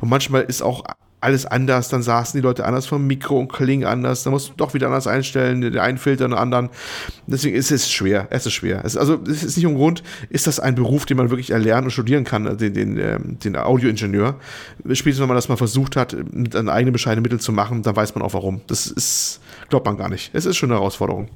[0.00, 0.84] Und manchmal ist auch
[1.26, 4.52] alles anders, dann saßen die Leute anders vom Mikro und klingen anders, dann musst du
[4.56, 6.70] doch wieder anders einstellen, den einen Filter und den anderen.
[7.26, 8.82] Deswegen ist es schwer, es ist schwer.
[8.84, 11.86] Es, also es ist nicht um Grund, ist das ein Beruf, den man wirklich erlernen
[11.86, 14.36] und studieren kann, den, den, ähm, den Audioingenieur.
[14.92, 17.96] Spätestens, wenn man das mal versucht hat, mit einem eigenen bescheidenen Mittel zu machen, dann
[17.96, 18.60] weiß man auch warum.
[18.68, 20.30] Das ist, glaubt man gar nicht.
[20.32, 21.28] Es ist schon eine Herausforderung.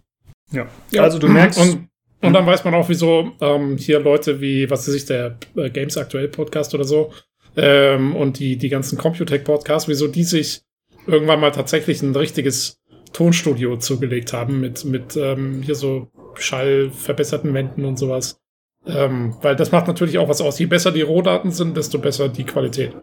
[0.53, 1.59] Ja, ja also du merkst...
[1.59, 1.91] Und
[2.23, 5.71] und dann weiß man auch, wieso ähm, hier Leute wie, was weiß ich, der äh,
[5.71, 7.13] Games Aktuell Podcast oder so,
[7.57, 10.63] ähm, und die, die ganzen Computech-Podcasts, wieso die sich
[11.07, 12.81] irgendwann mal tatsächlich ein richtiges
[13.13, 18.41] Tonstudio zugelegt haben mit, mit ähm, hier so schallverbesserten Wänden und sowas.
[18.87, 20.59] Ähm, weil das macht natürlich auch was aus.
[20.59, 22.97] Je besser die Rohdaten sind, desto besser die Qualität.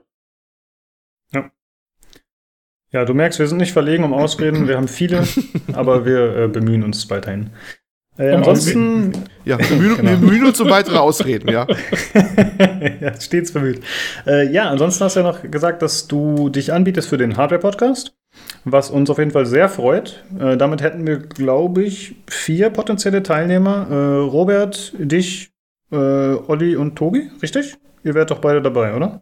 [1.34, 1.52] Ja.
[2.92, 4.68] Ja, du merkst, wir sind nicht verlegen um Ausreden.
[4.68, 5.28] Wir haben viele,
[5.74, 7.52] aber wir äh, bemühen uns weiterhin.
[8.18, 9.12] Äh, ansonsten.
[9.46, 10.12] Ja, wir bemühen, genau.
[10.12, 11.68] wir bemühen uns um weitere Ausreden, ja.
[13.02, 13.82] ja, stets bemüht.
[14.26, 18.14] Äh, ja, ansonsten hast du ja noch gesagt, dass du dich anbietest für den Hardware-Podcast,
[18.66, 20.24] was uns auf jeden Fall sehr freut.
[20.40, 23.88] Äh, damit hätten wir, glaube ich, vier potenzielle Teilnehmer.
[23.90, 23.96] Äh,
[24.30, 25.52] Robert, dich,
[25.92, 27.78] äh, Olli und Tobi, richtig?
[28.04, 29.22] Ihr werdet doch beide dabei, oder?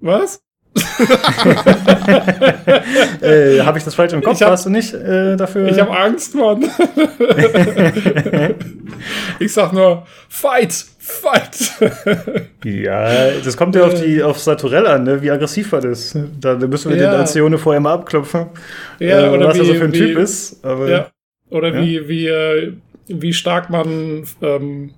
[0.00, 0.42] Was?
[3.20, 4.40] äh, habe ich das falsch im Kopf?
[4.40, 5.68] Hab, Warst du nicht äh, dafür?
[5.68, 6.64] Ich habe Angst, Mann.
[9.38, 11.70] ich sag nur, fight, fight.
[12.64, 15.22] ja, das kommt ja auf die auf Saturell an, ne?
[15.22, 16.18] wie aggressiv er ist.
[16.40, 17.10] Da, da müssen wir ja.
[17.10, 18.46] den Alcione vorher mal abklopfen.
[18.98, 20.64] Ja, äh, oder was wie, er so für ein wie, Typ ist.
[20.64, 21.06] Aber, ja.
[21.50, 22.72] Oder wie, wie, äh,
[23.06, 24.90] wie stark man ähm,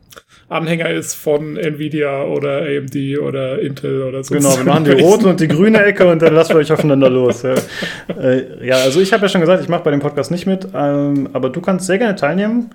[0.48, 4.34] Anhänger ist von Nvidia oder AMD oder Intel oder so.
[4.34, 7.10] Genau, wir machen die rote und die grüne Ecke und dann lassen wir euch aufeinander
[7.10, 7.42] los.
[7.42, 7.54] Ja,
[8.16, 10.68] äh, ja also ich habe ja schon gesagt, ich mache bei dem Podcast nicht mit,
[10.72, 12.70] ähm, aber du kannst sehr gerne teilnehmen.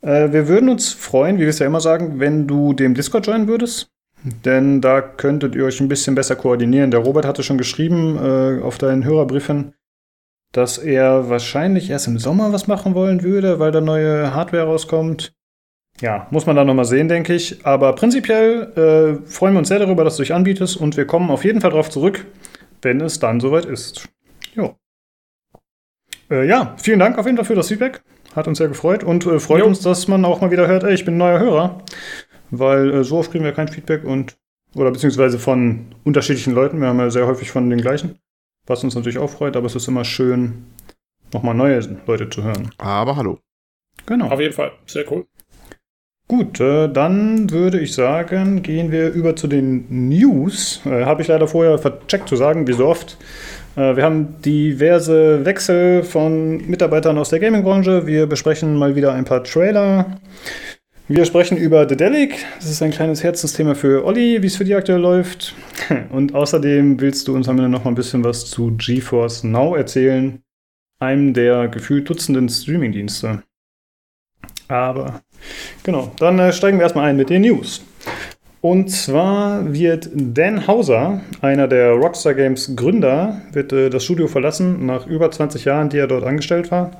[0.00, 3.26] Äh, wir würden uns freuen, wie wir es ja immer sagen, wenn du dem Discord
[3.26, 3.90] joinen würdest.
[4.44, 6.90] Denn da könntet ihr euch ein bisschen besser koordinieren.
[6.90, 9.74] Der Robert hatte schon geschrieben äh, auf deinen Hörerbriefen,
[10.52, 15.32] dass er wahrscheinlich erst im Sommer was machen wollen würde, weil da neue Hardware rauskommt.
[16.00, 17.64] Ja, muss man dann nochmal sehen, denke ich.
[17.66, 21.30] Aber prinzipiell äh, freuen wir uns sehr darüber, dass du dich anbietest und wir kommen
[21.30, 22.26] auf jeden Fall darauf zurück,
[22.82, 24.08] wenn es dann soweit ist.
[24.54, 24.76] Jo.
[26.30, 28.02] Äh, ja, vielen Dank auf jeden Fall für das Feedback.
[28.34, 29.66] Hat uns sehr gefreut und äh, freut jo.
[29.66, 31.82] uns, dass man auch mal wieder hört, ey, ich bin ein neuer Hörer.
[32.50, 34.36] weil äh, so oft kriegen wir kein Feedback und
[34.74, 36.80] oder beziehungsweise von unterschiedlichen Leuten.
[36.80, 38.18] Wir haben ja sehr häufig von den gleichen,
[38.66, 40.66] was uns natürlich auch freut, aber es ist immer schön,
[41.32, 42.70] nochmal neue Leute zu hören.
[42.78, 43.38] Aber hallo.
[44.06, 44.28] Genau.
[44.28, 44.72] Auf jeden Fall.
[44.86, 45.26] Sehr cool.
[46.30, 50.80] Gut, äh, dann würde ich sagen, gehen wir über zu den News.
[50.86, 53.18] Äh, Habe ich leider vorher vercheckt zu sagen, wie so oft.
[53.74, 58.06] Äh, wir haben diverse Wechsel von Mitarbeitern aus der Gaming-Branche.
[58.06, 60.20] Wir besprechen mal wieder ein paar Trailer.
[61.08, 62.36] Wir sprechen über The Delic.
[62.60, 65.56] Das ist ein kleines Herzensthema für Olli, wie es für die aktuell läuft.
[66.10, 69.74] Und außerdem willst du uns am Ende noch mal ein bisschen was zu GeForce Now
[69.74, 70.40] erzählen,
[71.00, 73.42] einem der gefühlt Dutzenden Streaming-Dienste.
[74.68, 75.22] Aber
[75.82, 77.82] genau, dann äh, steigen wir erstmal ein mit den News.
[78.62, 84.84] Und zwar wird Dan Hauser, einer der Rockstar Games Gründer, wird äh, das Studio verlassen
[84.84, 86.90] nach über 20 Jahren, die er dort angestellt war.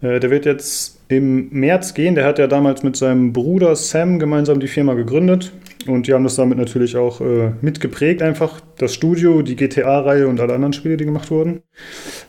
[0.00, 2.14] Äh, der wird jetzt im März gehen.
[2.14, 5.52] Der hat ja damals mit seinem Bruder Sam gemeinsam die Firma gegründet.
[5.86, 10.40] Und die haben das damit natürlich auch äh, mitgeprägt, einfach das Studio, die GTA-Reihe und
[10.40, 11.62] alle anderen Spiele, die gemacht wurden.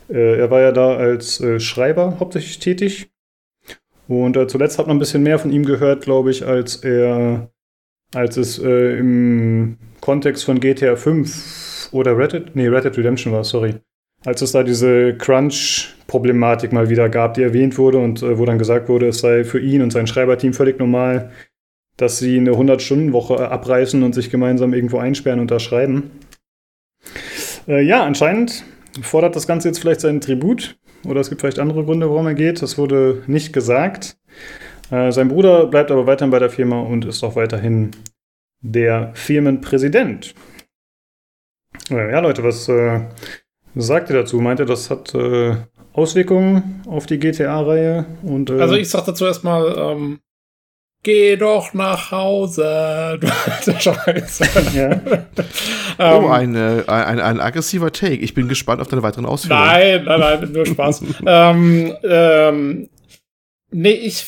[0.08, 3.10] Äh, er war ja da als äh, Schreiber hauptsächlich tätig.
[4.08, 7.50] Und äh, zuletzt hat man ein bisschen mehr von ihm gehört, glaube ich, als er,
[8.14, 13.32] als es äh, im Kontext von GTA 5 oder Red Dead, nee, Red Dead Redemption
[13.32, 13.74] war, sorry.
[14.24, 18.58] Als es da diese Crunch-Problematik mal wieder gab, die erwähnt wurde und äh, wo dann
[18.58, 21.30] gesagt wurde, es sei für ihn und sein Schreiberteam völlig normal,
[21.98, 26.10] dass sie eine 100-Stunden-Woche abreißen und sich gemeinsam irgendwo einsperren und da schreiben.
[27.68, 28.64] Äh, ja, anscheinend
[29.02, 30.77] fordert das Ganze jetzt vielleicht seinen Tribut.
[31.04, 32.62] Oder es gibt vielleicht andere Gründe, warum er geht.
[32.62, 34.16] Das wurde nicht gesagt.
[34.90, 37.90] Äh, sein Bruder bleibt aber weiterhin bei der Firma und ist auch weiterhin
[38.60, 40.34] der Firmenpräsident.
[41.90, 43.00] Äh, ja, Leute, was äh,
[43.74, 44.40] sagt ihr dazu?
[44.40, 45.56] Meint ihr, das hat äh,
[45.92, 48.06] Auswirkungen auf die GTA-Reihe?
[48.24, 50.20] Äh, also ich sag dazu erstmal, ähm,
[51.04, 53.20] Geh doch nach Hause,
[53.78, 54.44] Scheiße.
[54.74, 55.00] Ja.
[56.16, 58.16] oh, ein, äh, ein, ein, aggressiver Take.
[58.16, 59.64] Ich bin gespannt auf deine weiteren Ausführungen.
[59.64, 61.02] Nein, nein, nein, nur Spaß.
[61.26, 62.88] ähm, ähm,
[63.70, 64.26] nee, ich,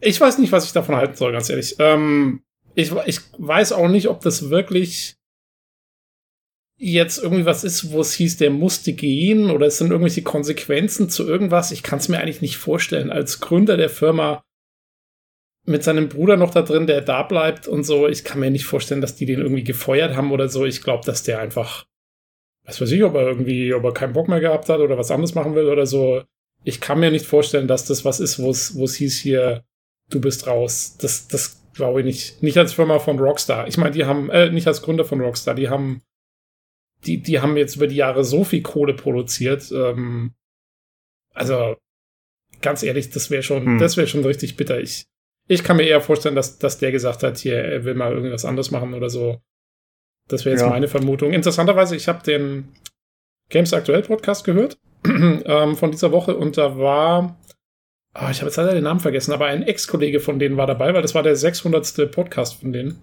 [0.00, 1.76] ich weiß nicht, was ich davon halten soll, ganz ehrlich.
[1.80, 2.40] Ähm,
[2.74, 5.16] ich, ich weiß auch nicht, ob das wirklich
[6.78, 11.10] jetzt irgendwie was ist, wo es hieß, der musste gehen oder es sind irgendwelche Konsequenzen
[11.10, 11.72] zu irgendwas.
[11.72, 13.10] Ich kann es mir eigentlich nicht vorstellen.
[13.10, 14.45] Als Gründer der Firma
[15.66, 18.08] mit seinem Bruder noch da drin, der da bleibt und so.
[18.08, 20.64] Ich kann mir nicht vorstellen, dass die den irgendwie gefeuert haben oder so.
[20.64, 21.86] Ich glaube, dass der einfach,
[22.64, 25.10] was weiß ich, ob er irgendwie, ob er keinen Bock mehr gehabt hat oder was
[25.10, 26.22] anderes machen will oder so.
[26.62, 29.64] Ich kann mir nicht vorstellen, dass das was ist, wo es, hieß hier,
[30.08, 30.96] du bist raus.
[31.00, 32.42] Das, das glaube ich nicht.
[32.42, 33.66] Nicht als Firma von Rockstar.
[33.66, 36.02] Ich meine, die haben, äh, nicht als Gründer von Rockstar, die haben,
[37.06, 39.70] die, die haben jetzt über die Jahre so viel Kohle produziert.
[39.72, 40.34] Ähm,
[41.34, 41.76] also,
[42.62, 43.78] ganz ehrlich, das wäre schon, hm.
[43.78, 44.80] das wäre schon richtig bitter.
[44.80, 45.06] Ich,
[45.48, 48.44] ich kann mir eher vorstellen, dass, dass der gesagt hat, hier, er will mal irgendwas
[48.44, 49.40] anderes machen oder so.
[50.28, 50.70] Das wäre jetzt ja.
[50.70, 51.32] meine Vermutung.
[51.32, 52.72] Interessanterweise, ich habe den
[53.48, 57.38] Games Aktuell Podcast gehört ähm, von dieser Woche und da war,
[58.14, 60.94] oh, ich habe jetzt leider den Namen vergessen, aber ein Ex-Kollege von denen war dabei,
[60.94, 62.10] weil das war der 600.
[62.10, 63.02] Podcast von denen.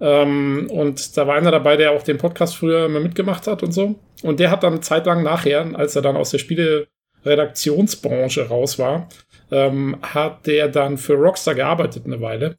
[0.00, 3.72] Ähm, und da war einer dabei, der auch den Podcast früher immer mitgemacht hat und
[3.72, 3.94] so.
[4.22, 9.08] Und der hat dann zeitlang nachher, als er dann aus der Spiele-Redaktionsbranche raus war,
[9.50, 12.58] ähm, hat der dann für Rockstar gearbeitet eine Weile.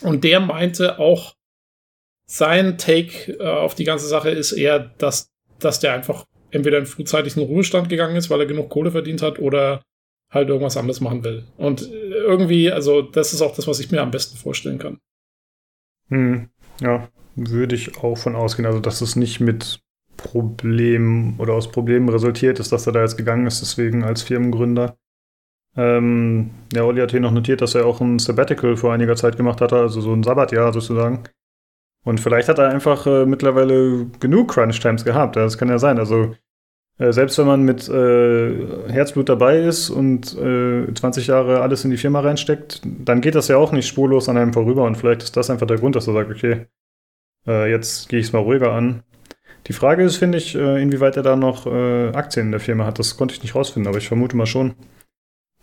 [0.00, 1.34] Und der meinte auch,
[2.26, 6.86] sein Take äh, auf die ganze Sache ist eher, dass, dass der einfach entweder in
[6.86, 9.82] frühzeitigen Ruhestand gegangen ist, weil er genug Kohle verdient hat, oder
[10.30, 11.44] halt irgendwas anderes machen will.
[11.56, 14.98] Und irgendwie, also das ist auch das, was ich mir am besten vorstellen kann.
[16.08, 16.48] Hm,
[16.80, 18.66] ja, würde ich auch von ausgehen.
[18.66, 19.80] Also, dass es nicht mit
[20.16, 24.96] Problemen oder aus Problemen resultiert ist, dass er da jetzt gegangen ist, deswegen als Firmengründer.
[25.76, 29.36] Ähm, ja, Olli hat hier noch notiert, dass er auch ein Sabbatical vor einiger Zeit
[29.36, 31.24] gemacht hatte, also so ein Sabbatjahr sozusagen.
[32.04, 35.36] Und vielleicht hat er einfach äh, mittlerweile genug Crunch-Times gehabt.
[35.36, 35.98] Das kann ja sein.
[35.98, 36.34] Also
[36.98, 41.90] äh, selbst wenn man mit äh, Herzblut dabei ist und 20 äh, Jahre alles in
[41.90, 44.84] die Firma reinsteckt, dann geht das ja auch nicht spurlos an einem vorüber.
[44.84, 46.66] Und vielleicht ist das einfach der Grund, dass er sagt, okay,
[47.46, 49.02] äh, jetzt gehe ich es mal ruhiger an.
[49.66, 52.98] Die Frage ist, finde ich, äh, inwieweit er da noch Aktien in der Firma hat.
[52.98, 54.74] Das konnte ich nicht rausfinden, aber ich vermute mal schon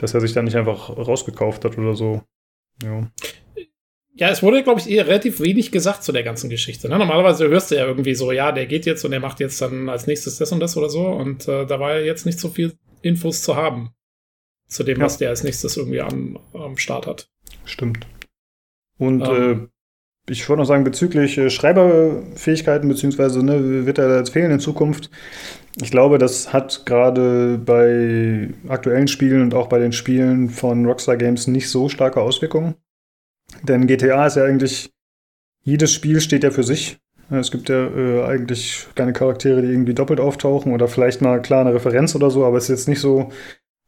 [0.01, 2.23] dass er sich da nicht einfach rausgekauft hat oder so.
[2.83, 3.07] Ja.
[4.13, 6.89] Ja, es wurde, glaube ich, eher relativ wenig gesagt zu der ganzen Geschichte.
[6.89, 6.97] Ne?
[6.97, 9.87] Normalerweise hörst du ja irgendwie so, ja, der geht jetzt und der macht jetzt dann
[9.87, 11.07] als nächstes das und das oder so.
[11.07, 13.91] Und äh, da war ja jetzt nicht so viel Infos zu haben
[14.67, 15.05] zu dem, ja.
[15.05, 17.29] was der als nächstes irgendwie am, am Start hat.
[17.63, 18.05] Stimmt.
[18.97, 19.67] Und ähm, äh,
[20.30, 25.09] ich wollte noch sagen, bezüglich äh, Schreiberfähigkeiten, beziehungsweise ne, wird er jetzt fehlen in Zukunft,
[25.80, 31.15] ich glaube, das hat gerade bei aktuellen Spielen und auch bei den Spielen von Rockstar
[31.15, 32.76] Games nicht so starke Auswirkungen.
[33.63, 34.91] Denn GTA ist ja eigentlich,
[35.63, 36.99] jedes Spiel steht ja für sich.
[37.30, 41.61] Es gibt ja äh, eigentlich keine Charaktere, die irgendwie doppelt auftauchen oder vielleicht mal klar
[41.61, 43.32] eine Referenz oder so, aber es ist jetzt nicht so,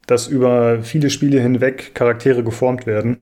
[0.07, 3.21] dass über viele Spiele hinweg Charaktere geformt werden,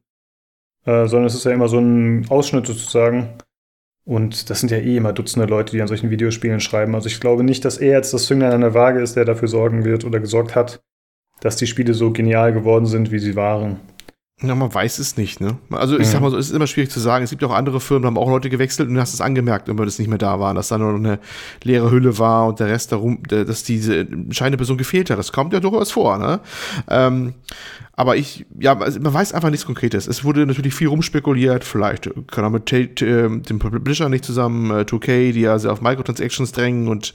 [0.85, 3.29] äh, sondern es ist ja immer so ein Ausschnitt sozusagen.
[4.03, 6.95] Und das sind ja eh immer Dutzende Leute, die an solchen Videospielen schreiben.
[6.95, 9.47] Also ich glaube nicht, dass er jetzt das Zünglein an der Waage ist, der dafür
[9.47, 10.81] sorgen wird oder gesorgt hat,
[11.41, 13.79] dass die Spiele so genial geworden sind, wie sie waren.
[14.43, 15.57] Ja, man weiß es nicht, ne?
[15.69, 16.11] Also ich mhm.
[16.11, 17.23] sag mal so, es ist immer schwierig zu sagen.
[17.23, 19.21] Es gibt ja auch andere Firmen, da haben auch Leute gewechselt und du hast es
[19.21, 21.19] angemerkt, wenn das nicht mehr da war, dass da nur noch eine
[21.63, 25.19] leere Hülle war und der Rest darum, dass diese entscheidende Person gefehlt hat.
[25.19, 26.39] Das kommt ja durchaus vor, ne?
[26.89, 27.35] Ähm,
[28.01, 30.07] aber ich, ja, also man weiß einfach nichts Konkretes.
[30.07, 34.85] Es wurde natürlich viel rumspekuliert, vielleicht kann er mit äh, dem Publisher nicht zusammen, äh,
[34.85, 37.13] 2K, die ja sehr auf Microtransactions drängen und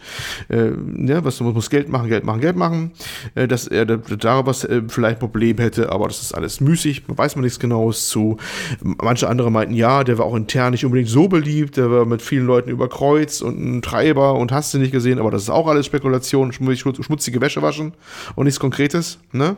[0.49, 0.71] äh,
[1.05, 2.93] ja, was muss, Geld machen, Geld machen, Geld machen,
[3.35, 7.35] äh, dass er darüber äh, vielleicht ein Problem hätte, aber das ist alles müßig, weiß
[7.35, 8.37] man nichts genaues zu.
[8.81, 12.23] Manche andere meinten, ja, der war auch intern nicht unbedingt so beliebt, der war mit
[12.23, 15.67] vielen Leuten überkreuzt und ein Treiber und hast du nicht gesehen, aber das ist auch
[15.67, 17.93] alles Spekulation, schmutzige Wäsche waschen
[18.37, 19.57] und nichts Konkretes, ne?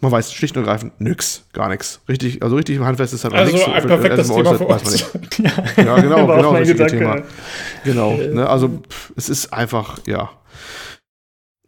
[0.00, 2.00] Man weiß schlicht und ergreifend nix, gar nichts.
[2.08, 3.56] Richtig, also richtig handfest ist halt also.
[3.56, 5.12] Also ein perfektes Thema für uns.
[5.38, 7.22] ja, ja, genau, genau, das Thema.
[7.84, 10.30] Genau, ne, also pff, es ist einfach, ja.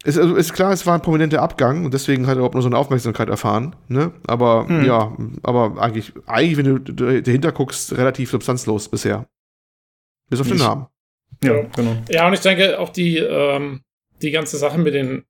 [0.05, 2.63] Es also ist klar, es war ein prominenter Abgang und deswegen hat er überhaupt nur
[2.63, 4.13] so eine Aufmerksamkeit erfahren, ne?
[4.29, 4.85] Aber hm.
[4.85, 9.27] ja, aber eigentlich, eigentlich, wenn du dahinter guckst, relativ substanzlos bisher.
[10.31, 10.87] Bis auf den Namen.
[11.43, 11.97] Ja, genau.
[12.09, 13.83] Ja, und ich denke auch die, ähm,
[14.23, 15.25] die ganze Sache mit den,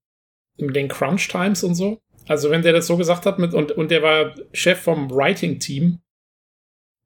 [0.59, 3.73] mit den Crunch Times und so, also wenn der das so gesagt hat mit, und,
[3.73, 5.99] und der war Chef vom Writing-Team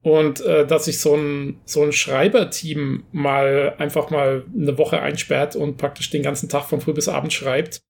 [0.02, 5.56] und äh, dass sich so ein, so ein Schreiberteam mal einfach mal eine Woche einsperrt
[5.56, 7.80] und praktisch den ganzen Tag von früh bis abend schreibt,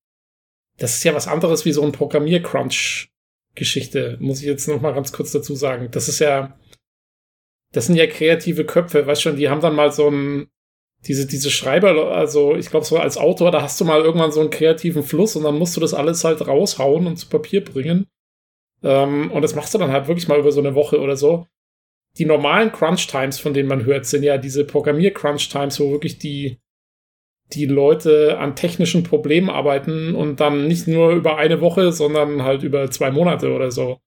[0.79, 5.13] das ist ja was anderes wie so ein Programmier-Crunch-Geschichte, muss ich jetzt noch mal ganz
[5.13, 5.89] kurz dazu sagen.
[5.91, 6.57] Das ist ja,
[7.73, 10.49] das sind ja kreative Köpfe, weißt schon, die haben dann mal so ein,
[11.07, 14.41] diese, diese Schreiber, also ich glaube, so als Autor, da hast du mal irgendwann so
[14.41, 18.07] einen kreativen Fluss und dann musst du das alles halt raushauen und zu Papier bringen.
[18.83, 21.47] Ähm, und das machst du dann halt wirklich mal über so eine Woche oder so.
[22.17, 26.59] Die normalen Crunch-Times, von denen man hört, sind ja diese Programmier-Crunch-Times, wo wirklich die,
[27.53, 32.63] die Leute an technischen Problemen arbeiten und dann nicht nur über eine Woche, sondern halt
[32.63, 33.99] über zwei Monate oder so.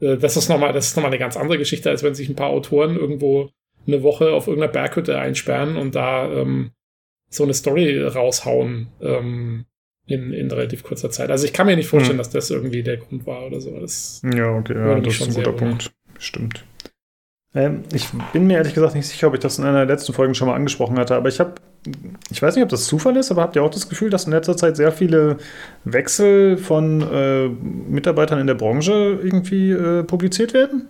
[0.00, 2.36] Äh, das ist nochmal, das ist nochmal eine ganz andere Geschichte, als wenn sich ein
[2.36, 3.50] paar Autoren irgendwo
[3.92, 6.72] eine Woche auf irgendeiner Berghütte einsperren und da ähm,
[7.28, 9.64] so eine Story raushauen ähm,
[10.06, 11.30] in, in relativ kurzer Zeit.
[11.30, 12.18] Also ich kann mir nicht vorstellen, hm.
[12.18, 13.78] dass das irgendwie der Grund war oder so.
[13.78, 15.92] Das ja, okay, ja, das ist ein guter Punkt.
[16.18, 16.64] Stimmt.
[17.54, 20.12] Ähm, ich bin mir ehrlich gesagt nicht sicher, ob ich das in einer der letzten
[20.12, 21.54] Folgen schon mal angesprochen hatte, aber ich habe,
[22.30, 24.32] ich weiß nicht, ob das Zufall ist, aber habt ihr auch das Gefühl, dass in
[24.32, 25.38] letzter Zeit sehr viele
[25.84, 30.88] Wechsel von äh, Mitarbeitern in der Branche irgendwie äh, publiziert werden?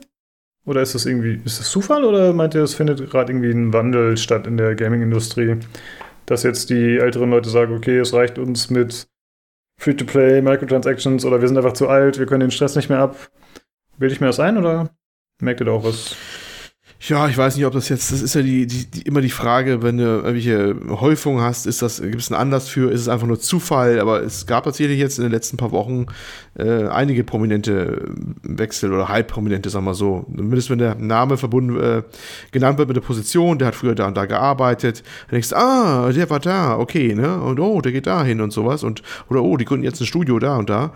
[0.66, 3.72] Oder ist das irgendwie, ist das Zufall oder meint ihr, es findet gerade irgendwie ein
[3.72, 5.56] Wandel statt in der Gaming-Industrie?
[6.26, 9.08] Dass jetzt die älteren Leute sagen, okay, es reicht uns mit
[9.78, 13.30] Free-to-Play, Microtransactions oder wir sind einfach zu alt, wir können den Stress nicht mehr ab.
[13.98, 14.90] Bilde ich mir das ein oder
[15.40, 16.16] merkt ihr da auch was?
[17.02, 19.30] Ja, ich weiß nicht, ob das jetzt, das ist ja die, die, die immer die
[19.30, 23.08] Frage, wenn du irgendwelche Häufungen hast, ist das, gibt es einen Anlass für, ist es
[23.08, 26.04] einfach nur Zufall, aber es gab tatsächlich jetzt in den letzten paar Wochen
[26.58, 28.04] äh, einige prominente
[28.42, 30.26] Wechsel oder halb prominente, sagen wir so.
[30.28, 32.02] Zumindest wenn der Name verbunden äh,
[32.50, 35.56] genannt wird mit der Position, der hat früher da und da gearbeitet, dann denkst du,
[35.56, 37.40] ah, der war da, okay, ne?
[37.40, 40.06] Und oh, der geht da hin und sowas und oder oh, die gründen jetzt ein
[40.06, 40.92] Studio da und da.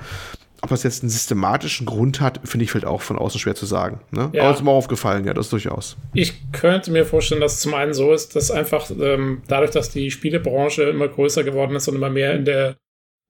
[0.64, 3.66] Ob das jetzt einen systematischen Grund hat, finde ich vielleicht auch von außen schwer zu
[3.66, 4.00] sagen.
[4.10, 4.30] Ne?
[4.32, 4.44] Ja.
[4.44, 5.98] Aber es ist mir aufgefallen, ja, das durchaus.
[6.14, 9.90] Ich könnte mir vorstellen, dass es zum einen so ist, dass einfach ähm, dadurch, dass
[9.90, 12.76] die Spielebranche immer größer geworden ist und immer mehr in der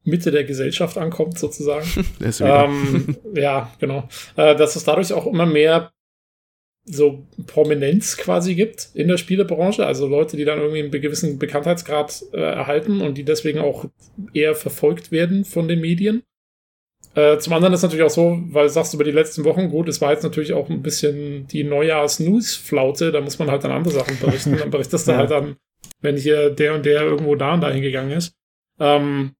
[0.04, 1.88] Mitte der Gesellschaft ankommt, sozusagen.
[2.40, 4.08] ähm, ja, genau.
[4.36, 5.90] Äh, dass es dadurch auch immer mehr
[6.84, 12.26] so Prominenz quasi gibt in der Spielebranche, also Leute, die dann irgendwie einen gewissen Bekanntheitsgrad
[12.32, 13.86] äh, erhalten und die deswegen auch
[14.34, 16.22] eher verfolgt werden von den Medien.
[17.14, 19.88] Äh, zum anderen ist natürlich auch so, weil sagst du über die letzten Wochen, gut,
[19.88, 23.94] es war jetzt natürlich auch ein bisschen die Neujahrs-News-Flaute, da muss man halt dann andere
[23.94, 24.56] Sachen berichten.
[24.56, 25.18] Dann berichtest du ja.
[25.18, 25.56] halt dann,
[26.00, 28.34] wenn hier der und der irgendwo da und da hingegangen ist.
[28.80, 29.34] Ähm,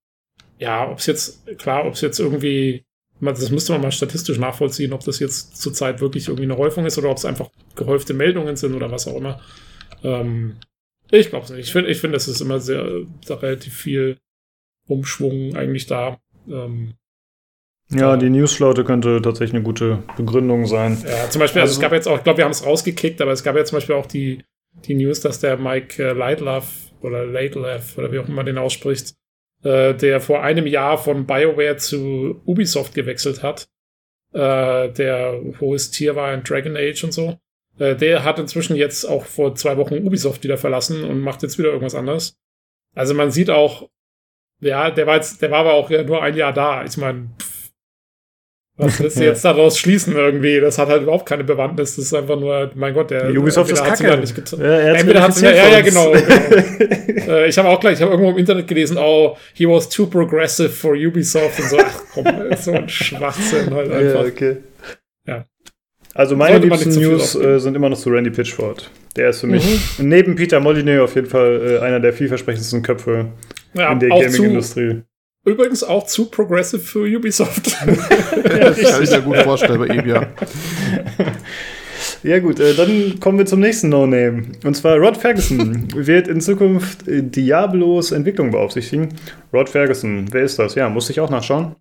[0.59, 2.85] ja, ob es jetzt, klar, ob es jetzt irgendwie,
[3.21, 6.97] das müsste man mal statistisch nachvollziehen, ob das jetzt zurzeit wirklich irgendwie eine Häufung ist
[6.97, 9.41] oder ob es einfach gehäufte Meldungen sind oder was auch immer.
[10.05, 10.59] Ähm,
[11.11, 11.67] ich glaube es nicht.
[11.67, 14.19] Ich finde, ich finde, es ist immer sehr, da relativ viel
[14.87, 16.19] Umschwung eigentlich da.
[16.49, 16.95] Ähm,
[17.95, 21.03] ja, die Newsflaute könnte tatsächlich eine gute Begründung sein.
[21.07, 23.21] Ja, zum Beispiel, also, also es gab jetzt auch, ich glaube, wir haben es rausgekickt,
[23.21, 24.45] aber es gab ja zum Beispiel auch die,
[24.85, 26.67] die News, dass der Mike äh, Lightlove
[27.01, 29.15] oder Latelove oder wie auch immer den ausspricht,
[29.63, 33.67] äh, der vor einem Jahr von BioWare zu Ubisoft gewechselt hat,
[34.33, 37.39] äh, der hohes Tier war in Dragon Age und so.
[37.79, 41.59] Äh, der hat inzwischen jetzt auch vor zwei Wochen Ubisoft wieder verlassen und macht jetzt
[41.59, 42.37] wieder irgendwas anderes.
[42.95, 43.89] Also man sieht auch,
[44.61, 46.85] ja, der war jetzt, der war aber auch ja nur ein Jahr da.
[46.85, 47.31] Ich meine,
[48.77, 50.61] was willst du jetzt daraus schließen irgendwie?
[50.61, 51.95] Das hat halt überhaupt keine Bewandtnis.
[51.95, 54.13] Das ist einfach nur, mein Gott, der Ubisoft ist kacke.
[54.13, 54.53] ihm nicht.
[54.53, 56.13] Ja, er Entweder verifiziert ja, ja, genau.
[57.07, 57.33] genau.
[57.33, 60.07] äh, ich habe auch gleich, ich habe irgendwo im Internet gelesen, oh, he was too
[60.07, 61.79] progressive for Ubisoft und so.
[61.79, 62.27] Ach komm,
[62.59, 64.23] so ein Schwachsinn halt einfach.
[64.23, 64.57] Ja, okay.
[65.27, 65.45] Ja.
[66.15, 68.91] Also meine Sollte liebsten News äh, sind immer noch zu Randy Pitchford.
[69.17, 69.65] Der ist für mich
[69.99, 70.09] Mhm.
[70.09, 73.27] neben Peter Molyneux auf jeden Fall äh, einer der vielversprechendsten Köpfe
[73.75, 75.03] Ja, in der Gaming-Industrie.
[75.45, 77.77] Übrigens auch zu progressive für Ubisoft.
[78.45, 80.27] Das kann ich mir gut vorstellen bei ihm, ja.
[82.23, 84.45] Ja gut, äh, dann kommen wir zum nächsten No-Name.
[84.65, 89.09] Und zwar Rod Ferguson wird in Zukunft Diablos Entwicklung beaufsichtigen.
[89.53, 90.75] Rod Ferguson, wer ist das?
[90.75, 91.77] Ja, muss ich auch nachschauen.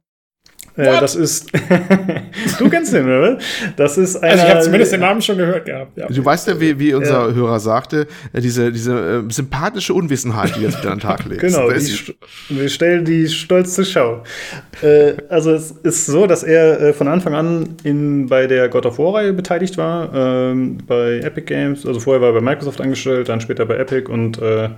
[0.76, 1.01] Äh, What?
[1.03, 1.51] das ist.
[2.59, 3.38] du kennst ihn, oder?
[3.76, 4.32] Das ist einer.
[4.32, 5.97] also ich habe zumindest den Namen schon gehört gehabt.
[5.97, 6.07] Ja.
[6.07, 10.61] Du weißt ja, wie, wie unser Hörer sagte, äh, diese, diese äh, sympathische Unwissenheit, die
[10.61, 11.41] jetzt wieder an den Tag legst.
[11.41, 12.15] Genau, st-
[12.49, 14.24] wir stellen die stolz zur Schau.
[14.82, 18.86] äh, also es ist so, dass er äh, von Anfang an in, bei der God
[18.88, 21.86] of War-Reihe beteiligt war, ähm, bei Epic Games.
[21.86, 24.69] Also vorher war er bei Microsoft angestellt, dann später bei Epic und äh,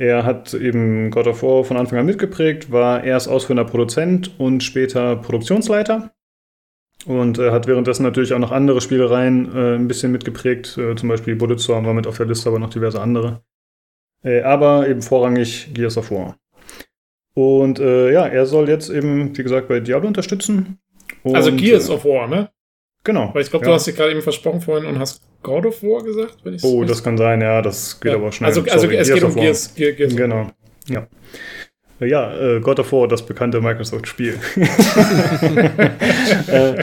[0.00, 4.62] er hat eben God of War von Anfang an mitgeprägt, war erst ausführender Produzent und
[4.62, 6.10] später Produktionsleiter.
[7.04, 10.78] Und äh, hat währenddessen natürlich auch noch andere Spielereien äh, ein bisschen mitgeprägt.
[10.78, 13.42] Äh, zum Beispiel Bulletstorm war mit auf der Liste, aber noch diverse andere.
[14.24, 16.38] Äh, aber eben vorrangig Gears of War.
[17.34, 20.78] Und äh, ja, er soll jetzt eben, wie gesagt, bei Diablo unterstützen.
[21.22, 22.48] Und, Also Gears äh, of War, ne?
[23.04, 23.30] Genau.
[23.32, 23.70] Weil ich glaube, ja.
[23.70, 26.64] du hast dich gerade eben versprochen vorhin und hast God of War gesagt, wenn ich
[26.64, 28.18] Oh, das kann sein, ja, das geht ja.
[28.18, 28.48] aber auch schnell.
[28.48, 29.34] Also, also es geht um.
[29.34, 30.16] Gears, Gears, Gears.
[30.16, 30.50] Genau.
[30.88, 31.06] Ja.
[32.00, 34.38] Ja, äh, God of War, das bekannte Microsoft-Spiel.
[36.46, 36.82] äh,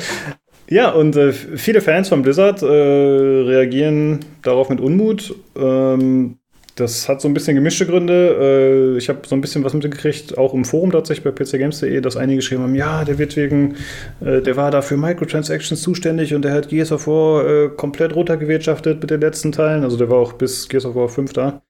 [0.70, 5.34] ja, und äh, viele Fans von Blizzard äh, reagieren darauf mit Unmut.
[5.55, 6.38] Ähm,
[6.78, 8.94] das hat so ein bisschen gemischte Gründe.
[8.96, 12.16] Äh, ich habe so ein bisschen was mitgekriegt, auch im Forum tatsächlich bei pcgames.de, dass
[12.16, 13.76] einige geschrieben haben, ja, der wird wegen,
[14.24, 18.16] äh, der war da für Microtransactions zuständig und der hat Gears of War äh, komplett
[18.16, 19.84] runtergewirtschaftet mit den letzten Teilen.
[19.84, 21.62] Also der war auch bis Gears of War 5 da.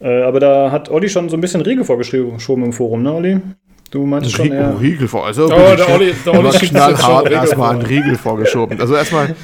[0.00, 3.40] Äh, aber da hat Olli schon so ein bisschen Riegel vorgeschoben im Forum, ne, Olli?
[3.90, 4.80] Du meintest schon Riegel, eher.
[4.80, 5.26] Riegel vor.
[5.26, 8.80] Also Oh, der Olli, der Olli knallhart erstmal einen Riegel vorgeschoben.
[8.80, 9.34] Also erstmal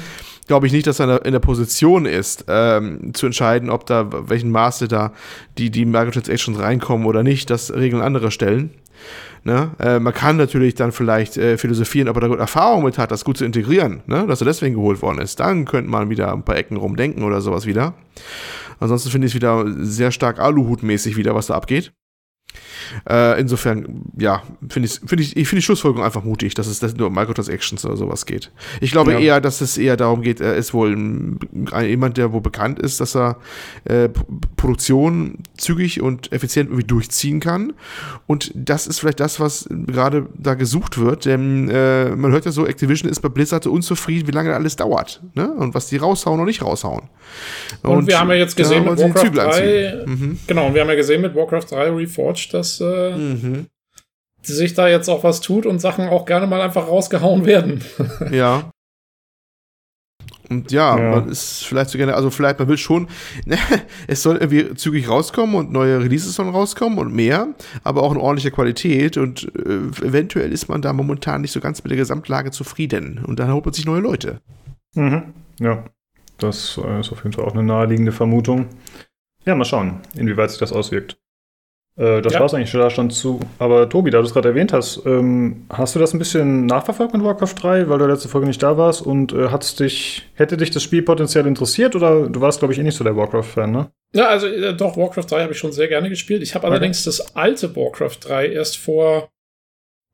[0.47, 4.51] glaube ich nicht, dass er in der, Position ist, ähm, zu entscheiden, ob da welchen
[4.51, 5.11] Maße da
[5.57, 7.49] die, die Microtransactions reinkommen oder nicht.
[7.49, 8.71] Das regeln andere stellen.
[9.43, 9.71] Ne?
[9.79, 13.11] Äh, man kann natürlich dann vielleicht äh, philosophieren, ob er da gut Erfahrung mit hat,
[13.11, 14.25] das gut zu integrieren, ne?
[14.27, 15.39] dass er deswegen geholt worden ist.
[15.39, 17.93] Dann könnte man wieder ein paar Ecken rumdenken oder sowas wieder.
[18.79, 21.93] Ansonsten finde ich es wieder sehr stark Aluhut-mäßig wieder, was da abgeht.
[23.09, 26.79] Äh, insofern, ja, finde ich, finde ich, ich finde die Schlussfolgerung einfach mutig, dass es
[26.79, 28.51] das nur um Microtransactions oder sowas geht.
[28.81, 29.19] Ich glaube Ja.
[29.19, 31.39] eher, dass es eher darum geht, er ist wohl ein,
[31.71, 33.37] ein, jemand, der wohl bekannt ist, dass er
[33.85, 34.09] äh,
[34.55, 37.73] Produktion zügig und effizient irgendwie durchziehen kann.
[38.27, 42.51] Und das ist vielleicht das, was gerade da gesucht wird, denn äh, man hört ja
[42.51, 45.51] so, Activision ist bei Blizzard so unzufrieden, wie lange alles dauert, ne?
[45.53, 47.03] Und was die raushauen oder nicht raushauen.
[47.83, 50.03] Und, wir haben ja jetzt gesehen mit Warcraft Zügel 3, anziehen.
[50.05, 50.39] Mhm.
[50.47, 53.67] genau, und wir haben ja gesehen mit Warcraft 3 Reforged, dass äh, Mhm.
[54.41, 57.83] sich da jetzt auch was tut und Sachen auch gerne mal einfach rausgehauen werden.
[58.31, 58.69] Ja.
[60.47, 61.09] Und ja, Ja.
[61.15, 63.07] man ist vielleicht so gerne, also vielleicht, man will schon,
[63.45, 63.57] ne,
[64.07, 67.47] es soll irgendwie zügig rauskommen und neue Releases sollen rauskommen und mehr,
[67.83, 71.83] aber auch in ordentlicher Qualität und äh, eventuell ist man da momentan nicht so ganz
[71.83, 74.39] mit der Gesamtlage zufrieden und dann holt man sich neue Leute.
[74.93, 75.33] Mhm.
[75.59, 75.83] Ja,
[76.37, 78.67] das äh, ist auf jeden Fall auch eine naheliegende Vermutung.
[79.45, 81.17] Ja, mal schauen, inwieweit sich das auswirkt.
[81.97, 82.41] Äh, das Ja.
[82.41, 83.39] war's eigentlich da schon zu.
[83.57, 87.13] Aber Tobi, da du es gerade erwähnt hast, ähm, hast du das ein bisschen nachverfolgt
[87.13, 90.57] mit Warcraft 3, weil du letzte Folge nicht da warst und äh, hat's dich, hätte
[90.57, 93.71] dich das Spiel potenziell interessiert oder du warst, glaube ich, eh nicht so der Warcraft-Fan,
[93.71, 93.91] ne?
[94.13, 96.41] Ja, also äh, doch, Warcraft 3 habe ich schon sehr gerne gespielt.
[96.43, 99.29] Ich habe allerdings das alte Warcraft 3 erst vor,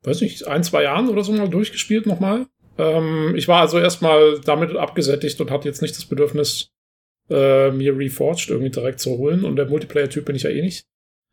[0.04, 2.46] weiß nicht, ein, zwei Jahren oder so mal durchgespielt nochmal.
[2.78, 6.68] Ähm, ich war also erstmal damit abgesättigt und hatte jetzt nicht das Bedürfnis,
[7.30, 9.44] äh, mir Reforged irgendwie direkt zu holen.
[9.44, 10.84] Und der Multiplayer-Typ bin ich ja eh nicht.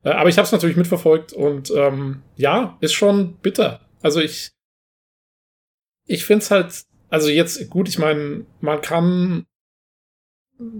[0.04, 3.82] Äh, aber ich habe es natürlich mitverfolgt und ähm, ja, ist schon bitter.
[4.02, 4.52] Also ich,
[6.08, 9.46] ich finde es halt, also jetzt gut, ich meine, man kann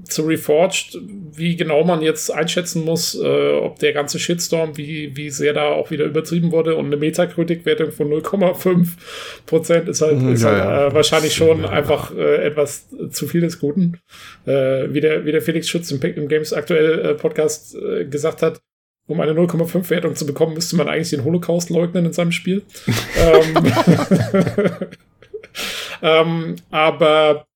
[0.04, 0.98] zu Reforged,
[1.32, 5.68] wie genau man jetzt einschätzen muss, äh, ob der ganze Shitstorm, wie, wie sehr da
[5.70, 8.90] auch wieder übertrieben wurde und eine Metacritic-Wertung von 0,5
[9.46, 10.88] Prozent ist halt, Mhm, ist ja, halt ja.
[10.88, 11.70] Äh, wahrscheinlich schon Ja.
[11.70, 14.00] einfach äh, etwas zu viel des Guten.
[14.46, 17.78] Äh, wie, der, wie der Felix Schütz im, im Games aktuell äh, Podcast
[18.10, 18.60] gesagt hat,
[19.10, 22.64] um eine 0,5 Wertung zu bekommen, müsste man eigentlich den Holocaust leugnen in seinem Spiel.
[23.18, 23.74] ähm,
[26.02, 27.48] ähm, aber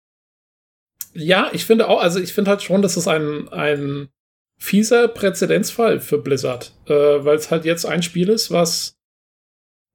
[1.14, 4.10] Ja, ich finde auch, also ich finde halt schon, dass es ein, ein
[4.58, 8.98] fieser Präzedenzfall für Blizzard, äh, weil es halt jetzt ein Spiel ist, was,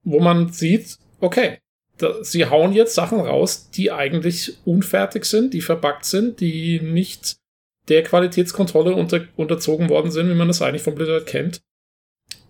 [0.05, 1.59] wo man sieht, okay,
[1.97, 7.39] da, sie hauen jetzt Sachen raus, die eigentlich unfertig sind, die verbuggt sind, die nicht
[7.89, 11.61] der Qualitätskontrolle unter, unterzogen worden sind, wie man das eigentlich von Blizzard kennt.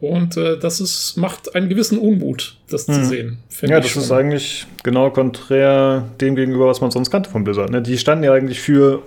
[0.01, 2.95] Und äh, das ist, macht einen gewissen Unmut, das hm.
[2.95, 3.39] zu sehen.
[3.62, 4.03] Ja, das schon.
[4.03, 7.70] ist eigentlich genau konträr dem gegenüber, was man sonst kannte von Blizzard.
[7.70, 7.82] Ne?
[7.82, 9.03] Die standen ja eigentlich für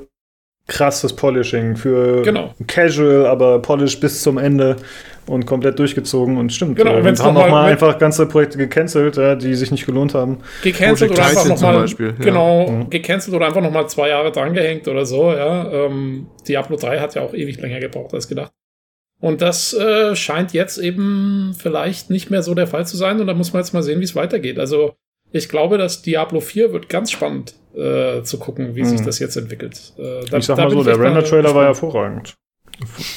[0.68, 2.54] krasses Polishing, für genau.
[2.68, 4.78] Casual, aber Polish bis zum Ende
[5.28, 6.78] und komplett durchgezogen und stimmt.
[6.78, 10.40] Genau, und haben auch mal einfach ganze Projekte gecancelt, ja, die sich nicht gelohnt haben.
[10.64, 11.86] Gecancelt oder einfach nochmal,
[12.20, 12.84] genau, ja.
[12.90, 15.72] gecancelt oder einfach nochmal zwei Jahre drangehängt oder so, ja.
[15.72, 18.52] Ähm, Diablo 3 hat ja auch ewig länger gebraucht als gedacht.
[19.20, 23.28] Und das äh, scheint jetzt eben vielleicht nicht mehr so der Fall zu sein und
[23.28, 24.58] da muss man jetzt mal sehen, wie es weitergeht.
[24.58, 24.96] Also
[25.32, 28.88] ich glaube, dass Diablo 4 wird ganz spannend äh, zu gucken, wie mhm.
[28.88, 29.94] sich das jetzt entwickelt.
[29.98, 32.36] Äh, da, ich sag mal so, der Render-Trailer war hervorragend.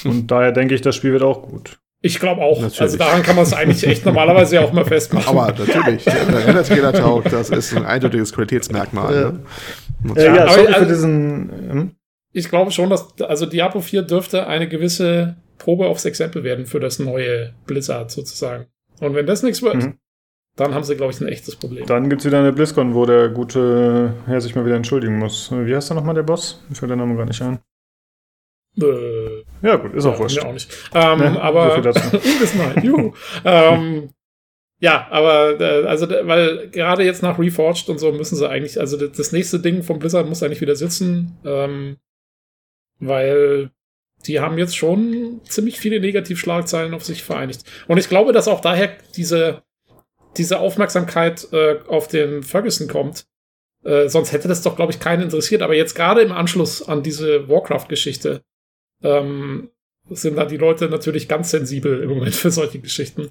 [0.05, 1.79] Und daher denke ich, das Spiel wird auch gut.
[2.05, 2.61] Ich glaube auch.
[2.61, 2.83] Natürlich.
[2.83, 5.27] Also daran kann man es eigentlich echt normalerweise auch mal festmachen.
[5.27, 9.15] Aber natürlich, der Render-Trailer taugt, das ist ein eindeutiges Qualitätsmerkmal.
[9.15, 10.23] Ja, ne?
[10.23, 11.51] ja, ja sorry also, für diesen.
[11.71, 11.91] Hm?
[12.33, 16.79] Ich glaube schon, dass also Diablo 4 dürfte eine gewisse Probe aufs Exempel werden für
[16.79, 18.67] das neue Blizzard sozusagen.
[19.01, 19.95] Und wenn das nichts wird, mhm.
[20.57, 21.87] dann haben sie, glaube ich, ein echtes Problem.
[21.87, 25.51] Dann gibt es wieder eine BlizzCon, wo der gute Herr sich mal wieder entschuldigen muss.
[25.51, 26.63] Wie heißt der nochmal, der Boss?
[26.71, 27.61] Ich fällt der Name gar nicht ein.
[28.81, 30.43] Äh, ja, gut, ist auch wurscht.
[30.43, 30.73] Mir auch nicht.
[30.95, 33.13] Ähm, ne, aber Unwissenheit, juhu.
[33.45, 34.11] ähm,
[34.81, 38.97] ja, aber äh, also weil gerade jetzt nach Reforged und so müssen sie eigentlich, also
[38.97, 41.97] das nächste Ding vom Blizzard muss eigentlich wieder sitzen, ähm,
[42.99, 43.71] weil
[44.27, 47.63] die haben jetzt schon ziemlich viele Negativschlagzeilen auf sich vereinigt.
[47.89, 49.63] Und ich glaube, dass auch daher diese,
[50.37, 53.27] diese Aufmerksamkeit äh, auf den Ferguson kommt.
[53.85, 55.63] Äh, sonst hätte das doch, glaube ich, keinen interessiert.
[55.63, 58.43] Aber jetzt gerade im Anschluss an diese Warcraft-Geschichte
[59.05, 59.71] ähm,
[60.11, 63.31] sind da die Leute natürlich ganz sensibel im Moment für solche Geschichten.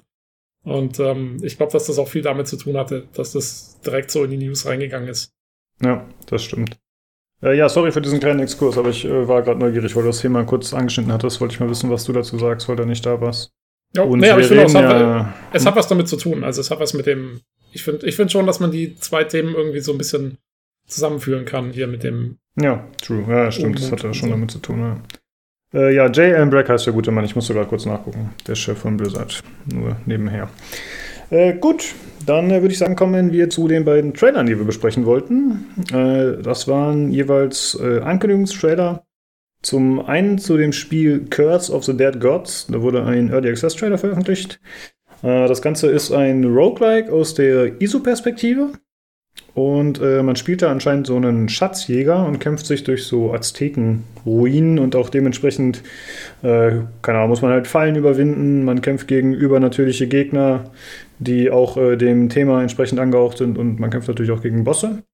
[0.64, 4.10] Und ähm, ich glaube, dass das auch viel damit zu tun hatte, dass das direkt
[4.10, 5.34] so in die News reingegangen ist.
[5.82, 6.78] Ja, das stimmt.
[7.42, 10.08] Äh, ja, sorry für diesen kleinen Exkurs, aber ich äh, war gerade neugierig, weil du
[10.08, 11.40] das Thema kurz angeschnitten hattest.
[11.40, 13.52] Wollte ich mal wissen, was du dazu sagst, weil du nicht da warst.
[13.94, 16.42] Ja, Und nee, aber ich finde, es, ja, es hat was damit zu tun.
[16.42, 17.40] Also es hat was mit dem.
[17.72, 20.38] Ich finde ich find schon, dass man die zwei Themen irgendwie so ein bisschen
[20.86, 22.38] zusammenführen kann hier mit dem.
[22.60, 23.24] Ja, true.
[23.28, 23.78] Ja, stimmt.
[23.78, 24.34] Das hat ja schon so.
[24.34, 24.80] damit zu tun.
[24.80, 25.02] Ja.
[25.74, 26.34] Äh, ja, J.
[26.34, 27.24] Allen Brack heißt der gute Mann.
[27.24, 28.30] Ich musste gerade kurz nachgucken.
[28.46, 29.42] Der Chef von Blizzard.
[29.66, 30.48] Nur nebenher.
[31.30, 31.94] Äh, gut,
[32.26, 35.66] dann äh, würde ich sagen, kommen wir zu den beiden Trailern, die wir besprechen wollten.
[35.92, 39.04] Äh, das waren jeweils äh, Ankündigungstrailer.
[39.62, 42.66] Zum einen zu dem Spiel Curse of the Dead Gods.
[42.70, 44.60] Da wurde ein Early Access Trailer veröffentlicht.
[45.22, 48.72] Äh, das Ganze ist ein Roguelike aus der ISO-Perspektive.
[49.54, 54.80] Und äh, man spielt da anscheinend so einen Schatzjäger und kämpft sich durch so Azteken-Ruinen
[54.80, 55.82] und auch dementsprechend,
[56.42, 58.64] äh, keine Ahnung, muss man halt Fallen überwinden.
[58.64, 60.70] Man kämpft gegen übernatürliche Gegner,
[61.20, 65.04] die auch äh, dem Thema entsprechend angehaucht sind und man kämpft natürlich auch gegen Bosse.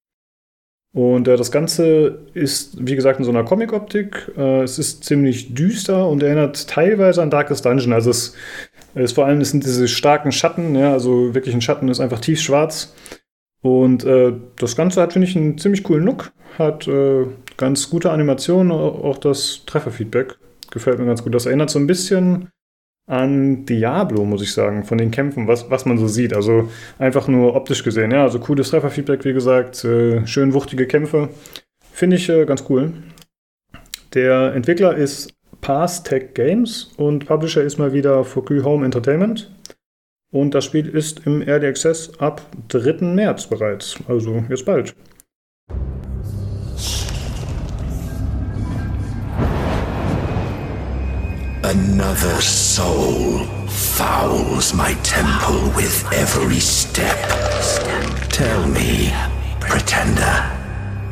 [0.93, 4.33] Und äh, das Ganze ist, wie gesagt, in so einer Comic-Optik.
[4.39, 7.93] Äh, es ist ziemlich düster und erinnert teilweise an Darkest Dungeon.
[7.93, 8.35] Also es
[8.95, 12.21] ist vor allem, es sind diese starken Schatten, ja, also wirklich ein Schatten ist einfach
[12.21, 12.95] tiefschwarz.
[13.63, 16.33] Und äh, das Ganze hat, finde ich, einen ziemlich coolen Look.
[16.59, 20.39] Hat äh, ganz gute Animationen, auch das Trefferfeedback
[20.71, 21.35] gefällt mir ganz gut.
[21.35, 22.49] Das erinnert so ein bisschen
[23.07, 26.35] an Diablo, muss ich sagen, von den Kämpfen, was, was man so sieht.
[26.35, 28.13] Also einfach nur optisch gesehen.
[28.13, 31.29] Ja, also cooles Trefferfeedback, wie gesagt, äh, schön wuchtige Kämpfe.
[31.93, 32.93] Finde ich äh, ganz cool.
[34.15, 39.51] Der Entwickler ist Pass Tech Games und Publisher ist mal wieder Focus Home Entertainment.
[40.33, 43.05] Und das Spiel ist im Early Access ab 3.
[43.05, 44.95] März bereits, also jetzt bald.
[51.63, 57.17] Another soul fouls my temple with every step.
[58.31, 59.13] Tell me,
[59.61, 60.45] pretender,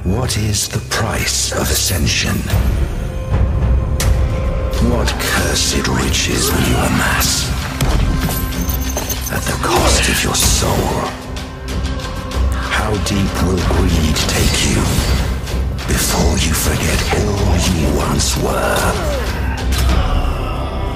[0.04, 2.36] what is the price of ascension?
[4.90, 7.67] What cursed riches will you amass?
[9.30, 10.88] At the cost of your soul.
[12.72, 14.80] How deep will greed take you
[15.86, 18.92] before you forget all you once were?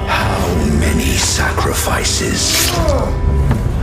[0.08, 0.40] How
[0.80, 2.70] many sacrifices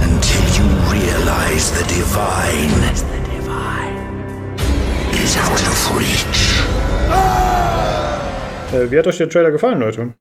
[0.08, 0.66] until you
[0.98, 2.74] realize the divine
[5.24, 6.40] is out of reach?
[8.90, 10.14] Wie hat euch der Trailer gefallen, Leute?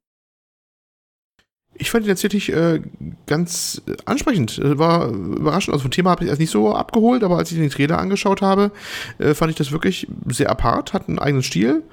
[1.79, 2.81] Ich fand ihn tatsächlich äh,
[3.27, 4.59] ganz äh, ansprechend.
[4.59, 5.73] Äh, war überraschend.
[5.73, 8.43] Also vom Thema habe ich erst nicht so abgeholt, aber als ich den Trailer angeschaut
[8.43, 8.73] habe,
[9.19, 11.85] äh, fand ich das wirklich sehr apart, hat einen eigenen Stil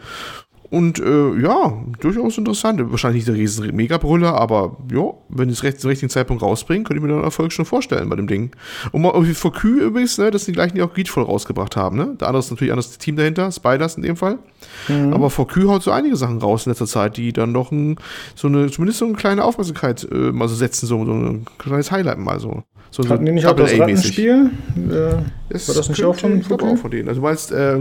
[0.70, 2.82] und äh, ja, durchaus interessant.
[2.92, 7.00] Wahrscheinlich nicht der riesen Megabrüller, aber ja, wenn es recht, zum richtigen Zeitpunkt rausbringen, könnte
[7.00, 8.52] ich mir den Erfolg schon vorstellen bei dem Ding.
[8.92, 11.76] Und mal irgendwie vor Q übrigens, ne, das sind die gleichen, die auch Greedfall rausgebracht
[11.76, 12.16] haben, ne?
[12.20, 14.40] Der andere ist natürlich anderes Team dahinter, Spiders in dem Fall.
[14.88, 15.14] Mhm.
[15.14, 17.98] Aber vor Q haut so einige Sachen raus in letzter Zeit, die dann doch ein,
[18.36, 21.92] so eine, zumindest so eine kleine Aufmerksamkeit äh, mal so setzen, so, so ein kleines
[21.92, 22.64] Highlight mal so.
[22.92, 24.52] So Hatten die nicht auch das Rattenspiel?
[24.90, 27.10] Äh, das war das nicht auch von, von, von denen?
[27.10, 27.78] Also du meinst, äh.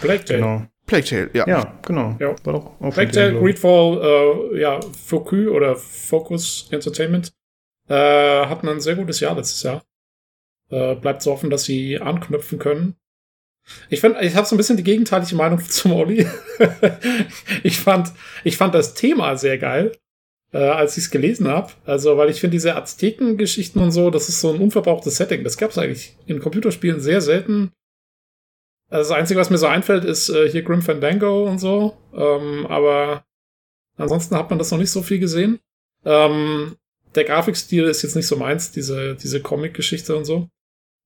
[0.00, 0.62] Black Genau.
[0.86, 1.46] Plague Tale, ja.
[1.48, 2.16] Ja, genau.
[2.20, 2.34] Ja.
[2.44, 7.32] War doch auch Plague Tale, Greedfall, äh, ja, Focus oder Focus Entertainment
[7.88, 7.94] äh,
[8.46, 9.84] hatten ein sehr gutes Jahr letztes Jahr.
[10.70, 12.96] Äh, bleibt so offen, dass sie anknüpfen können.
[13.88, 16.26] Ich finde, ich habe so ein bisschen die gegenteilige Meinung zum Olli.
[17.62, 18.12] ich fand,
[18.44, 19.92] ich fand das Thema sehr geil,
[20.52, 21.72] äh, als ich es gelesen habe.
[21.84, 25.44] Also, weil ich finde diese Azteken-Geschichten und so, das ist so ein unverbrauchtes Setting.
[25.44, 27.72] Das gab es eigentlich in Computerspielen sehr selten.
[28.88, 31.96] Also das Einzige, was mir so einfällt, ist äh, hier Grim Fandango und so.
[32.14, 33.24] Ähm, aber
[33.96, 35.58] ansonsten hat man das noch nicht so viel gesehen.
[36.04, 36.76] Ähm,
[37.14, 40.48] der Grafikstil ist jetzt nicht so meins, diese, diese Comic-Geschichte und so.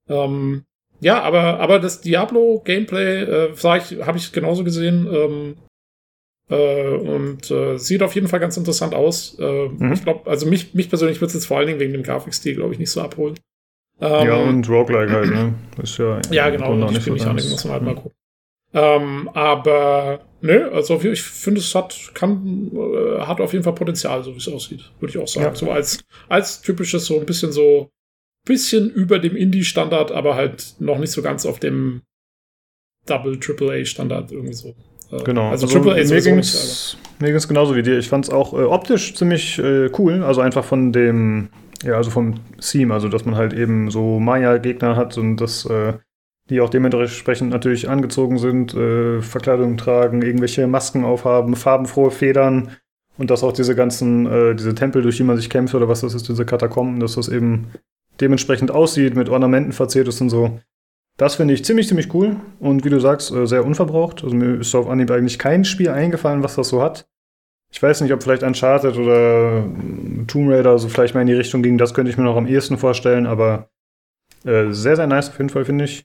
[0.09, 0.65] Ähm,
[1.01, 5.09] ja, aber, aber das Diablo-Gameplay äh, ich, habe ich genauso gesehen.
[5.11, 5.57] Ähm,
[6.51, 9.39] äh, und äh, sieht auf jeden Fall ganz interessant aus.
[9.39, 9.93] Äh, mhm.
[9.93, 12.57] Ich glaube, also mich, mich persönlich wird es jetzt vor allen Dingen wegen dem Grafikstil,
[12.57, 13.39] glaube ich, nicht so abholen.
[14.01, 15.55] Ähm, ja, und Roguelike halt, ne?
[15.83, 18.13] Ist ja, ja genau, noch nicht so Mechanik muss man halt mal gucken.
[18.73, 24.23] Ähm, aber ne, also ich finde, es hat, kann, äh, hat auf jeden Fall Potenzial,
[24.23, 25.47] so wie es aussieht, würde ich auch sagen.
[25.47, 25.55] Ja.
[25.55, 27.91] So als, als typisches, so ein bisschen so,
[28.47, 32.03] bisschen über dem Indie-Standard, aber halt noch nicht so ganz auf dem
[33.07, 34.75] Double Triple A Standard irgendwie so.
[35.11, 35.51] Äh, genau.
[35.51, 36.39] Also, also Triple A mir ging
[37.37, 37.99] es genauso wie dir.
[37.99, 40.23] Ich fand es auch äh, optisch ziemlich äh, cool.
[40.23, 41.51] Also einfach von dem
[41.83, 45.95] ja, also vom Theme, also dass man halt eben so Maya-Gegner hat und dass äh,
[46.51, 52.77] die auch dementsprechend natürlich angezogen sind, äh, Verkleidung tragen, irgendwelche Masken aufhaben, farbenfrohe Federn
[53.17, 56.01] und dass auch diese ganzen, äh, diese Tempel, durch die man sich kämpft oder was
[56.01, 57.69] das ist, diese Katakomben, dass das eben
[58.21, 60.59] dementsprechend aussieht, mit Ornamenten verziert ist und so.
[61.17, 64.25] Das finde ich ziemlich, ziemlich cool und wie du sagst, äh, sehr unverbraucht.
[64.25, 67.07] Also mir ist auf Anhieb eigentlich kein Spiel eingefallen, was das so hat.
[67.73, 69.65] Ich weiß nicht, ob vielleicht Uncharted oder
[70.27, 71.79] Tomb Raider so vielleicht mal in die Richtung ging.
[71.79, 73.71] Das könnte ich mir noch am ehesten vorstellen, aber
[74.45, 76.05] äh, sehr, sehr nice auf jeden Fall, finde ich.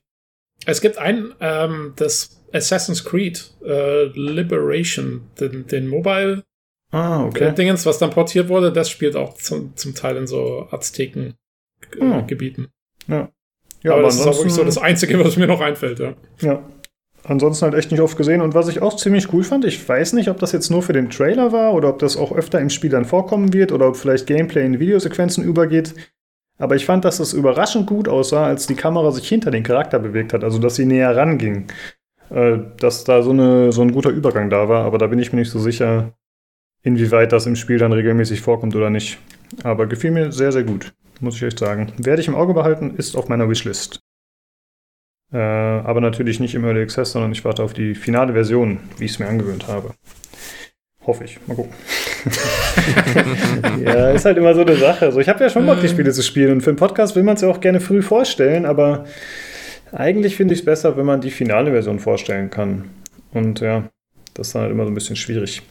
[0.65, 6.43] Es gibt ein, ähm, das Assassin's Creed äh, Liberation, den, den Mobile
[6.91, 7.53] ah, okay.
[7.53, 12.63] Dingens, was dann portiert wurde, das spielt auch zum, zum Teil in so Azteken-Gebieten.
[13.07, 13.13] Äh, oh.
[13.13, 13.29] Ja.
[13.83, 16.15] Ja, aber, aber das ist auch wirklich so das Einzige, was mir noch einfällt, ja.
[16.41, 16.63] Ja,
[17.27, 18.41] ansonsten halt echt nicht oft gesehen.
[18.41, 20.93] Und was ich auch ziemlich cool fand, ich weiß nicht, ob das jetzt nur für
[20.93, 23.97] den Trailer war oder ob das auch öfter im Spiel dann vorkommen wird oder ob
[23.97, 25.93] vielleicht Gameplay in Videosequenzen übergeht.
[26.57, 29.99] Aber ich fand, dass das überraschend gut aussah, als die Kamera sich hinter den Charakter
[29.99, 31.67] bewegt hat, also dass sie näher ranging.
[32.29, 35.31] Äh, dass da so, eine, so ein guter Übergang da war, aber da bin ich
[35.31, 36.13] mir nicht so sicher,
[36.81, 39.19] inwieweit das im Spiel dann regelmäßig vorkommt oder nicht.
[39.63, 41.91] Aber gefiel mir sehr, sehr gut, muss ich echt sagen.
[41.97, 44.04] Werde ich im Auge behalten, ist auf meiner Wishlist.
[45.33, 49.05] Äh, aber natürlich nicht im Early Access, sondern ich warte auf die finale Version, wie
[49.05, 49.91] ich es mir angewöhnt habe.
[51.05, 51.39] Hoffe ich.
[51.47, 51.73] Mal gucken.
[53.83, 55.05] ja, ist halt immer so eine Sache.
[55.05, 56.53] Also ich habe ja schon Bock, die Spiele zu spielen.
[56.53, 59.05] Und für einen Podcast will man es ja auch gerne früh vorstellen, aber
[59.91, 62.89] eigentlich finde ich es besser, wenn man die finale Version vorstellen kann.
[63.33, 63.89] Und ja,
[64.33, 65.61] das ist dann halt immer so ein bisschen schwierig.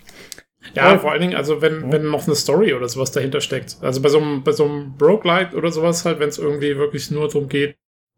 [0.74, 3.76] Ja, ja, vor allen Dingen, also wenn, wenn noch eine Story oder sowas dahinter steckt.
[3.82, 7.10] Also bei so einem, bei so einem Broke oder sowas halt, wenn es irgendwie wirklich
[7.10, 7.76] nur darum geht,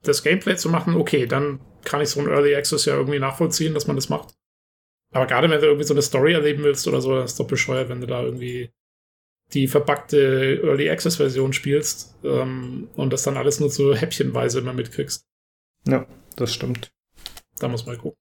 [0.09, 3.75] das Gameplay zu machen, okay, dann kann ich so ein Early Access ja irgendwie nachvollziehen,
[3.75, 4.35] dass man das macht.
[5.13, 7.89] Aber gerade wenn du irgendwie so eine Story erleben willst oder so, ist doch bescheuert,
[7.89, 8.71] wenn du da irgendwie
[9.53, 14.73] die verpackte Early Access Version spielst ähm, und das dann alles nur so häppchenweise immer
[14.73, 15.25] mitkriegst.
[15.87, 16.91] Ja, das stimmt.
[17.59, 18.19] Da muss man gucken.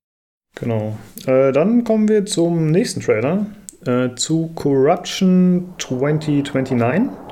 [0.55, 0.97] Genau.
[1.25, 3.47] Äh, dann kommen wir zum nächsten Trailer,
[3.85, 7.24] äh, zu Corruption 2029.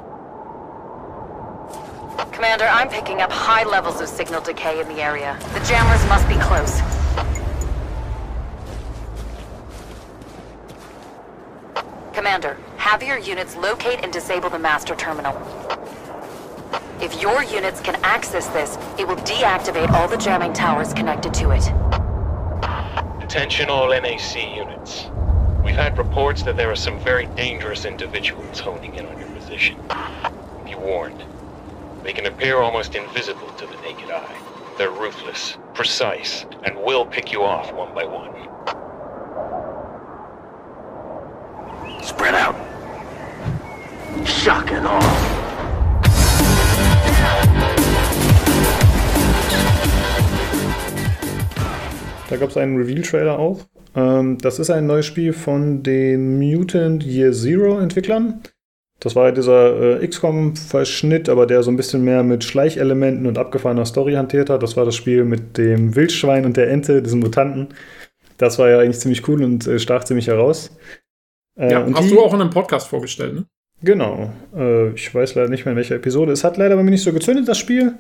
[2.44, 5.40] Commander, I'm picking up high levels of signal decay in the area.
[5.54, 6.82] The jammers must be close.
[12.14, 15.32] Commander, have your units locate and disable the master terminal.
[17.00, 21.52] If your units can access this, it will deactivate all the jamming towers connected to
[21.52, 21.66] it.
[23.24, 25.06] Attention all NAC units.
[25.64, 29.78] We've had reports that there are some very dangerous individuals honing in on your position.
[30.66, 31.24] Be warned.
[32.04, 34.38] They can appear almost invisible to the naked eye.
[34.78, 38.34] They're ruthless, precise, and will pick you off one by one.
[42.04, 42.56] Spread out.
[44.28, 45.40] Shock and awe.
[52.30, 53.62] Da gab es einen Reveal-Trailer auch.
[53.96, 58.42] Ähm, das ist ein neues Spiel von den Mutant Year Zero Entwicklern.
[59.04, 63.38] Das war ja dieser äh, XCOM-Verschnitt, aber der so ein bisschen mehr mit Schleichelementen und
[63.38, 64.64] abgefahrener Story hantiert hat.
[64.64, 67.68] Das war das Spiel mit dem Wildschwein und der Ente, diesen Mutanten.
[68.38, 70.72] Das war ja eigentlich ziemlich cool und äh, stach ziemlich heraus.
[71.60, 73.46] Äh, ja, hast die, du auch in einem Podcast vorgestellt, ne?
[73.82, 74.32] Genau.
[74.56, 76.32] Äh, ich weiß leider nicht mehr, in welcher Episode.
[76.32, 77.96] Es hat leider bei mir nicht so gezündet, das Spiel.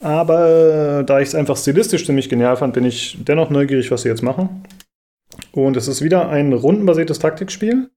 [0.00, 4.10] Aber da ich es einfach stilistisch ziemlich genial fand, bin ich dennoch neugierig, was sie
[4.10, 4.62] jetzt machen.
[5.52, 7.88] Und es ist wieder ein rundenbasiertes Taktikspiel.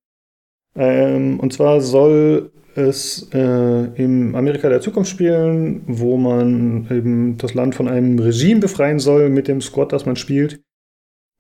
[0.76, 7.54] Ähm, und zwar soll es äh, im Amerika der Zukunft spielen, wo man eben das
[7.54, 10.62] Land von einem Regime befreien soll mit dem Squad, das man spielt.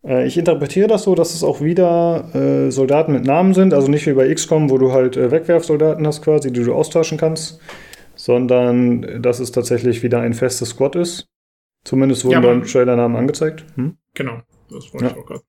[0.05, 3.87] Äh, ich interpretiere das so, dass es auch wieder äh, Soldaten mit Namen sind, also
[3.87, 7.61] nicht wie bei XCOM, wo du halt äh, Wegwerfsoldaten hast quasi, die du austauschen kannst
[8.19, 11.29] sondern dass es tatsächlich wieder ein festes Squad ist.
[11.85, 13.65] Zumindest wurden ja, beim Trailer Namen angezeigt.
[13.75, 13.97] Hm?
[14.13, 15.11] Genau, das wollte ja.
[15.11, 15.41] ich auch gerade.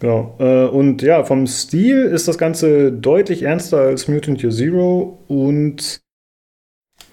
[0.00, 0.36] Genau.
[0.38, 6.00] Äh, und ja, vom Stil ist das Ganze deutlich ernster als Mutant Year Zero und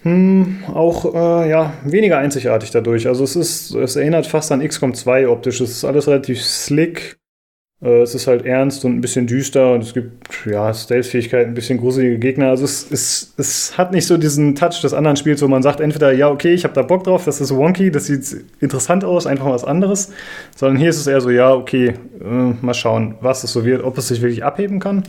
[0.02, 3.08] hm, auch äh, ja, weniger einzigartig dadurch.
[3.08, 5.60] Also es ist, es erinnert fast an XCOM 2 optisch.
[5.60, 7.18] Es ist alles relativ slick,
[7.80, 11.78] es ist halt ernst und ein bisschen düster und es gibt ja Stealth-Fähigkeiten, ein bisschen
[11.78, 12.48] gruselige Gegner.
[12.48, 15.80] Also es, es, es hat nicht so diesen Touch des anderen Spiels, wo man sagt,
[15.80, 19.26] entweder ja, okay, ich habe da Bock drauf, das ist wonky, das sieht interessant aus,
[19.26, 20.10] einfach was anderes.
[20.54, 23.84] Sondern hier ist es eher so, ja, okay, äh, mal schauen, was es so wird,
[23.84, 25.02] ob es sich wirklich abheben kann.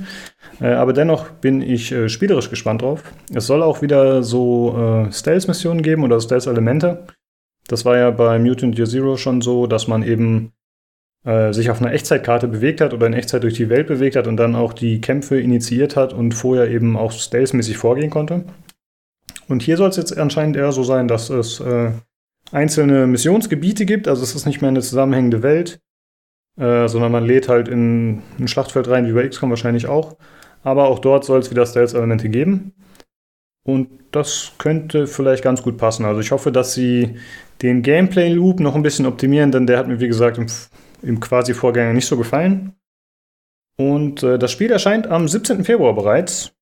[0.60, 3.02] Äh, aber dennoch bin ich äh, spielerisch gespannt drauf.
[3.34, 7.06] Es soll auch wieder so äh, Stealth-Missionen geben oder Stealth-Elemente.
[7.69, 10.52] Das war ja bei Mutant Year Zero schon so, dass man eben
[11.28, 14.28] äh, sich auf einer Echtzeitkarte bewegt hat oder in Echtzeit durch die Welt bewegt hat
[14.28, 18.45] und dann auch die Kämpfe initiiert hat und vorher eben auch stealth-mäßig vorgehen konnte.
[19.49, 21.91] Und hier soll es jetzt anscheinend eher so sein, dass es äh,
[22.54, 25.82] einzelne Missionsgebiete gibt, also es ist nicht mehr eine zusammenhängende Welt,
[26.58, 30.16] äh, sondern man lädt halt in ein Schlachtfeld rein, wie bei XCOM wahrscheinlich auch.
[30.64, 32.72] Aber auch dort soll es wieder Stealth-Elemente geben.
[33.66, 36.06] Und das könnte vielleicht ganz gut passen.
[36.06, 37.18] Also ich hoffe, dass sie
[37.62, 40.48] den Gameplay-Loop noch ein bisschen optimieren, denn der hat mir, wie gesagt, im
[41.02, 42.74] im quasi Vorgänger nicht so gefallen.
[43.78, 45.64] Und äh, das Spiel erscheint am 17.
[45.64, 46.53] Februar bereits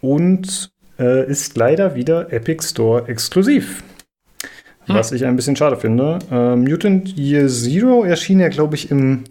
[0.00, 3.82] und äh, ist leider wieder Epic Store exklusiv.
[4.84, 4.94] Hm.
[4.94, 6.18] Was ich ein bisschen schade finde.
[6.30, 9.24] Äh, Mutant Year Zero erschien ja, glaube ich, im.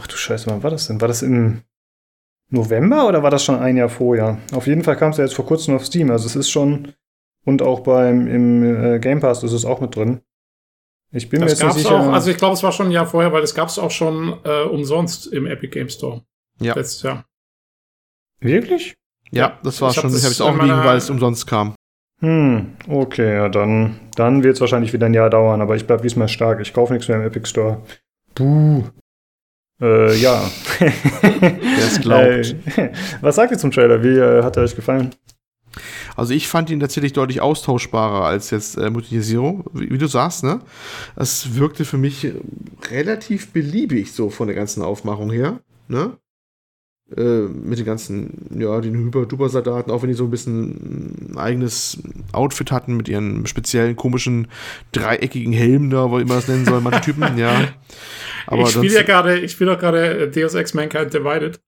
[0.00, 1.00] Ach du Scheiße, wann war das denn?
[1.00, 1.62] War das im
[2.50, 4.38] November oder war das schon ein Jahr vorher?
[4.52, 6.10] Auf jeden Fall kam es ja jetzt vor kurzem auf Steam.
[6.10, 6.92] Also es ist schon.
[7.44, 10.20] Und auch beim im äh, Game Pass ist es auch mit drin.
[11.16, 12.00] Ich bin das mir jetzt nicht sicher.
[12.00, 13.90] Auch, also ich glaube, es war schon ein Jahr vorher, weil es gab es auch
[13.90, 16.22] schon äh, umsonst im Epic Game Store.
[16.60, 16.74] Ja.
[16.74, 17.24] Letztes Jahr.
[18.40, 18.94] Wirklich?
[19.30, 20.10] Ja, das war ich schon.
[20.10, 21.74] Hab ich habe es auch liegen, weil es umsonst kam.
[22.20, 26.02] Hm, okay, ja, dann, dann wird es wahrscheinlich wieder ein Jahr dauern, aber ich bleib
[26.02, 26.60] diesmal stark.
[26.60, 27.82] Ich kaufe nichts mehr im Epic Store.
[28.34, 28.84] Buh.
[29.80, 30.42] Äh, ja.
[30.78, 32.78] Wer es glaubt.
[32.78, 34.02] Äh, was sagt ihr zum Trailer?
[34.02, 35.14] Wie äh, hat er euch gefallen?
[36.16, 40.44] Also ich fand ihn tatsächlich deutlich austauschbarer als jetzt äh, Mutation wie, wie, du sagst,
[40.44, 40.60] ne?
[41.16, 42.32] Es wirkte für mich
[42.90, 46.16] relativ beliebig so von der ganzen Aufmachung her, ne?
[47.16, 52.02] Äh, mit den ganzen, ja, den Hyper-Duper-Soldaten, auch wenn die so ein bisschen ein eigenes
[52.32, 54.48] Outfit hatten mit ihren speziellen komischen
[54.90, 57.68] dreieckigen Helmen da, wo immer das nennen soll, manche Typen, ja.
[58.48, 61.60] Aber ich spiele ja gerade, ich spiele doch gerade Deus Ex Mankind Divided.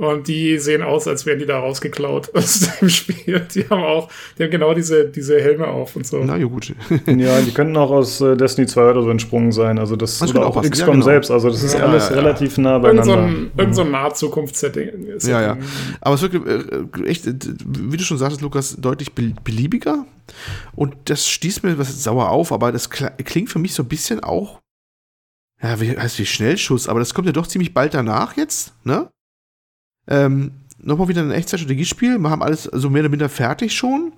[0.00, 3.46] Und die sehen aus, als wären die da rausgeklaut aus dem Spiel.
[3.54, 4.08] Die haben auch,
[4.38, 6.24] die haben genau diese, diese Helme auf und so.
[6.24, 6.72] Na ja, gut.
[7.06, 9.78] ja, die könnten auch aus äh, Destiny 2 oder so entsprungen sein.
[9.78, 11.04] Also das, das oder auch XCOM ja, genau.
[11.04, 11.30] selbst.
[11.30, 13.12] Also das ist ja, alles ja, relativ nah beieinander.
[13.14, 14.88] Irgend so ein, irgend so ein Nah-Zukunftssetting.
[15.20, 15.58] Ja, ja.
[16.00, 20.06] Aber es wirkt äh, echt, wie du schon sagtest, Lukas, deutlich beliebiger.
[20.74, 24.20] Und das stieß mir was sauer auf, aber das klingt für mich so ein bisschen
[24.20, 24.60] auch,
[25.62, 29.10] ja, wie heißt wie Schnellschuss, aber das kommt ja doch ziemlich bald danach jetzt, ne?
[30.10, 30.50] Ähm,
[30.82, 32.18] nochmal wieder ein Echtzeitstrategiespiel.
[32.18, 34.12] Wir haben alles so mehr oder minder fertig schon.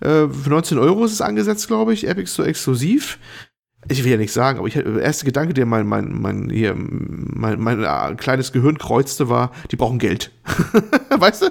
[0.00, 2.06] Äh, für 19 Euro ist es angesetzt, glaube ich.
[2.06, 3.18] Epic Store exklusiv.
[3.88, 6.74] Ich will ja nicht sagen, aber ich, der erste Gedanke, der mein, mein, mein, hier,
[6.76, 10.32] mein, mein äh, kleines Gehirn kreuzte, war, die brauchen Geld.
[11.16, 11.46] weißt du?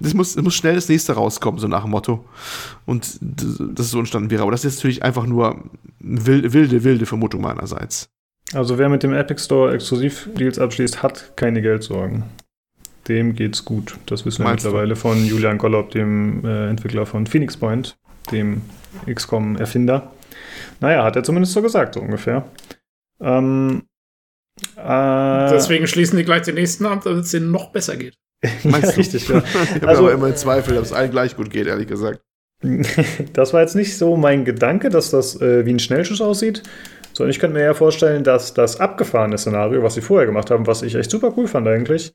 [0.00, 2.24] Das muss, das muss schnell das nächste rauskommen, so nach dem Motto.
[2.86, 4.42] Und das so entstanden wäre.
[4.42, 5.62] Aber das ist natürlich einfach nur
[6.00, 8.08] wilde, wilde, wilde Vermutung meinerseits.
[8.54, 12.24] Also wer mit dem Epic Store Exklusiv-Deals abschließt, hat keine Geldsorgen
[13.08, 13.96] dem geht's gut.
[14.06, 14.96] Das wissen wir mittlerweile du?
[14.96, 17.96] von Julian Gollop, dem äh, Entwickler von Phoenix Point,
[18.32, 18.62] dem
[19.12, 20.12] XCOM-Erfinder.
[20.80, 22.44] Naja, hat er zumindest so gesagt, so ungefähr.
[23.20, 23.82] Ähm,
[24.76, 28.14] äh, Deswegen schließen die gleich den nächsten ab, damit es denen noch besser geht.
[28.64, 28.98] Meinst ja, du?
[28.98, 29.38] richtig, ja.
[29.42, 32.20] ich habe Also- aber immer Zweifel, dass es allen gleich gut geht, ehrlich gesagt.
[33.32, 36.62] Das war jetzt nicht so mein Gedanke, dass das äh, wie ein Schnellschuss aussieht,
[37.12, 40.66] sondern ich könnte mir eher vorstellen, dass das abgefahrene Szenario, was sie vorher gemacht haben,
[40.66, 42.14] was ich echt super cool fand eigentlich,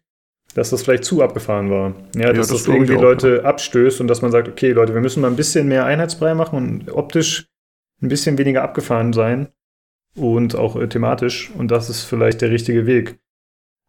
[0.54, 1.96] dass das vielleicht zu abgefahren war.
[2.16, 5.02] Ja, dass das das, irgendwie auch, Leute abstößt und dass man sagt, okay, Leute, wir
[5.02, 7.48] müssen mal ein bisschen mehr einheitsbrei machen und optisch
[8.02, 9.50] ein bisschen weniger abgefahren sein
[10.16, 13.20] und auch äh, thematisch und das ist vielleicht der richtige Weg.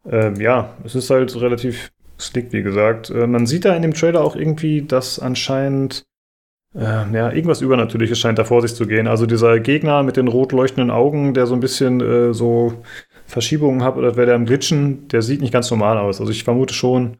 [0.09, 3.09] Ähm, ja, es ist halt relativ slick, wie gesagt.
[3.09, 6.05] Äh, man sieht da in dem Trailer auch irgendwie, dass anscheinend
[6.75, 9.07] ähm, ja, irgendwas Übernatürliches scheint da vor sich zu gehen.
[9.07, 12.83] Also dieser Gegner mit den rot leuchtenden Augen, der so ein bisschen äh, so
[13.27, 16.19] Verschiebungen hat oder wäre der am Glitchen, der sieht nicht ganz normal aus.
[16.19, 17.17] Also ich vermute schon,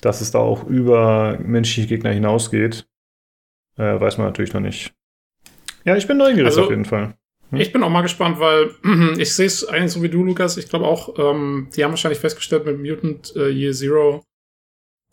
[0.00, 2.86] dass es da auch über menschliche Gegner hinausgeht.
[3.76, 4.92] Äh, weiß man natürlich noch nicht.
[5.84, 7.14] Ja, ich bin neugierig Also- auf jeden Fall.
[7.52, 8.70] Ich bin auch mal gespannt, weil
[9.18, 10.56] ich sehe es eigentlich so wie du, Lukas.
[10.56, 14.22] Ich glaube auch, ähm, die haben wahrscheinlich festgestellt mit Mutant äh, Year Zero,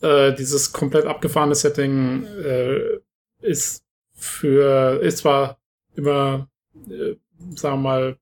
[0.02, 2.98] äh, dieses komplett abgefahrene Setting äh,
[3.42, 3.82] ist
[4.14, 5.58] für, ist zwar
[5.96, 6.48] immer,
[6.88, 7.16] äh,
[7.56, 8.16] sagen wir mal,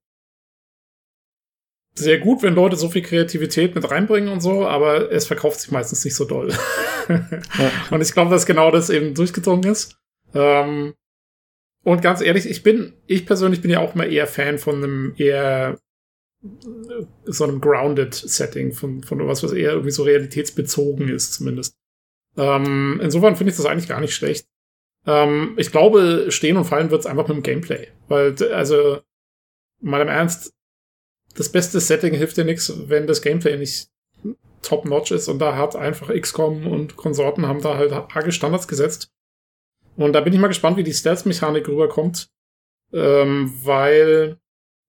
[1.98, 5.70] sehr gut, wenn Leute so viel Kreativität mit reinbringen und so, aber es verkauft sich
[5.70, 6.52] meistens nicht so doll.
[7.90, 9.97] Und ich glaube, dass genau das eben durchgedrungen ist.
[10.35, 10.94] Ähm,
[11.85, 15.14] und ganz ehrlich, ich bin, ich persönlich bin ja auch mal eher Fan von einem
[15.16, 15.78] eher
[16.43, 21.77] äh, so einem grounded Setting, von, von was, was eher irgendwie so realitätsbezogen ist, zumindest.
[22.36, 24.48] Ähm, insofern finde ich das eigentlich gar nicht schlecht.
[25.06, 27.86] Ähm, ich glaube, stehen und fallen wird es einfach mit dem Gameplay.
[28.09, 28.98] Weil, also,
[29.81, 30.56] mal im Ernst,
[31.36, 33.88] das beste Setting hilft dir nichts, wenn das Gameplay nicht
[34.62, 39.10] top-notch ist und da hat einfach XCOM und Konsorten haben da halt arge Standards gesetzt.
[39.96, 42.28] Und da bin ich mal gespannt, wie die Stealth-Mechanik rüberkommt.
[42.92, 44.38] Ähm, weil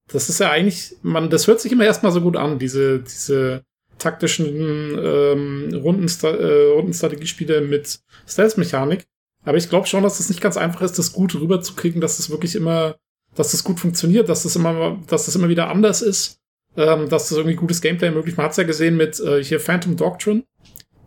[0.07, 3.63] das ist ja eigentlich, man, das hört sich immer erstmal so gut an, diese, diese
[3.97, 9.05] taktischen ähm, Rundensta äh, Rundenstrategiespiele mit Stealth-Mechanik.
[9.43, 12.29] Aber ich glaube schon, dass das nicht ganz einfach ist, das gut rüberzukriegen, dass das
[12.29, 12.97] wirklich immer,
[13.37, 16.39] dass das gut funktioniert, dass das immer, dass das immer wieder anders ist,
[16.75, 18.35] ähm, dass das irgendwie gutes Gameplay möglich.
[18.35, 20.43] Man hat es ja gesehen mit äh, hier Phantom Doctrine,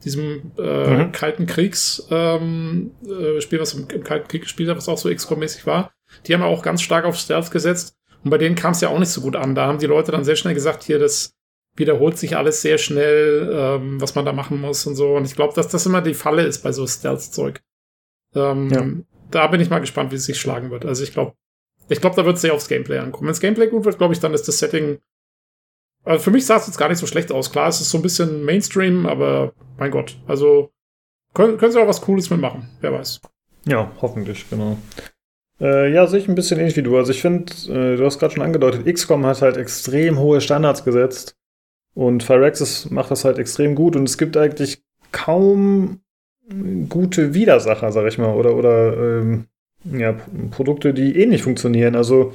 [0.05, 1.12] diesem äh, Mhm.
[1.12, 5.09] Kalten Kriegs ähm, äh, Spiel, was im, im Kalten Krieg gespielt hat, was auch so
[5.11, 5.93] XCOM-mäßig war.
[6.27, 7.94] Die haben ja auch ganz stark auf Stealth gesetzt.
[8.24, 9.55] Und bei denen kam es ja auch nicht so gut an.
[9.55, 11.32] Da haben die Leute dann sehr schnell gesagt, hier, das
[11.77, 15.15] wiederholt sich alles sehr schnell, ähm, was man da machen muss und so.
[15.16, 17.61] Und ich glaube, dass das immer die Falle ist bei so Stealth-Zeug.
[18.35, 18.86] Ähm, Ja.
[19.31, 20.85] Da bin ich mal gespannt, wie es sich schlagen wird.
[20.85, 21.35] Also ich glaube,
[21.90, 23.26] ich glaube, da wird es sehr aufs Gameplay ankommen.
[23.26, 25.00] Wenn das Gameplay gut wird, glaube ich, dann ist das Setting.
[26.04, 27.50] Also für mich sah es jetzt gar nicht so schlecht aus.
[27.52, 30.16] Klar, es ist so ein bisschen Mainstream, aber mein Gott.
[30.26, 30.70] Also
[31.34, 32.68] können, können sie auch was Cooles mitmachen.
[32.80, 33.20] Wer weiß.
[33.66, 34.78] Ja, hoffentlich, genau.
[35.60, 36.96] Äh, ja, sehe ich ein bisschen ähnlich wie du.
[36.96, 40.84] Also ich finde, äh, du hast gerade schon angedeutet, XCOM hat halt extrem hohe Standards
[40.84, 41.36] gesetzt
[41.94, 46.00] und Firaxis macht das halt extrem gut und es gibt eigentlich kaum
[46.88, 49.46] gute Widersacher, sag ich mal, oder, oder ähm,
[49.85, 50.15] ja,
[50.51, 51.97] Produkte, die ähnlich funktionieren.
[51.97, 52.32] Also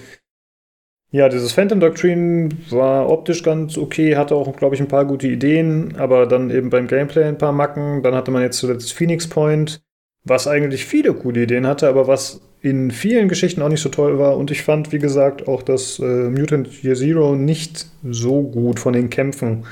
[1.11, 5.27] ja, dieses Phantom Doctrine war optisch ganz okay, hatte auch, glaube ich, ein paar gute
[5.27, 8.03] Ideen, aber dann eben beim Gameplay ein paar Macken.
[8.03, 9.81] Dann hatte man jetzt zuletzt Phoenix Point,
[10.25, 14.19] was eigentlich viele coole Ideen hatte, aber was in vielen Geschichten auch nicht so toll
[14.19, 14.35] war.
[14.35, 18.93] Und ich fand, wie gesagt, auch das äh, Mutant Year Zero nicht so gut von
[18.93, 19.65] den Kämpfen.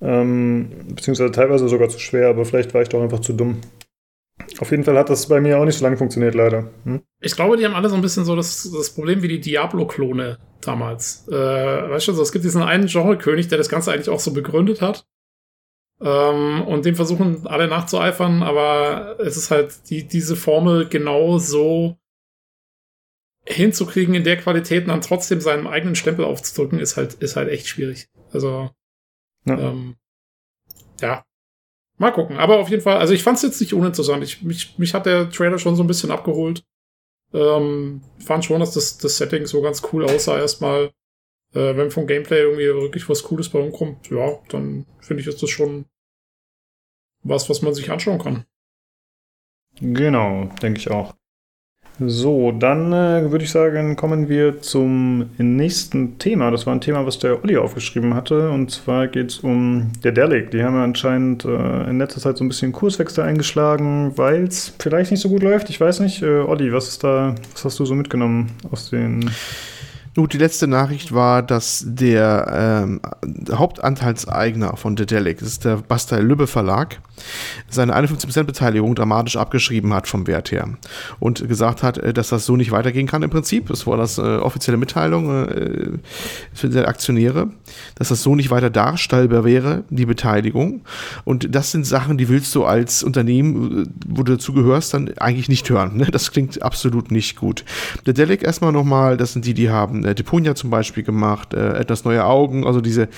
[0.00, 3.60] Ähm, beziehungsweise teilweise sogar zu schwer, aber vielleicht war ich doch einfach zu dumm.
[4.58, 6.70] Auf jeden Fall hat das bei mir auch nicht so lange funktioniert, leider.
[6.84, 7.02] Hm?
[7.20, 10.38] Ich glaube, die haben alle so ein bisschen so das, das Problem wie die Diablo-Klone
[10.60, 11.26] damals.
[11.28, 14.32] Äh, weißt du, so, es gibt diesen einen Genre-König, der das Ganze eigentlich auch so
[14.32, 15.06] begründet hat.
[16.00, 21.96] Ähm, und dem versuchen alle nachzueifern, aber es ist halt die, diese Formel genau so
[23.46, 27.48] hinzukriegen in der Qualität und dann trotzdem seinen eigenen Stempel aufzudrücken, ist halt, ist halt
[27.50, 28.08] echt schwierig.
[28.32, 28.70] Also,
[29.44, 29.58] Ja.
[29.58, 29.96] ähm,
[31.00, 31.24] ja.
[31.98, 32.38] Mal gucken.
[32.38, 34.22] Aber auf jeden Fall, also ich fand es jetzt nicht uninteressant.
[34.24, 36.64] Ich, mich, mich hat der Trailer schon so ein bisschen abgeholt.
[37.32, 40.92] Ähm, fand schon, dass das, das Setting so ganz cool aussah erstmal.
[41.52, 45.42] Äh, wenn vom Gameplay irgendwie wirklich was Cooles bei rumkommt, ja, dann finde ich, ist
[45.42, 45.86] das schon
[47.22, 48.44] was, was man sich anschauen kann.
[49.80, 51.14] Genau, denke ich auch.
[52.00, 56.50] So, dann äh, würde ich sagen, kommen wir zum nächsten Thema.
[56.50, 58.50] Das war ein Thema, was der Olli aufgeschrieben hatte.
[58.50, 60.50] Und zwar geht es um der Delic.
[60.50, 64.74] Die haben ja anscheinend äh, in letzter Zeit so ein bisschen Kurswechsel eingeschlagen, weil es
[64.80, 65.70] vielleicht nicht so gut läuft.
[65.70, 66.20] Ich weiß nicht.
[66.22, 69.30] Äh, Olli, was ist da, was hast du so mitgenommen aus den
[70.16, 73.00] Gut, die letzte Nachricht war, dass der ähm,
[73.50, 77.00] Hauptanteilseigner von Dedelic, das ist der Bastei Lübbe Verlag,
[77.68, 80.68] seine 51% Beteiligung dramatisch abgeschrieben hat vom Wert her
[81.18, 83.66] und gesagt hat, äh, dass das so nicht weitergehen kann im Prinzip.
[83.66, 85.98] Das war das äh, offizielle Mitteilung äh,
[86.52, 87.50] für die Aktionäre,
[87.96, 90.82] dass das so nicht weiter darstellbar wäre, die Beteiligung.
[91.24, 95.16] Und das sind Sachen, die willst du als Unternehmen, äh, wo du dazu gehörst, dann
[95.18, 95.96] eigentlich nicht hören.
[95.96, 96.06] Ne?
[96.14, 97.64] Das klingt absolut nicht gut.
[98.06, 102.04] Dedelic erstmal nochmal, das sind die, die haben äh, Deponia zum Beispiel gemacht, äh, etwas
[102.04, 103.08] neue Augen, also diese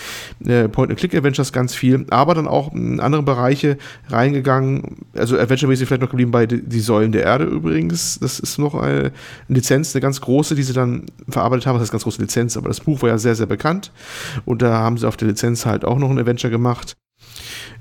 [0.44, 6.10] äh, Point-and-Click-Adventures ganz viel, aber dann auch in andere Bereiche reingegangen, also Adventure-mäßig vielleicht noch
[6.10, 9.12] geblieben bei die, Säulen der Erde übrigens, das ist noch eine
[9.48, 12.68] Lizenz, eine ganz große, die sie dann verarbeitet haben, das heißt ganz große Lizenz, aber
[12.68, 13.92] das Buch war ja sehr, sehr bekannt
[14.44, 16.96] und da haben sie auf der Lizenz halt auch noch ein Adventure gemacht.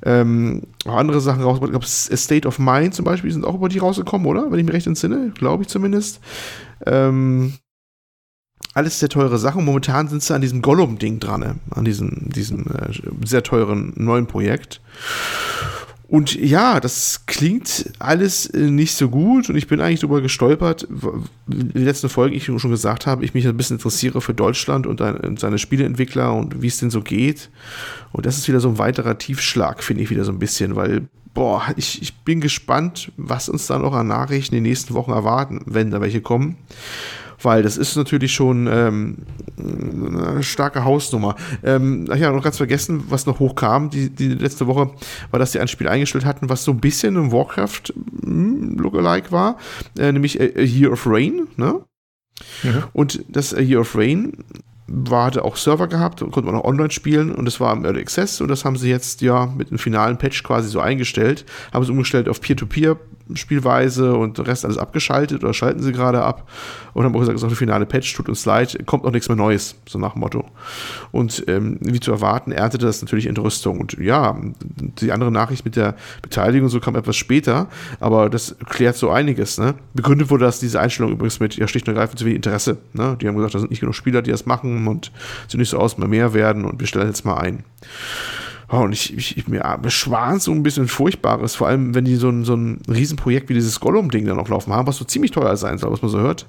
[0.03, 1.59] Ähm, auch andere Sachen raus.
[1.61, 4.51] Ich glaube, State of Mind zum Beispiel sind auch über die rausgekommen, oder?
[4.51, 6.19] Wenn ich mich recht entsinne, glaube ich zumindest.
[6.85, 7.53] Ähm,
[8.75, 9.65] alles sehr teure Sachen.
[9.65, 11.55] Momentan sind sie an diesem Gollum-Ding dran, ne?
[11.71, 12.91] an diesem, diesem äh,
[13.25, 14.81] sehr teuren neuen Projekt.
[16.07, 20.87] Und ja, das klingt alles äh, nicht so gut und ich bin eigentlich darüber gestolpert,
[21.49, 24.85] in den letzten Folgen ich schon gesagt habe, ich mich ein bisschen interessiere für Deutschland
[24.85, 25.01] und,
[25.39, 27.49] seine Spieleentwickler und wie es denn so geht.
[28.11, 31.07] Und das ist wieder so ein weiterer Tiefschlag, finde ich wieder so ein bisschen, weil,
[31.33, 35.11] boah, ich, ich bin gespannt, was uns dann noch an Nachrichten in den nächsten Wochen
[35.11, 36.57] erwarten, wenn da welche kommen
[37.45, 39.17] weil das ist natürlich schon ähm,
[39.57, 41.35] eine starke Hausnummer.
[41.63, 44.89] Ähm, ach ja, noch ganz vergessen, was noch hochkam, die, die letzte Woche,
[45.31, 49.57] war, dass sie ein Spiel eingestellt hatten, was so ein bisschen ein Warcraft-Lookalike hm, war,
[49.97, 51.81] äh, nämlich A, A, Year of Rain, ne?
[52.63, 52.83] Mhm.
[52.91, 54.33] Und das A Year of Rain
[54.87, 57.85] war, hatte auch Server gehabt und konnte man auch online spielen und das war im
[57.85, 61.45] Early Access und das haben sie jetzt ja mit einem finalen Patch quasi so eingestellt,
[61.73, 62.97] haben sie umgestellt auf Peer-to-Peer
[63.33, 66.49] Spielweise und der Rest alles abgeschaltet oder schalten sie gerade ab
[66.93, 69.11] und haben auch gesagt, es ist auch eine finale Patch, tut uns leid, kommt auch
[69.11, 70.45] nichts mehr Neues, so nach Motto.
[71.11, 73.79] Und ähm, wie zu erwarten, erntete das natürlich Entrüstung.
[73.79, 74.37] Und ja,
[74.99, 77.67] die andere Nachricht mit der Beteiligung so kam etwas später,
[77.99, 79.57] aber das klärt so einiges.
[79.57, 79.73] Ne?
[79.93, 82.77] Begründet wurde das diese Einstellung übrigens mit, ja, schlicht und ergreifend zu wenig Interesse.
[82.93, 83.17] Ne?
[83.19, 85.11] Die haben gesagt, da sind nicht genug Spieler, die das machen und
[85.47, 87.63] sieht nicht so aus, mal mehr werden und wir stellen jetzt mal ein.
[88.71, 92.15] Oh, und ich, ich, ich mir beschwaren so ein bisschen Furchtbares, vor allem wenn die
[92.15, 95.31] so ein, so ein Riesenprojekt wie dieses Gollum-Ding dann noch laufen haben, was so ziemlich
[95.31, 96.47] teuer sein soll, was man so hört.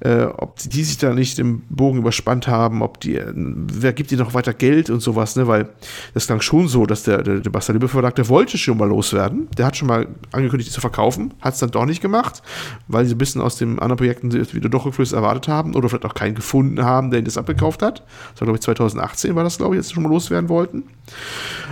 [0.00, 4.10] Äh, ob die, die sich da nicht im Bogen überspannt haben, ob die, wer gibt
[4.10, 5.46] dir noch weiter Geld und sowas, ne?
[5.46, 5.68] Weil
[6.14, 9.48] das klang schon so, dass der, der, der Bastelibbe Verlag, der wollte schon mal loswerden.
[9.58, 12.42] Der hat schon mal angekündigt, die zu verkaufen, hat es dann doch nicht gemacht,
[12.88, 16.06] weil sie ein bisschen aus den anderen Projekten wieder doch Rückflüsse erwartet haben oder vielleicht
[16.06, 18.02] auch keinen gefunden haben, der ihn das abgekauft hat.
[18.32, 20.84] Das war, glaube ich, 2018 war das, glaube ich, jetzt schon mal loswerden wollten.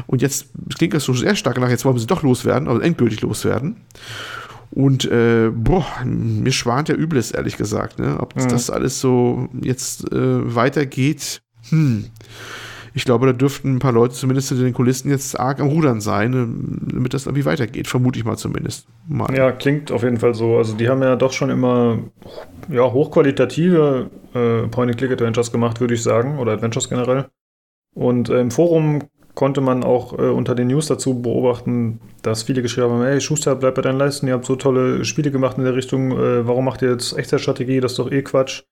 [0.07, 3.21] Und jetzt klingt das so sehr stark nach, jetzt wollen sie doch loswerden, also endgültig
[3.21, 3.77] loswerden.
[4.71, 8.19] Und äh, boah, mir schwant ja Übles, ehrlich gesagt, ne?
[8.19, 8.49] Ob mhm.
[8.49, 11.43] das alles so jetzt äh, weitergeht.
[11.69, 12.07] Hm.
[12.95, 16.01] Ich glaube, da dürften ein paar Leute zumindest in den Kulissen jetzt arg am Rudern
[16.01, 17.87] sein, äh, damit das irgendwie weitergeht.
[17.87, 18.87] Vermute ich mal zumindest.
[19.07, 19.35] Mal.
[19.35, 20.57] Ja, klingt auf jeden Fall so.
[20.57, 21.99] Also die haben ja doch schon immer
[22.71, 26.39] ja, hochqualitative äh, Point-and-Click-Adventures gemacht, würde ich sagen.
[26.39, 27.27] Oder Adventures generell.
[27.95, 32.63] Und äh, im Forum konnte man auch äh, unter den News dazu beobachten, dass viele
[32.63, 35.65] geschrieben haben, hey Schuster, bleib bei deinen Leisten, ihr habt so tolle Spiele gemacht in
[35.65, 38.63] der Richtung, äh, warum macht ihr jetzt Echtzeitstrategie, das ist doch eh Quatsch.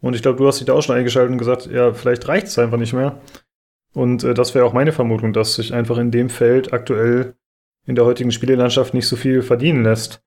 [0.00, 2.48] Und ich glaube, du hast dich da auch schon eingeschaltet und gesagt, ja, vielleicht reicht
[2.48, 3.20] es einfach nicht mehr.
[3.94, 7.34] Und äh, das wäre auch meine Vermutung, dass sich einfach in dem Feld aktuell
[7.86, 10.22] in der heutigen Spielelandschaft nicht so viel verdienen lässt.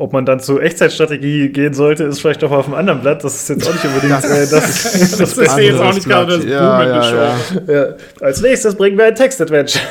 [0.00, 3.24] Ob man dann zur Echtzeitstrategie gehen sollte, ist vielleicht noch auf einem anderen Blatt.
[3.24, 4.50] Das ist jetzt auch nicht unbedingt das, äh, das,
[4.92, 7.36] das, das ist jetzt auch nicht gerade das ja, ja, ja.
[7.66, 7.86] ja,
[8.20, 9.84] Als nächstes bringen wir ein Text-Adventure.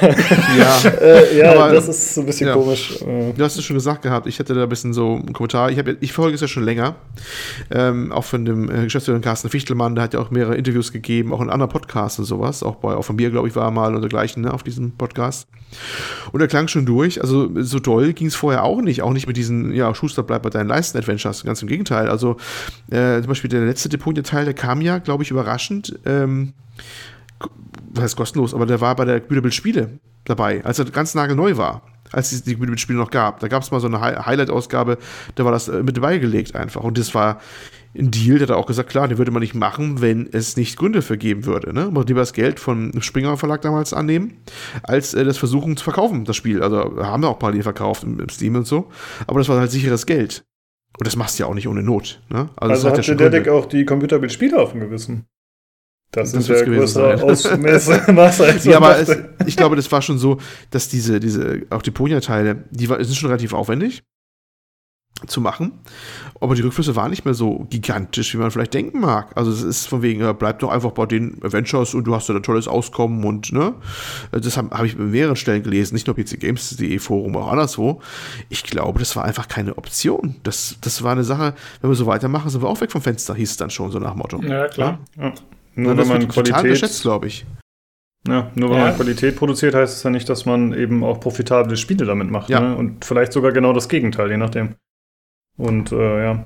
[0.58, 3.02] Ja, äh, ja Aber, das ist so ein bisschen komisch.
[3.02, 3.34] Äh.
[3.34, 4.28] Du hast es schon gesagt gehabt.
[4.28, 5.72] Ich hätte da ein bisschen so einen Kommentar.
[5.72, 6.96] Ich, hab, ich verfolge es ja schon länger.
[7.70, 9.96] Ähm, auch von dem äh, Geschäftsführer Carsten Fichtelmann.
[9.96, 12.64] Der hat ja auch mehrere Interviews gegeben, auch in anderen Podcasts und sowas.
[12.64, 14.92] Auch bei auch von mir, glaube ich, war er mal und dergleichen ne, auf diesem
[14.92, 15.50] Podcast.
[16.32, 17.20] Und er klang schon durch.
[17.22, 19.02] Also so doll ging es vorher auch nicht.
[19.02, 21.44] Auch nicht mit diesen, ja, Schuster bleibt bei deinen Leisten-Adventures.
[21.44, 22.10] Ganz im Gegenteil.
[22.10, 22.38] Also
[22.90, 25.98] äh, zum Beispiel der letzte Deponia-Teil, der kam ja, glaube ich, überraschend.
[26.06, 26.54] Ähm,
[27.94, 31.58] was heißt kostenlos, aber der war bei der Güterbild Spiele dabei, als er ganz nagelneu
[31.58, 33.40] war als es die Spiele noch gab.
[33.40, 34.98] Da gab es mal so eine Highlight-Ausgabe,
[35.36, 36.82] da war das äh, mit dabei gelegt einfach.
[36.84, 37.42] Und das war
[37.98, 40.78] ein Deal, der hat auch gesagt, klar, den würde man nicht machen, wenn es nicht
[40.78, 41.74] Gründe für geben würde.
[41.74, 41.90] Ne?
[41.92, 44.38] Man lieber das Geld von Springer Verlag damals annehmen,
[44.84, 46.62] als äh, das versuchen zu verkaufen, das Spiel.
[46.62, 48.90] Also haben wir auch parallel verkauft im, im Steam und so.
[49.26, 50.46] Aber das war halt sicheres Geld.
[51.00, 52.22] Und das machst du ja auch nicht ohne Not.
[52.30, 52.50] Ne?
[52.56, 55.26] Also, also hat, hat der Deck auch die Computerbild-Spiele auf dem Gewissen.
[56.12, 59.16] Das, das ist ja größer Ausmaß als Ja, aber es,
[59.46, 60.40] ich glaube, das war schon so,
[60.72, 64.04] dass diese, diese auch die Ponia-Teile, die war, sind schon relativ aufwendig.
[65.26, 65.72] Zu machen.
[66.40, 69.32] Aber die Rückflüsse waren nicht mehr so gigantisch, wie man vielleicht denken mag.
[69.36, 72.30] Also es ist von wegen, ja, bleib doch einfach bei den Adventures und du hast
[72.30, 73.74] da ein tolles Auskommen und ne,
[74.32, 78.02] das habe hab ich an mehreren Stellen gelesen, nicht nur pcgames.de Forum, auch anderswo.
[78.50, 80.36] Ich glaube, das war einfach keine Option.
[80.44, 83.34] Das, das war eine Sache, wenn wir so weitermachen, sind wir auch weg vom Fenster,
[83.34, 84.40] hieß es dann schon, so nach Motto.
[84.44, 85.00] Ja, klar.
[85.18, 85.34] Ja.
[85.76, 87.46] Nur Nur wenn man Qualität, geschätzt, glaube ich.
[88.28, 88.84] ja, nur wenn Ja.
[88.86, 92.50] man Qualität produziert, heißt es ja nicht, dass man eben auch profitable Spiele damit macht.
[92.50, 92.60] Ja.
[92.60, 92.76] Ne?
[92.76, 94.76] Und vielleicht sogar genau das Gegenteil, je nachdem.
[95.58, 96.46] Und äh, ja.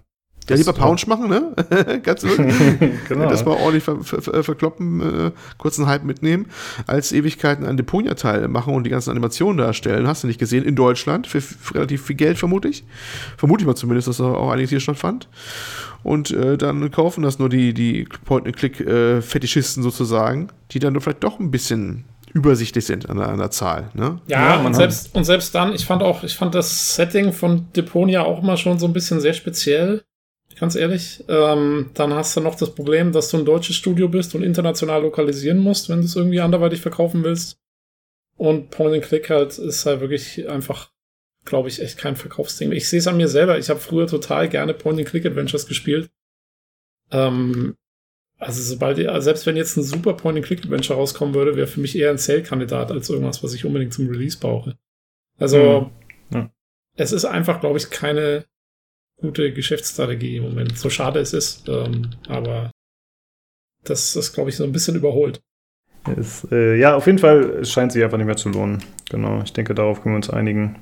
[0.50, 1.54] Ja, lieber Pounce machen, ne?
[2.04, 3.00] Ganz wirklich.
[3.08, 3.30] genau.
[3.30, 6.48] Das mal ordentlich ver ver ver verkloppen, äh, kurzen Hype mitnehmen,
[6.88, 10.08] als Ewigkeiten ein Deponia-Teil machen und die ganzen Animationen darstellen.
[10.08, 10.66] Hast du nicht gesehen?
[10.66, 12.84] In Deutschland für, für relativ viel Geld, vermute ich.
[13.38, 15.30] Vermute ich mal zumindest, dass da auch einiges hier stattfand.
[16.04, 21.52] Und äh, dann kaufen das nur die, die Point-and-Click-Fetischisten sozusagen, die dann vielleicht doch ein
[21.52, 23.90] bisschen übersichtlich sind an der, an der Zahl.
[23.94, 24.22] Ne?
[24.28, 27.72] Ja, Ja, und, selbst, und selbst dann, ich fand auch, ich fand das Setting von
[27.74, 30.04] Deponia auch immer schon so ein bisschen sehr speziell.
[30.60, 31.24] Ganz ehrlich.
[31.28, 35.02] Ähm, dann hast du noch das Problem, dass du ein deutsches Studio bist und international
[35.02, 37.58] lokalisieren musst, wenn du es irgendwie anderweitig verkaufen willst.
[38.38, 40.92] Und Point and Click halt ist halt wirklich einfach,
[41.46, 42.72] glaube ich, echt kein Verkaufsding.
[42.72, 43.58] Ich sehe es an mir selber.
[43.58, 46.10] Ich habe früher total gerne Point and Click Adventures gespielt.
[47.12, 47.76] Ähm,
[48.42, 51.68] also sobald, also selbst wenn jetzt ein super Point and Click Adventure rauskommen würde, wäre
[51.68, 54.78] für mich eher ein Sale-Kandidat als irgendwas, was ich unbedingt zum Release brauche.
[55.40, 55.92] Also
[56.32, 56.40] Hm.
[56.40, 56.52] Ja.
[56.98, 58.46] es ist einfach, glaube ich, keine
[59.18, 60.78] gute Geschäftsstrategie im Moment.
[60.78, 62.72] So schade es ist, ähm, aber
[63.84, 65.40] das ist, glaube ich, so ein bisschen überholt.
[66.18, 68.84] Ist, äh, ja, auf jeden Fall es scheint sich einfach nicht mehr zu lohnen.
[69.12, 70.78] Genau, ich denke, darauf können wir uns einigen.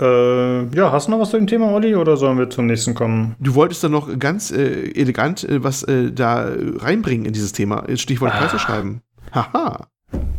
[0.00, 2.94] Äh, ja, hast du noch was zu dem Thema, Olli, oder sollen wir zum nächsten
[2.94, 3.34] kommen?
[3.40, 7.52] Du wolltest dann noch ganz äh, elegant äh, was äh, da äh, reinbringen in dieses
[7.52, 7.84] Thema.
[7.96, 8.38] Stichwort Ah.
[8.38, 9.00] Preise schreiben.
[9.32, 9.86] Haha.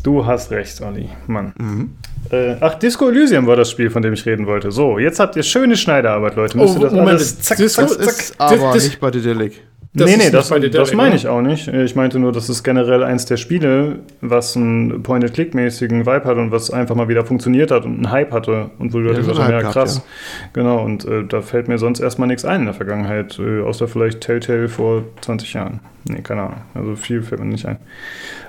[0.04, 1.10] Du hast recht, Olli.
[1.28, 1.54] Mann.
[1.58, 1.90] Mhm.
[2.32, 4.72] Äh, ach, Disco Elysium war das Spiel, von dem ich reden wollte.
[4.72, 6.58] So, jetzt habt ihr schöne Schneiderarbeit, Leute.
[6.58, 8.08] Müsst ihr das alles zack, Disco- zack, zack.
[8.20, 9.64] ist aber das- nicht bei Dedelic.
[9.98, 11.16] Das nee, nee, das, das meine oder?
[11.16, 11.68] ich auch nicht.
[11.68, 16.52] Ich meinte nur, das ist generell eins der Spiele, was einen Point-and-Click-mäßigen Vibe hat und
[16.52, 18.70] was einfach mal wieder funktioniert hat und einen Hype hatte.
[18.78, 19.96] Und wo die Leute Ja, gesagt haben, ja, krass.
[19.96, 23.62] gehabt, Genau, und äh, da fällt mir sonst erstmal nichts ein in der Vergangenheit, äh,
[23.62, 25.80] außer vielleicht Telltale vor 20 Jahren.
[26.08, 26.62] Nee, keine Ahnung.
[26.74, 27.78] Also viel fällt mir nicht ein.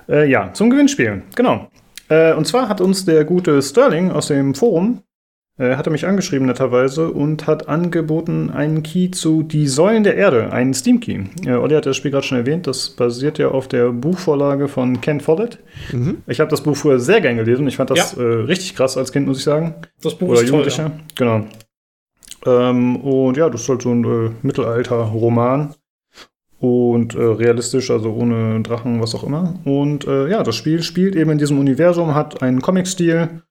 [0.09, 1.23] Äh, ja, zum Gewinnspiel.
[1.35, 1.69] Genau.
[2.09, 5.03] Äh, und zwar hat uns der gute Sterling aus dem Forum
[5.59, 10.17] äh, hat er mich angeschrieben netterweise und hat angeboten einen Key zu Die Säulen der
[10.17, 11.25] Erde, einen Steam-Key.
[11.47, 15.01] Äh, Olli hat das Spiel gerade schon erwähnt, das basiert ja auf der Buchvorlage von
[15.01, 15.59] Ken Follett.
[15.93, 16.19] Mhm.
[16.27, 17.67] Ich habe das Buch früher sehr gern gelesen.
[17.69, 18.23] Ich fand das Ja.
[18.23, 19.75] äh, richtig krass als Kind, muss ich sagen.
[20.03, 20.85] Das Buch Oder ist toll, Jugendlicher.
[20.85, 20.93] ja.
[21.17, 21.45] Genau.
[22.47, 25.75] Ähm, und ja, das ist halt so ein äh, Mittelalter-Roman.
[26.61, 29.55] Und äh, realistisch, also ohne Drachen, was auch immer.
[29.65, 33.43] Und äh, ja, das Spiel spielt eben in diesem Universum, hat einen Comic-Stil.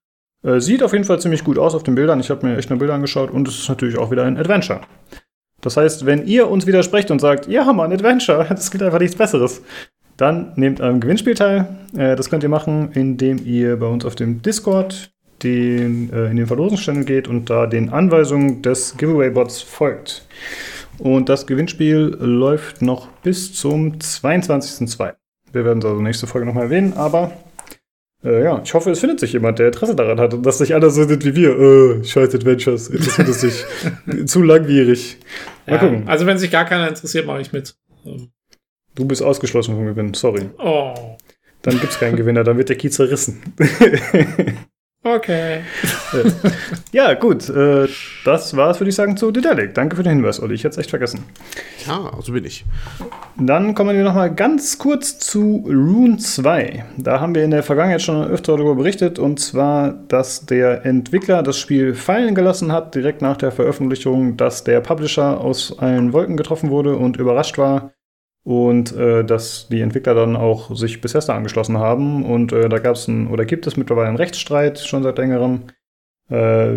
[0.47, 2.21] Äh, sieht auf jeden Fall ziemlich gut aus auf den Bildern.
[2.21, 4.81] Ich habe mir echt nur Bilder angeschaut und es ist natürlich auch wieder ein Adventure.
[5.59, 9.17] Das heißt, wenn ihr uns widersprecht und sagt, ja, Mann, Adventure, es gibt einfach nichts
[9.17, 9.61] Besseres,
[10.15, 11.67] dann nehmt am Gewinnspiel teil.
[11.97, 15.11] Äh, das könnt ihr machen, indem ihr bei uns auf dem Discord
[15.43, 20.25] den, äh, in den Verlosungsstellen geht und da den Anweisungen des Giveaway-Bots folgt.
[20.97, 25.13] Und das Gewinnspiel läuft noch bis zum 22.02.
[25.51, 27.33] Wir werden es also nächste Folge nochmal erwähnen, aber
[28.27, 30.73] äh, ja, ich hoffe, es findet sich jemand, der Interesse daran hat und dass nicht
[30.75, 31.57] alle so sind wie wir.
[31.59, 33.65] Äh, scheiß Adventures, interessiert es sich.
[34.25, 35.17] Zu langwierig.
[35.65, 36.03] Mal Ja, gucken.
[36.07, 37.75] also wenn sich gar keiner interessiert, mache ich mit.
[38.05, 38.29] Ähm,
[38.95, 40.49] Du bist ausgeschlossen vom Gewinn, sorry.
[40.57, 40.93] Oh,
[41.61, 43.41] Dann gibt es keinen Gewinner, dann wird der Key zerrissen.
[45.15, 45.61] okay.
[46.91, 47.49] ja, gut.
[47.49, 47.88] Äh,
[48.25, 49.73] das war's, würde ich sagen, zu Dedelic.
[49.73, 50.55] Danke für den Hinweis, Olli.
[50.55, 51.23] Ich hätte es echt vergessen.
[51.85, 52.65] Ja, so bin ich.
[53.38, 56.85] Dann kommen wir nochmal ganz kurz zu Rune 2.
[56.97, 61.43] Da haben wir in der Vergangenheit schon öfter darüber berichtet, und zwar, dass der Entwickler
[61.43, 66.38] das Spiel fallen gelassen hat, direkt nach der Veröffentlichung, dass der Publisher aus allen Wolken
[66.38, 67.91] getroffen wurde und überrascht war.
[68.47, 72.23] Und äh, dass die Entwickler dann auch sich Bethesda angeschlossen haben.
[72.23, 75.63] Und äh, da gab es oder gibt es mittlerweile einen Rechtsstreit schon seit längerem,
[76.29, 76.35] äh,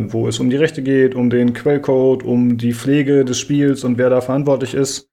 [0.08, 3.98] wo es um die Rechte geht, um den Quellcode, um die Pflege des Spiels und
[3.98, 5.10] wer da verantwortlich ist.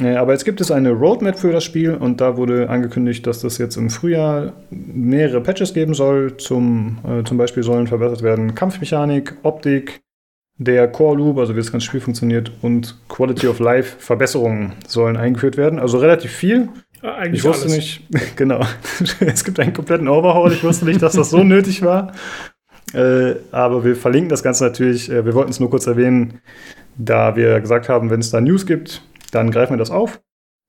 [0.00, 3.42] Äh, Aber jetzt gibt es eine Roadmap für das Spiel und da wurde angekündigt, dass
[3.42, 6.36] das jetzt im Frühjahr mehrere Patches geben soll.
[6.36, 10.02] Zum, äh, zum Beispiel sollen verbessert werden Kampfmechanik, Optik,
[10.58, 15.16] der Core Loop, also wie das ganze Spiel funktioniert, und Quality of Life Verbesserungen sollen
[15.16, 15.78] eingeführt werden.
[15.78, 16.68] Also relativ viel.
[17.02, 17.76] Äh, Eigentlich Ich wusste alles.
[17.76, 18.02] nicht,
[18.36, 18.60] genau.
[19.20, 20.52] es gibt einen kompletten Overhaul.
[20.52, 22.12] Ich wusste nicht, dass das so nötig war.
[22.94, 25.10] Äh, aber wir verlinken das Ganze natürlich.
[25.10, 26.40] Äh, wir wollten es nur kurz erwähnen,
[26.96, 29.02] da wir gesagt haben, wenn es da News gibt,
[29.32, 30.20] dann greifen wir das auf,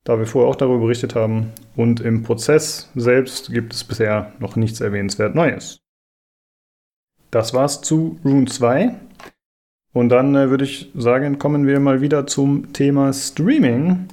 [0.04, 1.54] da wir vorher auch darüber berichtet haben.
[1.78, 5.80] Und im Prozess selbst gibt es bisher noch nichts erwähnenswert Neues.
[7.32, 8.96] Das war's zu Rune 2.
[9.98, 14.06] Und dann äh, würde ich sagen, kommen wir mal wieder zum Thema Streaming.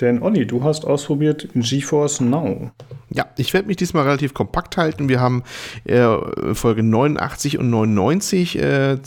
[0.00, 2.70] Denn Olli, du hast ausprobiert GeForce Now.
[3.14, 5.08] Ja, ich werde mich diesmal relativ kompakt halten.
[5.10, 5.42] Wir haben
[5.84, 6.06] äh,
[6.54, 8.98] Folge 89 und 99 äh,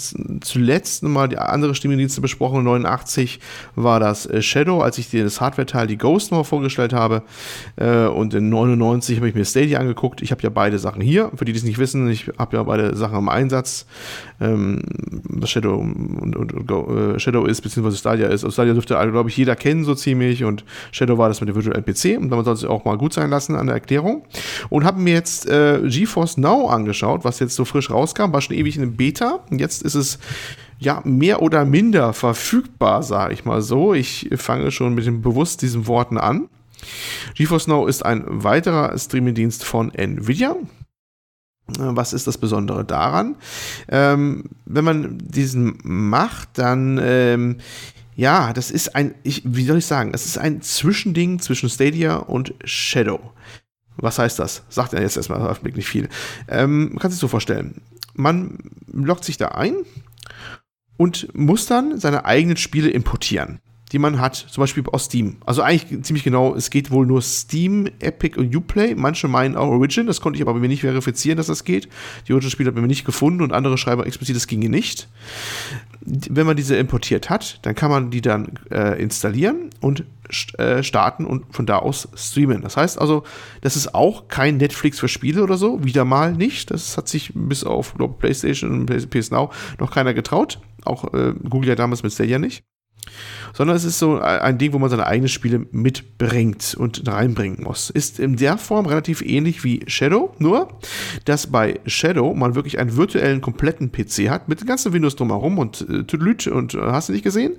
[0.41, 2.63] zuletzt mal die andere Streamingdienste besprochen.
[2.63, 3.39] 89
[3.75, 7.23] war das äh, Shadow, als ich dir das Hardware-Teil, die Ghost noch vorgestellt habe.
[7.77, 10.21] Äh, und in 99 habe ich mir Stadia angeguckt.
[10.21, 11.31] Ich habe ja beide Sachen hier.
[11.35, 13.87] Für die, die es nicht wissen, ich habe ja beide Sachen im Einsatz.
[14.39, 14.83] Ähm,
[15.23, 18.43] was Shadow, und, und, und, äh, Shadow ist, beziehungsweise Stadia ist.
[18.43, 20.43] Also Stadia dürfte, glaube ich, jeder kennen so ziemlich.
[20.43, 22.21] Und Shadow war das mit dem Virtual NPC.
[22.21, 23.94] Und damit soll es auch mal gut sein lassen an der Erklärung.
[23.95, 24.23] Erklärung
[24.69, 28.55] und habe mir jetzt äh, GeForce Now angeschaut, was jetzt so frisch rauskam, war schon
[28.55, 29.39] ewig in Beta.
[29.49, 30.19] Und jetzt ist es
[30.79, 33.93] ja mehr oder minder verfügbar, sage ich mal so.
[33.93, 36.49] Ich fange schon mit dem bewusst diesen Worten an.
[37.35, 40.55] GeForce Now ist ein weiterer Streamingdienst von Nvidia.
[41.77, 43.37] Was ist das Besondere daran?
[43.87, 47.57] Ähm, wenn man diesen macht, dann ähm,
[48.15, 52.15] ja, das ist ein, ich, wie soll ich sagen, es ist ein Zwischending zwischen Stadia
[52.15, 53.19] und Shadow.
[53.97, 54.63] Was heißt das?
[54.69, 56.09] Sagt er jetzt erstmal auf nicht viel.
[56.47, 57.81] Ähm, man kann sich so vorstellen.
[58.13, 58.59] Man
[58.91, 59.75] loggt sich da ein
[60.97, 63.59] und muss dann seine eigenen Spiele importieren,
[63.95, 65.37] die man hat, zum Beispiel aus Steam.
[65.45, 68.93] Also eigentlich ziemlich genau, es geht wohl nur Steam, Epic und Uplay.
[68.93, 71.87] Manche meinen auch Origin, das konnte ich aber bei mir nicht verifizieren, dass das geht.
[72.27, 75.07] Die Origin-Spiele hat man nicht gefunden und andere schreiben explizit, das ginge nicht
[76.05, 80.05] wenn man diese importiert hat, dann kann man die dann äh, installieren und
[80.57, 82.61] äh, starten und von da aus streamen.
[82.61, 83.23] Das heißt also,
[83.61, 86.69] das ist auch kein Netflix für Spiele oder so, wieder mal nicht.
[86.69, 90.59] Das hat sich bis auf glaub, PlayStation und PS Now noch keiner getraut.
[90.83, 92.63] Auch äh, Google ja damals mit Stadia nicht
[93.53, 97.89] sondern es ist so ein Ding, wo man seine eigenen Spiele mitbringt und reinbringen muss.
[97.89, 100.79] Ist in der Form relativ ähnlich wie Shadow, nur
[101.25, 105.85] dass bei Shadow man wirklich einen virtuellen, kompletten PC hat, mit ganzen Windows drumherum und
[105.89, 107.53] äh, und äh, hast du nicht gesehen?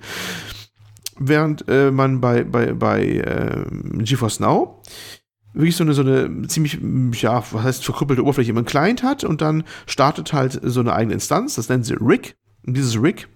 [1.18, 3.64] Während äh, man bei, bei, bei äh,
[4.02, 4.82] GeForce Now
[5.56, 6.78] wirklich so eine, so eine ziemlich,
[7.22, 11.14] ja, was heißt verkrüppelte Oberfläche im Client hat und dann startet halt so eine eigene
[11.14, 12.36] Instanz, das nennen sie Rig.
[12.66, 13.28] Und dieses Rig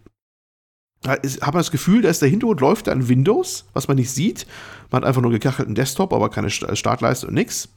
[1.02, 4.10] da hat man das Gefühl, da ist der Hintergrund, läuft an Windows, was man nicht
[4.10, 4.46] sieht.
[4.90, 7.70] Man hat einfach nur gekachelten Desktop, aber keine Startleiste und nichts.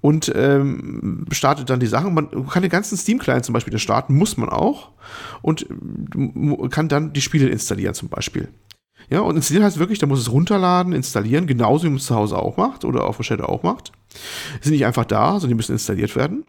[0.00, 2.14] Und ähm, startet dann die Sachen.
[2.14, 4.90] Man kann den ganzen Steam-Client zum Beispiel starten, muss man auch.
[5.42, 5.66] Und
[6.70, 8.48] kann dann die Spiele installieren zum Beispiel.
[9.10, 12.14] Ja, und installieren heißt wirklich, da muss es runterladen, installieren, genauso wie man es zu
[12.14, 13.90] Hause auch macht oder auf der Shadow auch macht.
[14.60, 16.44] Die sind nicht einfach da, sondern die müssen installiert werden.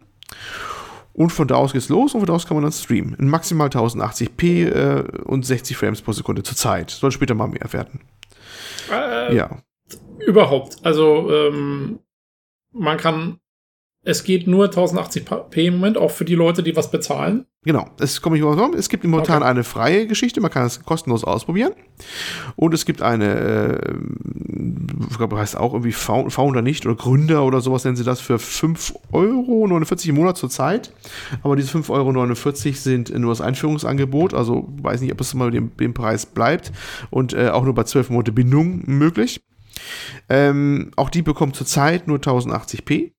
[1.20, 3.12] Und von da aus geht's los und von da aus kann man dann streamen.
[3.16, 6.88] In maximal 1080p äh, und 60 Frames pro Sekunde zur Zeit.
[6.88, 8.00] Soll später mal mehr werden.
[8.90, 9.58] Äh, ja.
[10.26, 10.78] Überhaupt.
[10.82, 11.98] Also, ähm,
[12.72, 13.38] man kann
[14.02, 17.44] es geht nur 1080p im Moment, auch für die Leute, die was bezahlen.
[17.62, 19.50] Genau, es komme ich mal Es gibt momentan okay.
[19.50, 21.74] eine freie Geschichte, man kann es kostenlos ausprobieren.
[22.56, 23.94] Und es gibt eine, äh,
[25.10, 28.36] ich glaube, heißt auch irgendwie Founder nicht oder Gründer oder sowas nennen sie das für
[28.36, 29.66] 5,49 Euro
[30.08, 30.94] im Monat zur Zeit.
[31.42, 32.34] Aber diese 5,49 Euro
[32.74, 36.72] sind nur das Einführungsangebot, also weiß nicht, ob es mal dem, dem Preis bleibt
[37.10, 39.42] und äh, auch nur bei 12 Monate Bindung möglich.
[40.30, 43.12] Ähm, auch die bekommt zurzeit nur 1080p.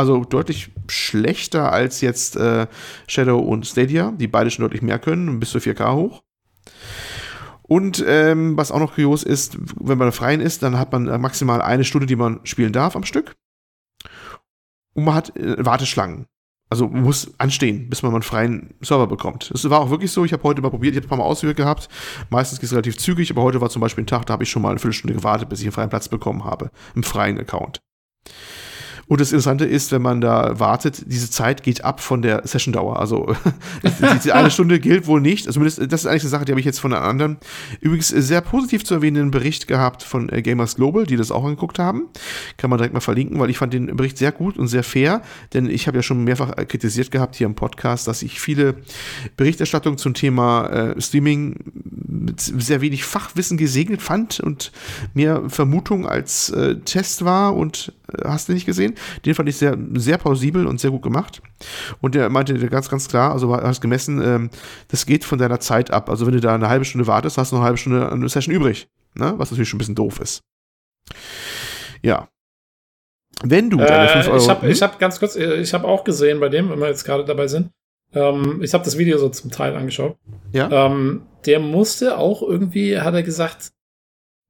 [0.00, 2.68] Also deutlich schlechter als jetzt äh,
[3.06, 6.22] Shadow und Stadia, die beide schon deutlich mehr können, bis zu 4K hoch.
[7.64, 11.18] Und ähm, was auch noch kurios ist, wenn man freien ist, dann hat man äh,
[11.18, 13.36] maximal eine Stunde, die man spielen darf am Stück.
[14.94, 16.24] Und man hat äh, Warteschlangen.
[16.70, 19.50] Also man muss anstehen, bis man einen freien Server bekommt.
[19.52, 20.24] Das war auch wirklich so.
[20.24, 21.90] Ich habe heute mal probiert, ich habe ein paar Mal ausprobiert gehabt.
[22.30, 24.50] Meistens geht es relativ zügig, aber heute war zum Beispiel ein Tag, da habe ich
[24.50, 26.70] schon mal eine Viertelstunde gewartet, bis ich einen freien Platz bekommen habe.
[26.94, 27.82] Im freien Account.
[29.10, 33.00] Und das Interessante ist, wenn man da wartet, diese Zeit geht ab von der Session-Dauer.
[33.00, 33.34] Also
[34.14, 35.48] diese eine Stunde gilt wohl nicht.
[35.48, 37.38] Also das ist eigentlich eine Sache, die habe ich jetzt von einer anderen.
[37.80, 41.80] Übrigens sehr positiv zu erwähnenden Bericht gehabt von äh, Gamers Global, die das auch angeguckt
[41.80, 42.04] haben.
[42.56, 45.22] Kann man direkt mal verlinken, weil ich fand den Bericht sehr gut und sehr fair.
[45.54, 48.76] Denn ich habe ja schon mehrfach kritisiert gehabt hier im Podcast, dass ich viele
[49.36, 51.56] Berichterstattungen zum Thema äh, Streaming
[52.06, 54.70] mit sehr wenig Fachwissen gesegnet fand und
[55.14, 58.94] mehr Vermutung als äh, Test war und äh, hast du nicht gesehen.
[59.24, 61.42] Den fand ich sehr, sehr plausibel und sehr gut gemacht.
[62.00, 64.50] Und der meinte ganz, ganz klar, also hast gemessen, ähm,
[64.88, 66.10] das geht von deiner Zeit ab.
[66.10, 68.28] Also wenn du da eine halbe Stunde wartest, hast du noch eine halbe Stunde eine
[68.28, 68.88] Session übrig.
[69.14, 69.34] Ne?
[69.36, 70.42] Was natürlich schon ein bisschen doof ist.
[72.02, 72.28] Ja.
[73.42, 74.36] Wenn du deine 5 Euro.
[74.36, 74.74] Ich habe hm?
[74.74, 77.46] hab ganz kurz, äh, ich habe auch gesehen bei dem, wenn wir jetzt gerade dabei
[77.46, 77.70] sind.
[78.12, 80.16] Ähm, ich habe das Video so zum Teil angeschaut.
[80.52, 80.86] Ja.
[80.86, 83.72] Ähm, der musste auch irgendwie, hat er gesagt,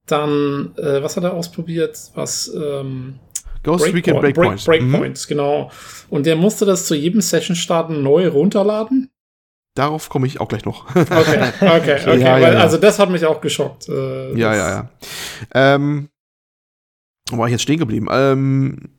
[0.07, 1.99] dann, äh, was hat er ausprobiert?
[2.15, 3.21] Was, ähm,
[3.63, 4.65] Ghost Breakpoint, Recon Breakpoints.
[4.65, 5.29] Break, Breakpoints, mhm.
[5.29, 5.71] genau.
[6.09, 9.11] Und der musste das zu jedem Session starten neu runterladen.
[9.75, 10.89] Darauf komme ich auch gleich noch.
[10.95, 12.01] Okay, okay, okay.
[12.07, 12.61] Ja, ja, weil, ja.
[12.61, 13.89] Also das hat mich auch geschockt.
[13.89, 14.89] Äh, Ja, ja, ja.
[15.55, 16.09] Ähm,
[17.31, 18.09] wo war ich jetzt stehen geblieben?
[18.11, 18.91] Ähm,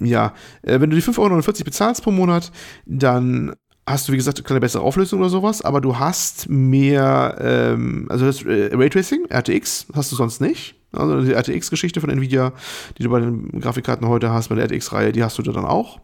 [0.00, 2.50] ja, äh, wenn du die 5,49 Euro bezahlst pro Monat,
[2.84, 3.54] dann
[3.86, 8.26] hast du, wie gesagt, keine bessere Auflösung oder sowas, aber du hast mehr, ähm, also
[8.26, 10.74] das äh, Raytracing, RTX, hast du sonst nicht.
[10.92, 12.52] Also die RTX-Geschichte von Nvidia,
[12.96, 15.64] die du bei den Grafikkarten heute hast, bei der RTX-Reihe, die hast du da dann
[15.64, 16.00] auch.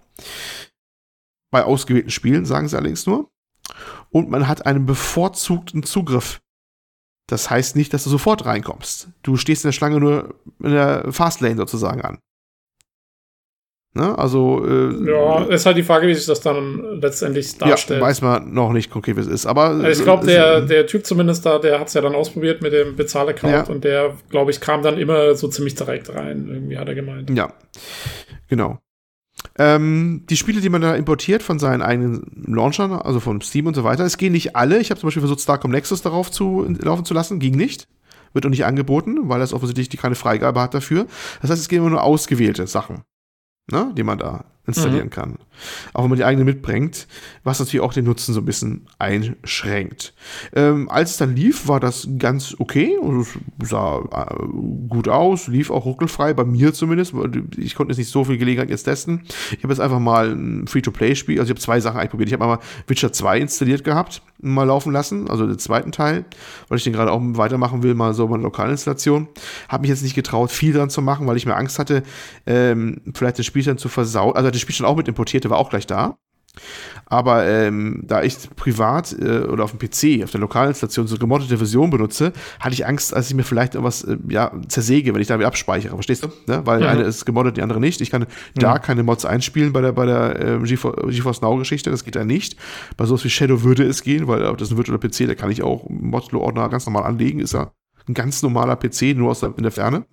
[1.51, 3.31] Bei ausgewählten Spielen, sagen sie allerdings nur.
[4.11, 6.41] Und man hat einen bevorzugten Zugriff.
[7.27, 9.09] Das heißt nicht, dass du sofort reinkommst.
[9.23, 12.19] Du stehst in der Schlange nur in der Fastlane sozusagen an.
[13.95, 14.17] Ne?
[14.19, 18.01] Also, äh, Ja, ist halt die Frage, wie sich das dann letztendlich ja, darstellt.
[18.01, 19.45] weiß man noch nicht konkret, wie es ist.
[19.45, 22.63] Aber Also ich glaube, der, der Typ zumindest da, der hat es ja dann ausprobiert
[22.63, 23.63] mit dem Bezahlaccount Ja.
[23.65, 26.49] und der, glaube ich, kam dann immer so ziemlich direkt rein.
[26.51, 27.29] Irgendwie hat er gemeint.
[27.37, 27.53] Ja,
[28.49, 28.79] genau.
[29.59, 33.75] Ähm, die Spiele, die man da importiert von seinen eigenen Launchern, also von Steam und
[33.75, 34.79] so weiter, es gehen nicht alle.
[34.79, 37.89] Ich habe zum Beispiel versucht, Starcom Nexus darauf zu laufen zu lassen, ging nicht.
[38.33, 41.07] Wird auch nicht angeboten, weil das offensichtlich keine Freigabe hat dafür.
[41.43, 43.03] Das heißt, es gehen immer nur ausgewählte Sachen,
[43.71, 45.39] ne, die man da installieren kann.
[45.93, 47.09] Auch wenn man die eigene mitbringt,
[47.43, 50.15] was natürlich auch den Nutzen so ein bisschen einschränkt.
[50.55, 52.97] Ähm, als es dann lief, war das ganz okay.
[53.03, 53.27] Also
[53.61, 54.47] es sah äh,
[54.89, 57.13] gut aus, lief auch ruckelfrei, bei mir zumindest.
[57.57, 59.23] Ich konnte jetzt nicht so viel Gelegenheit jetzt testen.
[59.51, 62.29] Ich habe jetzt einfach mal ein Free-to-Play-Spiel, also ich habe zwei Sachen eigentlich probiert.
[62.29, 66.25] Ich habe mal Witcher 2 installiert gehabt, mal laufen lassen, also den zweiten Teil,
[66.69, 69.29] weil ich den gerade auch weitermachen will, mal so meine Lokalinstallation.
[69.69, 72.03] Habe mich jetzt nicht getraut, viel dran zu machen, weil ich mir Angst hatte,
[72.47, 74.37] ähm, vielleicht den Spielstand zu versauen.
[74.37, 76.17] Also der Spielstand auch mit importiert, der war auch gleich da.
[77.07, 81.57] Aber ähm, da ich privat äh, oder auf dem PC, auf der Lokalinstallation so gemoddete
[81.57, 85.29] Version benutze, hatte ich Angst, dass ich mir vielleicht irgendwas äh, ja, zersäge, wenn ich
[85.29, 85.95] da wieder abspeichere.
[85.95, 86.29] Verstehst du?
[86.47, 86.61] Ne?
[86.67, 86.87] Weil Mhm.
[86.87, 88.03] eine ist gemoddet, die andere nicht.
[88.03, 91.91] Ich kann da keine Mods einspielen bei der, bei der äh, GeForce Now-Geschichte.
[91.91, 92.57] Das geht da nicht.
[92.99, 95.51] Bei sowas wie Shadow würde es gehen, weil das ist ein virtueller PC, da kann
[95.51, 97.41] ich auch Mod-Ordner ganz normal anlegen.
[97.41, 97.73] Ist ja
[98.07, 100.05] ein ganz normaler PC, nur aus der, in der Ferne.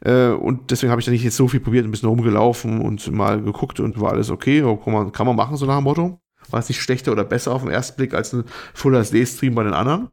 [0.00, 3.10] Äh, und deswegen habe ich da nicht jetzt so viel probiert, ein bisschen rumgelaufen und
[3.12, 4.62] mal geguckt und war alles okay.
[4.62, 6.20] Kann man, kann man machen, so nach dem Motto.
[6.50, 8.44] War es nicht schlechter oder besser auf den ersten Blick als ein
[8.74, 10.08] Full HD-Stream bei den anderen.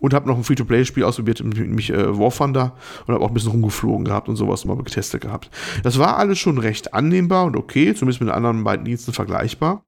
[0.00, 2.76] Und habe noch ein Free-to-Play-Spiel ausprobiert, nämlich äh, War Thunder
[3.06, 5.50] und habe auch ein bisschen rumgeflogen gehabt und sowas mal getestet gehabt.
[5.82, 9.84] Das war alles schon recht annehmbar und okay, zumindest mit den anderen beiden Diensten vergleichbar.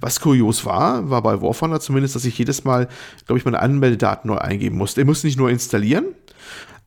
[0.00, 2.88] Was kurios war, war bei War Thunder zumindest, dass ich jedes Mal,
[3.26, 5.00] glaube ich, meine Anmeldedaten neu eingeben musste.
[5.00, 6.14] Ich musste nicht nur installieren,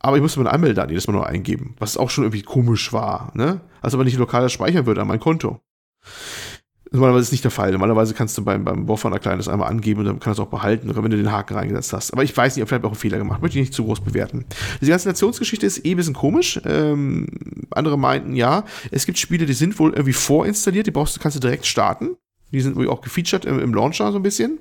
[0.02, 3.32] aber ich musste meine Anmeldedaten jedes Mal neu eingeben, was auch schon irgendwie komisch war,
[3.36, 3.62] ne?
[3.82, 5.62] Als ob nicht lokal das speichern würde an mein Konto.
[6.94, 7.72] Normalerweise ist es nicht der Fall.
[7.72, 10.48] Normalerweise kannst du beim, beim Warfinder Client das einmal angeben und dann kannst du es
[10.48, 12.12] auch behalten, wenn du den Haken reingesetzt hast.
[12.12, 13.42] Aber ich weiß nicht, vielleicht habe ich auch einen Fehler gemacht.
[13.42, 14.46] Möchte ich nicht zu groß bewerten.
[14.82, 16.60] Diese ganze Nationsgeschichte ist eh ein bisschen komisch.
[16.66, 17.28] Ähm,
[17.70, 21.38] andere meinten, ja, es gibt Spiele, die sind wohl irgendwie vorinstalliert, die brauchst du, kannst
[21.38, 22.18] du direkt starten.
[22.52, 24.60] Die sind auch gefeatured im, im Launcher so ein bisschen.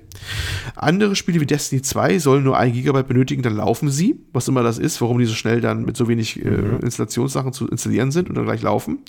[0.75, 4.19] Andere Spiele wie Destiny 2 sollen nur 1 GB benötigen, dann laufen sie.
[4.33, 6.49] Was immer das ist, warum die so schnell dann mit so wenig äh,
[6.81, 8.99] Installationssachen zu installieren sind und dann gleich laufen.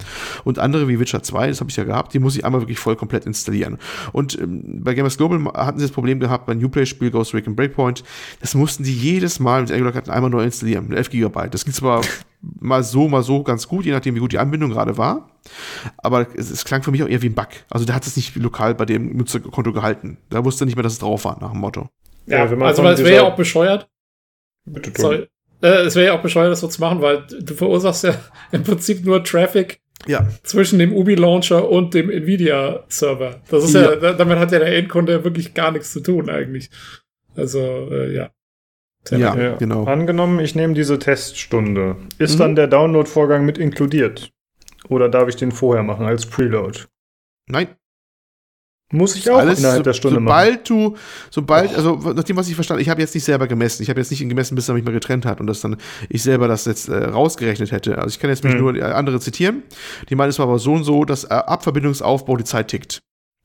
[0.45, 2.79] Und andere wie Witcher 2, das habe ich ja gehabt, die muss ich einmal wirklich
[2.79, 3.79] voll komplett installieren.
[4.13, 8.03] Und ähm, bei Gamers Global hatten sie das Problem gehabt, beim Newplay-Spiel Ghost Recon Breakpoint,
[8.41, 11.49] das mussten die jedes Mal mit Angular-Karten einmal neu installieren, mit 11 GB.
[11.51, 12.03] Das geht zwar
[12.43, 15.31] mal so, mal so ganz gut, je nachdem, wie gut die Anbindung gerade war.
[15.98, 17.48] Aber es, es klang für mich auch eher wie ein Bug.
[17.70, 20.19] Also der hat es nicht lokal bei dem Nutzerkonto gehalten.
[20.31, 21.89] Da wusste er nicht mehr, dass es drauf war, nach dem Motto.
[22.27, 23.89] Ja, Ja, wenn man also weil es wäre ja auch bescheuert.
[24.64, 25.02] Bitte tun.
[25.02, 25.28] Sorry.
[25.62, 28.14] Äh, es wäre ja auch bescheuert, das so zu machen, weil du verursachst ja
[28.52, 33.40] im Prinzip nur Traffic Ja, zwischen dem Ubi-Launcher und dem Nvidia-Server.
[33.48, 33.97] Das ist ja, Ja.
[33.97, 36.70] da- damit hat ja der Endkunde wirklich gar nichts zu tun eigentlich.
[37.36, 37.60] Also,
[37.90, 38.31] äh, ja.
[39.11, 39.35] Ja.
[39.35, 39.59] nett.
[39.59, 39.85] genau.
[39.85, 41.97] Angenommen, ich nehme diese Teststunde.
[42.19, 42.39] Ist Mhm.
[42.39, 44.31] dann der Download-Vorgang mit inkludiert?
[44.89, 46.81] Oder darf ich den vorher machen als Preload?
[47.49, 47.69] nein.
[48.95, 50.35] Muss ich auch Alles, innerhalb so, der Stunde machen?
[50.35, 50.97] sobald du,
[51.31, 53.83] sobald, also nach dem, was ich verstanden, ich habe jetzt nicht selber gemessen.
[53.83, 55.79] Ich habe jetzt nicht gemessen, bis er mich mal getrennt hat und dass dann
[56.11, 57.97] ich selber das jetzt äh, rausgerechnet hätte.
[57.97, 58.61] Also ich kann jetzt mich Mhm.
[58.61, 59.62] nur die andere zitieren.
[60.11, 63.01] Die meinen, es war aber so und so, dass äh, ab Verbindungsaufbau die Zeit tickt.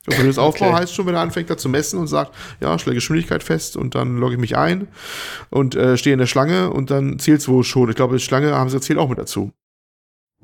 [0.08, 0.76] Und Verbindungsaufbau Okay.
[0.82, 3.94] heißt schon, wenn er anfängt, da zu messen und sagt, ja, stelle Geschwindigkeit fest und
[3.94, 4.88] dann logge ich mich ein
[5.50, 7.90] und äh, stehe in der Schlange und dann zählt es wohl schon.
[7.90, 9.52] Ich glaube, die Schlange haben sie zählt auch mit dazu.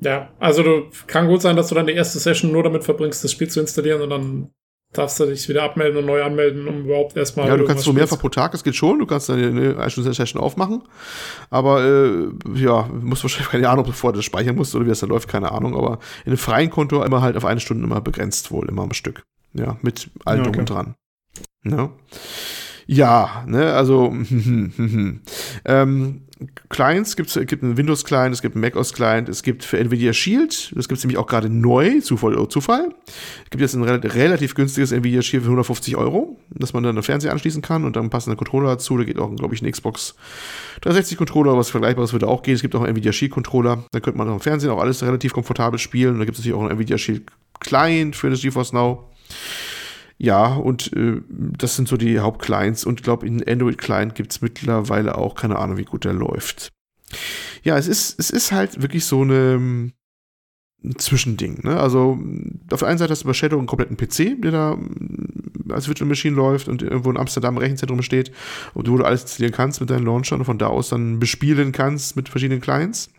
[0.00, 3.24] Ja, also du kann gut sein, dass du dann die erste Session nur damit verbringst,
[3.24, 4.50] das Spiel zu installieren und dann
[4.92, 7.48] darfst du dich wieder abmelden und neu anmelden, um überhaupt erstmal.
[7.48, 8.98] Ja, du kannst so mehrfach pro Tag, das geht schon.
[8.98, 10.82] Du kannst dann eine Einstellungssession aufmachen.
[11.50, 14.90] Aber äh, ja, musst wahrscheinlich keine Ahnung, ob du vorher das speichern musst oder wie
[14.90, 15.76] das da läuft, keine Ahnung.
[15.76, 18.92] Aber in einem freien Konto immer halt auf eine Stunde immer begrenzt wohl, immer am
[18.92, 19.24] Stück.
[19.54, 20.60] Ja, mit allem Ja, okay.
[20.60, 20.94] und dran.
[21.64, 21.90] Ja.
[22.86, 24.14] Ja, ne, also
[25.64, 26.20] ähm,
[26.68, 30.88] Clients gibt's, gibt einen Windows-Client, es gibt einen macOS-Client, es gibt für Nvidia Shield, das
[30.88, 32.94] gibt es nämlich auch gerade neu, Zufall oder Zufall.
[33.44, 37.02] Es gibt jetzt ein relativ günstiges Nvidia Shield für 150 Euro, dass man dann einen
[37.02, 38.98] Fernseher anschließen kann und dann passende Controller dazu.
[38.98, 40.16] Da geht auch, glaube ich, ein Xbox
[40.82, 42.54] 360-Controller, was Vergleichbares würde auch gehen.
[42.54, 45.32] Es gibt auch einen Nvidia Shield-Controller, da könnte man auch im Fernsehen auch alles relativ
[45.32, 46.14] komfortabel spielen.
[46.14, 49.13] Und da gibt es natürlich auch einen Nvidia Shield Client für das GeForce Now.
[50.18, 52.84] Ja, und äh, das sind so die Hauptclients.
[52.84, 56.72] Und ich glaube, in Android-Client gibt es mittlerweile auch keine Ahnung, wie gut der läuft.
[57.62, 59.92] Ja, es ist, es ist halt wirklich so eine,
[60.84, 61.60] ein Zwischending.
[61.64, 61.78] Ne?
[61.78, 62.18] Also
[62.70, 64.78] auf der einen Seite hast du bei Shadow einen kompletten PC, der da
[65.70, 68.32] als Virtual Machine läuft und irgendwo in Amsterdam im Rechenzentrum steht
[68.74, 71.72] und wo du alles installieren kannst mit deinen Launchern und von da aus dann bespielen
[71.72, 73.10] kannst mit verschiedenen Clients.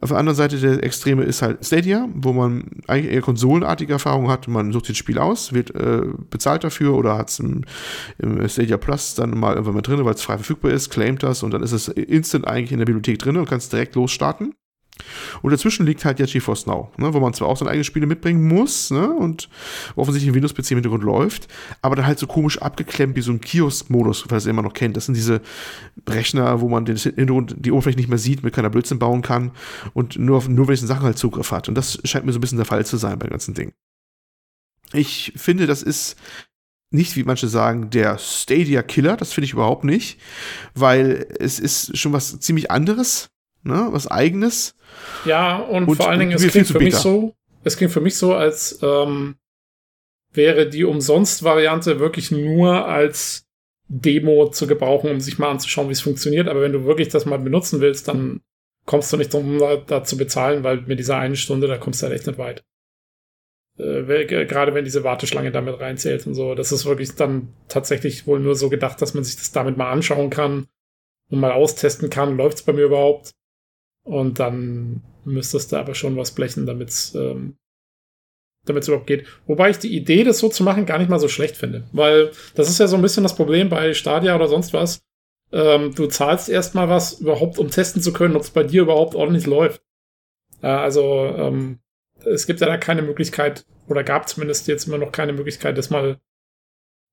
[0.00, 4.30] Auf der anderen Seite der Extreme ist halt Stadia, wo man eigentlich eher konsolenartige Erfahrungen
[4.30, 4.48] hat.
[4.48, 7.64] Man sucht das Spiel aus, wird äh, bezahlt dafür oder hat es im,
[8.18, 11.42] im, Stadia Plus dann mal irgendwann mal drin, weil es frei verfügbar ist, claimt das
[11.42, 14.54] und dann ist es instant eigentlich in der Bibliothek drin und kannst direkt losstarten.
[15.42, 18.06] Und dazwischen liegt halt ja GeForce Now, ne, wo man zwar auch seine eigenen Spiele
[18.06, 19.48] mitbringen muss ne, und
[19.94, 21.48] offensichtlich ein Windows-PC im Hintergrund läuft,
[21.82, 24.96] aber dann halt so komisch abgeklemmt wie so ein Kiosk-Modus, falls ihr immer noch kennt.
[24.96, 25.40] Das sind diese
[26.08, 29.52] Rechner, wo man den Hintergrund, die Oberfläche nicht mehr sieht, mit keiner Blödsinn bauen kann
[29.92, 31.68] und nur auf nur welchen Sachen halt Zugriff hat.
[31.68, 33.72] Und das scheint mir so ein bisschen der Fall zu sein beim ganzen Ding.
[34.92, 36.16] Ich finde, das ist
[36.90, 39.16] nicht, wie manche sagen, der Stadia Killer.
[39.16, 40.20] Das finde ich überhaupt nicht,
[40.74, 43.30] weil es ist schon was ziemlich anderes,
[43.62, 44.75] ne, was eigenes.
[45.24, 47.34] Ja, und, und vor allen Dingen, es klingt für mich so,
[47.64, 49.36] es klingt für mich so, als ähm,
[50.32, 53.46] wäre die Umsonst-Variante wirklich nur als
[53.88, 56.48] Demo zu gebrauchen, um sich mal anzuschauen, wie es funktioniert.
[56.48, 58.40] Aber wenn du wirklich das mal benutzen willst, dann
[58.84, 62.02] kommst du nicht drum, da, da zu bezahlen, weil mit dieser einen Stunde, da kommst
[62.02, 62.64] du halt echt nicht weit.
[63.78, 66.54] Äh, gerade wenn diese Warteschlange damit reinzählt und so.
[66.54, 69.90] Das ist wirklich dann tatsächlich wohl nur so gedacht, dass man sich das damit mal
[69.90, 70.66] anschauen kann
[71.30, 73.32] und mal austesten kann, läuft es bei mir überhaupt.
[74.06, 77.56] Und dann müsstest du aber schon was blechen, damit es ähm,
[78.64, 79.26] damit überhaupt geht.
[79.46, 81.84] Wobei ich die Idee, das so zu machen, gar nicht mal so schlecht finde.
[81.92, 85.02] Weil das ist ja so ein bisschen das Problem bei Stadia oder sonst was.
[85.52, 89.14] Ähm, du zahlst erstmal was überhaupt, um testen zu können, ob es bei dir überhaupt
[89.14, 89.82] ordentlich läuft.
[90.62, 91.80] Äh, also ähm,
[92.24, 95.90] es gibt ja da keine Möglichkeit, oder gab zumindest jetzt immer noch keine Möglichkeit, das
[95.90, 96.18] mal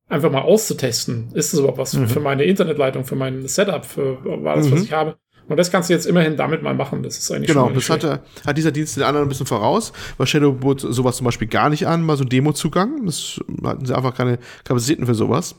[0.08, 1.32] einfach mal auszutesten.
[1.34, 2.08] Ist das überhaupt was mhm.
[2.08, 4.72] für meine Internetleitung, für mein Setup, für alles, mhm.
[4.72, 5.18] was ich habe?
[5.48, 7.04] Und das kannst du jetzt immerhin damit mal machen.
[7.04, 10.26] Das ist eigentlich Genau, das hat, hat dieser Dienst den anderen ein bisschen voraus, weil
[10.28, 13.06] Shadow bot sowas zum Beispiel gar nicht an, mal so ein Demo-Zugang.
[13.06, 15.56] Das hatten sie einfach keine Kapazitäten für sowas.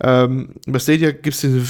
[0.00, 1.66] Ähm, bei Stadia gibt es diesen,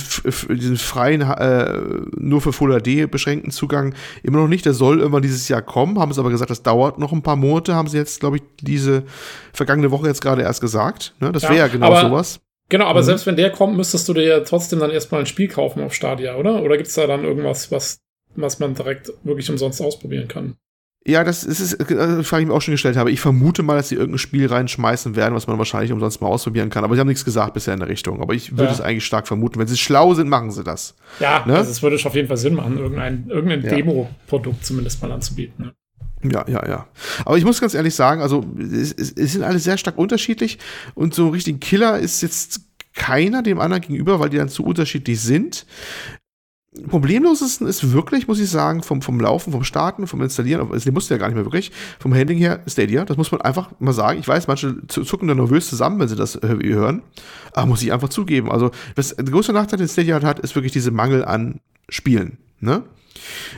[0.56, 1.80] diesen, freien, äh,
[2.16, 4.66] nur für Full HD beschränkten Zugang immer noch nicht.
[4.66, 7.36] Der soll irgendwann dieses Jahr kommen, haben sie aber gesagt, das dauert noch ein paar
[7.36, 9.04] Monate, haben sie jetzt, glaube ich, diese
[9.52, 11.14] vergangene Woche jetzt gerade erst gesagt.
[11.20, 11.30] Ne?
[11.30, 12.40] Das wäre ja genau sowas.
[12.74, 13.04] Genau, aber mhm.
[13.04, 15.94] selbst wenn der kommt, müsstest du dir ja trotzdem dann erstmal ein Spiel kaufen auf
[15.94, 16.60] Stadia, oder?
[16.60, 18.00] Oder gibt es da dann irgendwas, was,
[18.34, 20.56] was man direkt wirklich umsonst ausprobieren kann?
[21.06, 23.12] Ja, das ist es, äh, die Frage, die ich mir auch schon gestellt habe.
[23.12, 26.68] Ich vermute mal, dass sie irgendein Spiel reinschmeißen werden, was man wahrscheinlich umsonst mal ausprobieren
[26.68, 26.82] kann.
[26.82, 28.20] Aber sie haben nichts gesagt bisher in der Richtung.
[28.20, 28.72] Aber ich würde ja.
[28.72, 29.60] es eigentlich stark vermuten.
[29.60, 30.96] Wenn sie schlau sind, machen sie das.
[31.20, 31.58] Ja, ne?
[31.58, 33.70] also es würde auf jeden Fall Sinn machen, irgendein, irgendein ja.
[33.70, 35.66] Demo-Produkt zumindest mal anzubieten.
[35.66, 35.74] Ne?
[36.30, 36.86] Ja, ja, ja.
[37.24, 40.58] Aber ich muss ganz ehrlich sagen, also es, es sind alle sehr stark unterschiedlich
[40.94, 42.62] und so ein richtigen Killer ist jetzt
[42.94, 45.66] keiner dem anderen gegenüber, weil die dann zu unterschiedlich sind.
[46.88, 50.92] Problemlosesten ist wirklich, muss ich sagen, vom, vom Laufen, vom Starten, vom Installieren, also den
[50.94, 51.70] musst du ja gar nicht mehr wirklich,
[52.00, 54.18] vom Handling her Stadia, das muss man einfach mal sagen.
[54.18, 57.02] Ich weiß, manche zucken da nervös zusammen, wenn sie das äh, hören,
[57.52, 58.50] aber muss ich einfach zugeben.
[58.50, 62.38] Also, das, der größte Nachteil, den Stadia hat, ist wirklich diese Mangel an Spielen.
[62.58, 62.82] Ne?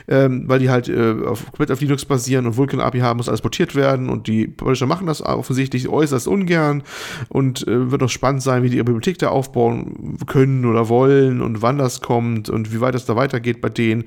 [0.07, 3.29] Ähm, weil die halt äh, auf, komplett auf Linux basieren und Vulkan API haben, muss
[3.29, 6.83] alles portiert werden und die Publisher machen das offensichtlich äußerst ungern
[7.29, 11.41] und äh, wird auch spannend sein, wie die ihre Bibliothek da aufbauen können oder wollen
[11.41, 14.05] und wann das kommt und wie weit es da weitergeht bei denen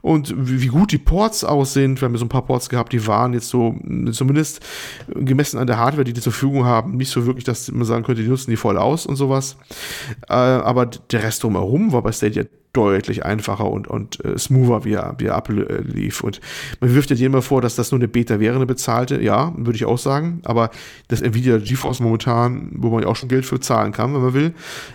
[0.00, 2.00] und wie, wie gut die Ports aus sind.
[2.00, 3.74] Wir haben ja so ein paar Ports gehabt, die waren jetzt so
[4.12, 4.60] zumindest
[5.08, 8.04] gemessen an der Hardware, die die zur Verfügung haben, nicht so wirklich, dass man sagen
[8.04, 9.56] könnte, die nutzen die voll aus und sowas.
[10.28, 14.94] Äh, aber der Rest drumherum war bei Stadia deutlich einfacher und, und äh, smoother, wie
[14.94, 16.22] er, wie er ablief.
[16.22, 16.40] Und
[16.80, 19.20] man wirft ja dir immer vor, dass das nur eine Beta wäre, eine bezahlte.
[19.20, 20.40] Ja, würde ich auch sagen.
[20.44, 20.70] Aber
[21.08, 24.34] das Nvidia GeForce momentan, wo man ja auch schon Geld für zahlen kann, wenn man
[24.34, 24.54] will,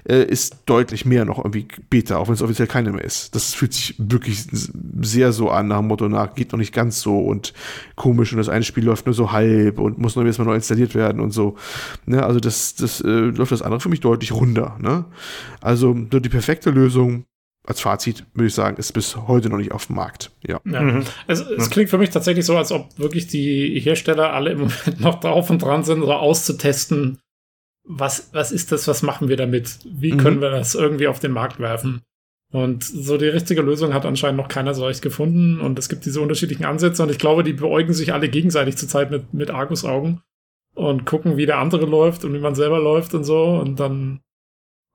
[0.09, 3.35] äh, ist deutlich mehr noch irgendwie Beta, auch wenn es offiziell keine mehr ist.
[3.35, 4.47] Das fühlt sich wirklich
[5.01, 7.53] sehr so an, nach dem Motto nach, geht noch nicht ganz so und
[7.95, 10.95] komisch und das eine Spiel läuft nur so halb und muss noch erstmal neu installiert
[10.95, 11.55] werden und so.
[12.05, 12.23] Ne?
[12.23, 14.77] Also das, das äh, läuft das andere für mich deutlich runter.
[14.79, 15.05] Ne?
[15.61, 17.25] Also die perfekte Lösung
[17.67, 20.31] als Fazit würde ich sagen, ist bis heute noch nicht auf dem Markt.
[20.47, 20.59] Ja.
[20.65, 20.81] ja.
[20.81, 21.03] Mhm.
[21.27, 24.99] Es, es klingt für mich tatsächlich so, als ob wirklich die Hersteller alle im Moment
[24.99, 27.19] noch drauf und dran sind, so auszutesten,
[27.83, 29.79] was, was ist das, was machen wir damit?
[29.85, 30.17] Wie Mhm.
[30.17, 32.01] können wir das irgendwie auf den Markt werfen?
[32.53, 35.59] Und so die richtige Lösung hat anscheinend noch keiner so recht gefunden.
[35.59, 37.03] Und es gibt diese unterschiedlichen Ansätze.
[37.03, 40.21] Und ich glaube, die beäugen sich alle gegenseitig zurzeit mit, mit Argusaugen
[40.73, 43.43] und gucken, wie der andere läuft und wie man selber läuft und so.
[43.47, 44.21] Und dann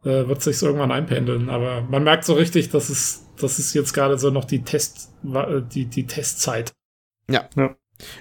[0.05, 1.51] äh, wird sich irgendwann einpendeln.
[1.51, 5.11] Aber man merkt so richtig, dass es, das ist jetzt gerade so noch die Test,
[5.25, 6.73] äh, die, die Testzeit.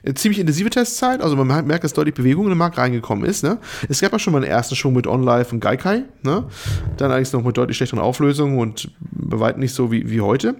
[0.03, 3.43] Äh, ziemlich intensive Testzeit, also man merkt, dass deutlich Bewegung in den Markt reingekommen ist.
[3.43, 3.59] Ne?
[3.89, 6.45] Es gab ja schon mal einen ersten Schwung mit OnLive und Gaikai, ne?
[6.97, 10.55] dann eigentlich noch mit deutlich schlechteren Auflösungen und bei weitem nicht so wie, wie heute.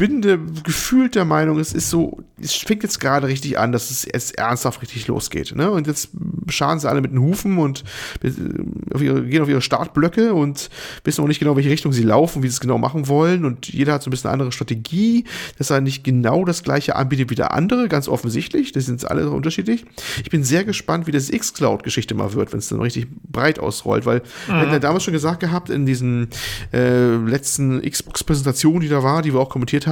[0.00, 3.70] Ich bin de, gefühlt der Meinung, es ist so, es fängt jetzt gerade richtig an,
[3.70, 5.54] dass es jetzt ernsthaft richtig losgeht.
[5.54, 5.70] Ne?
[5.70, 6.08] Und jetzt
[6.48, 7.84] scharen sie alle mit den Hufen und
[8.22, 8.30] äh,
[8.94, 10.70] auf ihre, gehen auf ihre Startblöcke und
[11.04, 13.44] wissen auch nicht genau, welche Richtung sie laufen, wie sie es genau machen wollen.
[13.44, 15.24] Und jeder hat so ein bisschen eine andere Strategie,
[15.58, 18.72] dass er nicht genau das gleiche anbietet wie der andere, ganz offensichtlich.
[18.72, 19.84] Das sind alle unterschiedlich.
[20.24, 24.06] Ich bin sehr gespannt, wie das X-Cloud-Geschichte mal wird, wenn es dann richtig breit ausrollt,
[24.06, 26.28] weil wir hatten ja damals schon gesagt gehabt, in diesen
[26.72, 29.89] äh, letzten Xbox-Präsentationen, die da war, die wir auch kommentiert haben,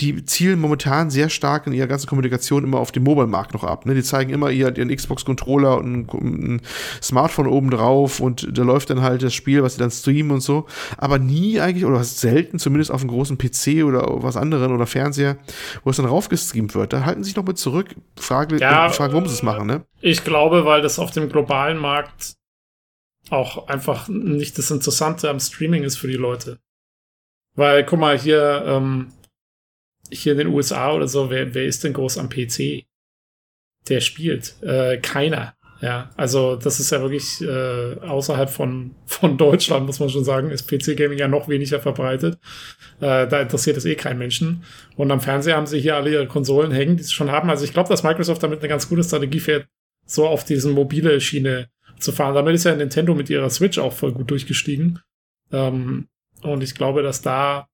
[0.00, 3.86] die zielen momentan sehr stark in ihrer ganzen Kommunikation immer auf den Mobile-Markt noch ab.
[3.86, 3.94] Ne?
[3.94, 6.60] Die zeigen immer ihr, ihren Xbox-Controller und ein,
[7.02, 10.40] Smartphone oben drauf und da läuft dann halt das Spiel, was sie dann streamen und
[10.40, 10.66] so.
[10.96, 15.36] Aber nie eigentlich, oder selten, zumindest auf einem großen PC oder was anderen oder Fernseher,
[15.84, 16.92] wo es dann raufgestreamt wird.
[16.92, 17.94] Da halten sie sich noch mit zurück.
[18.16, 19.84] Frage, Ja, Frage warum sie es machen, ne?
[20.00, 22.34] Ich glaube, weil das auf dem globalen Markt
[23.28, 26.58] auch einfach nicht das Interessante am Streaming ist für die Leute.
[27.60, 29.08] Weil, guck mal, hier, ähm,
[30.10, 32.86] hier in den USA oder so, wer, wer ist denn groß am PC?
[33.86, 34.54] Der spielt.
[34.62, 35.52] Äh, keiner.
[35.82, 40.50] Ja, also das ist ja wirklich äh, außerhalb von, von Deutschland, muss man schon sagen,
[40.50, 42.38] ist PC-Gaming ja noch weniger verbreitet.
[42.98, 44.64] Äh, da interessiert es eh keinen Menschen.
[44.96, 47.50] Und am Fernseher haben sie hier alle ihre Konsolen hängen, die sie schon haben.
[47.50, 49.66] Also ich glaube, dass Microsoft damit eine ganz gute Strategie fährt,
[50.06, 51.68] so auf diesen mobile Schiene
[51.98, 52.34] zu fahren.
[52.34, 55.00] Damit ist ja Nintendo mit ihrer Switch auch voll gut durchgestiegen.
[55.52, 56.08] Ähm,
[56.42, 57.68] und ich glaube, dass da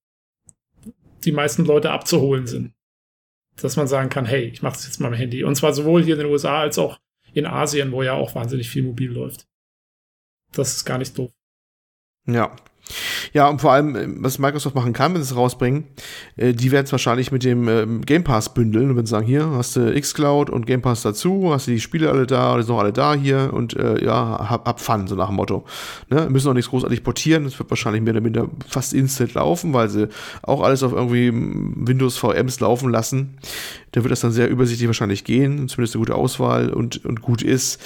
[1.24, 2.72] die meisten Leute abzuholen sind.
[3.56, 5.44] Dass man sagen kann, hey, ich mache das jetzt mal mit dem Handy.
[5.44, 6.98] Und zwar sowohl hier in den USA als auch
[7.32, 9.46] in Asien, wo ja auch wahnsinnig viel mobil läuft.
[10.52, 11.32] Das ist gar nicht doof.
[12.26, 12.54] Ja.
[13.32, 15.84] Ja, und vor allem, äh, was Microsoft machen kann, wenn sie es rausbringen,
[16.36, 19.50] äh, die werden es wahrscheinlich mit dem ähm, Game Pass bündeln und werden sagen, hier
[19.50, 22.72] hast du Xcloud und Game Pass dazu, hast du die Spiele alle da, die sind
[22.72, 25.64] noch alle da hier und äh, ja, hab, hab Fun, so nach dem Motto.
[26.10, 26.28] Ne?
[26.30, 29.88] Müssen auch nichts großartig portieren, das wird wahrscheinlich mehr oder minder fast instant laufen, weil
[29.88, 30.08] sie
[30.42, 33.38] auch alles auf irgendwie Windows VMs laufen lassen.
[33.92, 37.42] Da wird das dann sehr übersichtlich wahrscheinlich gehen, zumindest eine gute Auswahl und, und gut
[37.42, 37.80] ist.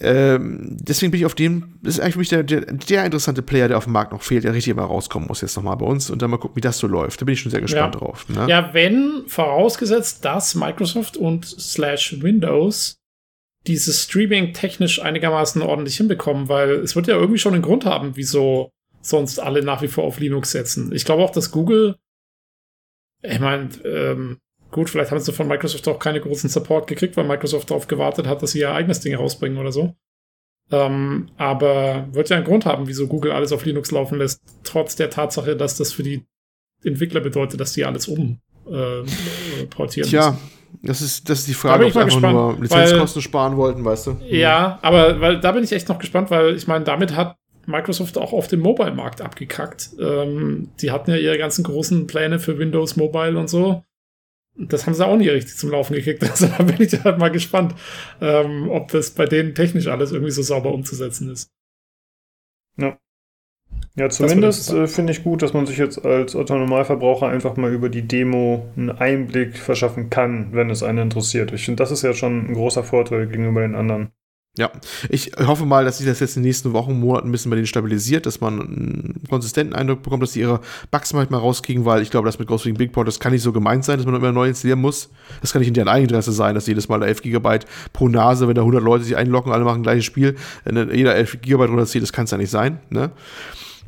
[0.00, 3.42] Ähm, deswegen bin ich auf dem, das ist eigentlich für mich der, der, der interessante
[3.42, 5.86] Player, der auf dem Markt noch fehlt, der richtig mal rauskommen muss jetzt nochmal bei
[5.86, 7.20] uns und dann mal gucken, wie das so läuft.
[7.20, 8.00] Da bin ich schon sehr gespannt Ja.
[8.00, 8.28] drauf.
[8.28, 8.46] Ne?
[8.48, 12.96] Ja, wenn vorausgesetzt, dass Microsoft und slash Windows
[13.66, 18.12] dieses Streaming technisch einigermaßen ordentlich hinbekommen, weil es wird ja irgendwie schon einen Grund haben,
[18.14, 18.70] wieso
[19.00, 20.92] sonst alle nach wie vor auf Linux setzen.
[20.92, 21.96] Ich glaube auch, dass Google,
[23.22, 24.38] ich meine, ähm,
[24.78, 28.28] gut, vielleicht haben sie von Microsoft auch keine großen Support gekriegt, weil Microsoft darauf gewartet
[28.28, 29.96] hat, dass sie ihr eigenes Ding rausbringen oder so.
[30.70, 34.94] Ähm, aber wird ja einen Grund haben, wieso Google alles auf Linux laufen lässt, trotz
[34.94, 36.26] der Tatsache, dass das für die
[36.84, 39.02] Entwickler bedeutet, dass die alles um äh,
[39.68, 40.10] portieren müssen.
[40.10, 40.38] Tja,
[40.82, 44.06] das ist, das ist die Frage, ob sie einfach gespannt, nur Lizenzkosten sparen wollten, weißt
[44.06, 44.16] du?
[44.28, 47.34] Ja, aber weil da bin ich echt noch gespannt, weil ich meine, damit hat
[47.66, 49.90] Microsoft auch auf dem Mobile-Markt abgekackt.
[50.00, 53.82] Ähm, die hatten ja ihre ganzen großen Pläne für Windows Mobile und so.
[54.58, 56.22] Das haben sie auch nie richtig zum Laufen gekriegt.
[56.28, 57.74] Also da bin ich halt mal gespannt,
[58.20, 61.48] ähm, ob das bei denen technisch alles irgendwie so sauber umzusetzen ist.
[63.98, 64.84] Ja, zumindest interessant.
[64.84, 68.70] äh, finde ich gut, dass man sich jetzt als Otto-Normalverbraucher einfach mal über die Demo
[68.76, 71.52] einen Einblick verschaffen kann, wenn es einen interessiert.
[71.52, 74.12] Ich finde, das ist ja schon ein großer Vorteil gegenüber den anderen.
[74.56, 74.72] Ja,
[75.08, 77.54] ich hoffe mal, dass sich das jetzt in den nächsten Wochen, Monaten ein bisschen bei
[77.54, 80.60] denen stabilisiert, dass man einen konsistenten Eindruck bekommt, dass sie ihre
[80.90, 83.42] Bugs manchmal rauskriegen, weil ich glaube, das mit Ghost Recon Big Port, das kann nicht
[83.42, 85.10] so gemeint sein, dass man immer neu installieren muss.
[85.42, 87.58] Das kann nicht in deren Eigeninteresse sein, dass jedes Mal da 11 GB
[87.92, 90.34] pro Nase, wenn da 100 Leute sich einloggen, alle machen gleiches Spiel,
[90.64, 93.12] äh, jeder 11 GB runterzieht, das kann es ja nicht sein, ne?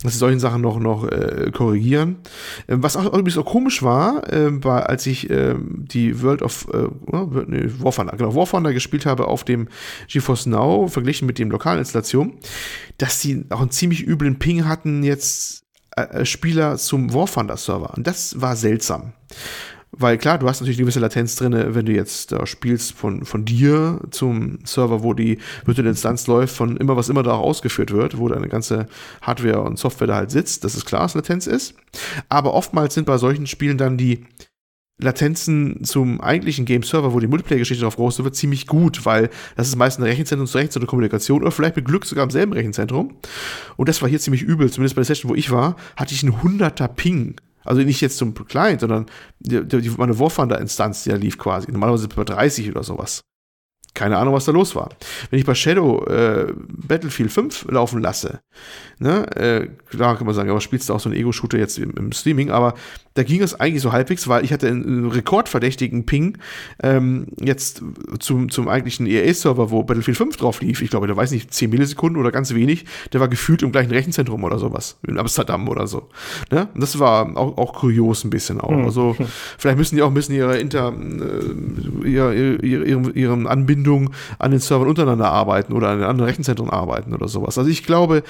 [0.02, 2.18] Dass sie solchen Sachen noch, noch äh, korrigieren.
[2.68, 6.66] Ähm, was auch übrigens auch komisch war, ähm, war, als ich ähm, die World of
[6.72, 6.88] äh,
[7.46, 9.68] nee, War genau, War Thunder gespielt habe auf dem
[10.08, 12.38] GeForce Now, verglichen mit dem lokalen Installation,
[12.98, 15.64] dass sie auch einen ziemlich üblen Ping hatten jetzt
[15.96, 17.94] äh, Spieler zum War Thunder Server.
[17.96, 19.12] Und das war seltsam.
[19.92, 23.24] Weil klar, du hast natürlich eine gewisse Latenz drin, wenn du jetzt da spielst von,
[23.24, 27.40] von dir zum Server, wo die virtuelle Instanz läuft, von immer was immer da auch
[27.40, 28.86] ausgeführt wird, wo deine ganze
[29.20, 30.62] Hardware und Software da halt sitzt.
[30.62, 31.74] Das ist klar, dass Latenz ist.
[32.28, 34.24] Aber oftmals sind bei solchen Spielen dann die
[35.02, 39.76] Latenzen zum eigentlichen Game-Server, wo die Multiplayer-Geschichte drauf groß wird, ziemlich gut, weil das ist
[39.76, 43.16] meist ein Rechenzentrum zu Rechenzentrum Kommunikation oder vielleicht mit Glück sogar im selben Rechenzentrum.
[43.76, 46.22] Und das war hier ziemlich übel, zumindest bei der Session, wo ich war, hatte ich
[46.22, 47.36] einen 100er Ping.
[47.70, 49.06] Also nicht jetzt zum Client, sondern
[49.38, 51.70] die, die, meine War Thunder-Instanz, die da lief quasi.
[51.70, 53.20] Normalerweise bei 30 oder sowas.
[53.94, 54.88] Keine Ahnung, was da los war.
[55.30, 58.40] Wenn ich bei Shadow äh, Battlefield 5 laufen lasse,
[58.98, 61.92] ne, äh, klar kann man sagen, aber spielst du auch so einen Ego-Shooter jetzt im,
[61.96, 62.74] im, Streaming, aber
[63.14, 66.38] da ging es eigentlich so halbwegs, weil ich hatte einen rekordverdächtigen Ping
[66.82, 67.82] ähm, jetzt
[68.20, 70.80] zum, zum eigentlichen EA-Server, wo Battlefield 5 drauf lief.
[70.80, 72.84] Ich glaube, da weiß nicht, 10 Millisekunden oder ganz wenig.
[73.12, 74.98] Der war gefühlt im gleichen Rechenzentrum oder sowas.
[75.06, 76.08] In Amsterdam oder so.
[76.52, 76.68] Ne?
[76.72, 78.70] Und das war auch, auch kurios ein bisschen auch.
[78.70, 78.84] Mhm.
[78.84, 79.16] Also
[79.58, 84.52] vielleicht müssen die auch ein bisschen ihre Inter, äh, ihre, ihre, ihre, ihre Anbindung an
[84.52, 87.58] den Servern untereinander arbeiten oder an den anderen Rechenzentren arbeiten oder sowas.
[87.58, 88.22] Also ich glaube,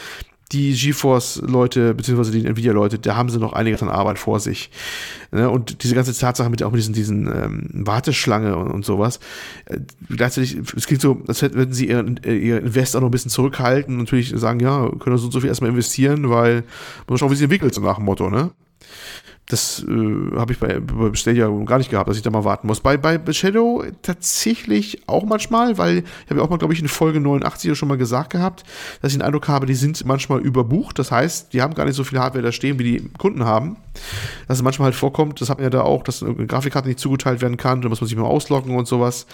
[0.53, 4.71] die GeForce-Leute, beziehungsweise die Nvidia-Leute, da haben sie noch einiges an Arbeit vor sich.
[5.31, 5.49] Ne?
[5.49, 9.21] Und diese ganze Tatsache mit auch mit diesen, diesen ähm, Warteschlange und, und sowas.
[9.67, 9.79] Äh,
[10.09, 13.95] gleichzeitig, es klingt so, als hätten sie ihren, ihr Invest auch noch ein bisschen zurückhalten
[13.95, 16.65] und natürlich sagen, ja, können wir so, so viel erstmal investieren, weil
[17.07, 18.51] man schauen, wie sich entwickelt, so nach dem Motto, ne?
[19.47, 22.69] Das äh, habe ich bei, bei Stadia gar nicht gehabt, dass ich da mal warten
[22.69, 22.81] muss.
[22.81, 26.87] Bei, bei Shadow tatsächlich auch manchmal, weil ich habe ja auch mal, glaube ich, in
[26.87, 28.65] Folge 89 schon mal gesagt gehabt,
[29.03, 30.99] dass ich den Eindruck habe, die sind manchmal überbucht.
[31.01, 33.77] Das heißt, die haben gar nicht so viel Hardware da stehen, wie die Kunden haben.
[34.47, 37.01] Dass es manchmal halt vorkommt, das hat man ja da auch, dass eine Grafikkarte nicht
[37.01, 39.27] zugeteilt werden kann, da muss man sich mal ausloggen und sowas.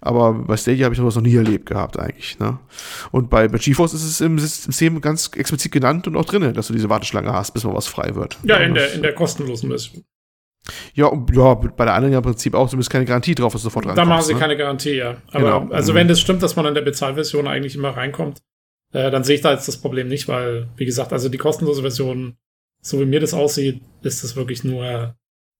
[0.00, 2.38] Aber bei Stadia habe ich sowas noch nie erlebt gehabt eigentlich.
[2.38, 2.58] Ne?
[3.12, 6.68] Und bei, bei GeForce ist es im System ganz explizit genannt und auch drin, dass
[6.68, 8.38] du diese Warteschlange hast, bis mal was frei wird.
[8.42, 10.04] Ja, in der, in der kostenlosen Version.
[10.94, 13.66] Ja, ja, bei der anderen ja im Prinzip auch, zumindest keine Garantie drauf, dass du
[13.66, 13.98] sofort reinkommst.
[13.98, 14.40] Da machen sie ne?
[14.40, 15.16] keine Garantie, ja.
[15.32, 15.74] Aber genau.
[15.74, 15.96] also mhm.
[15.96, 18.42] wenn das stimmt, dass man in der Bezahlversion eigentlich immer reinkommt,
[18.92, 21.80] äh, dann sehe ich da jetzt das Problem nicht, weil, wie gesagt, also die kostenlose
[21.80, 22.36] Version,
[22.82, 25.14] so wie mir das aussieht, ist das wirklich nur,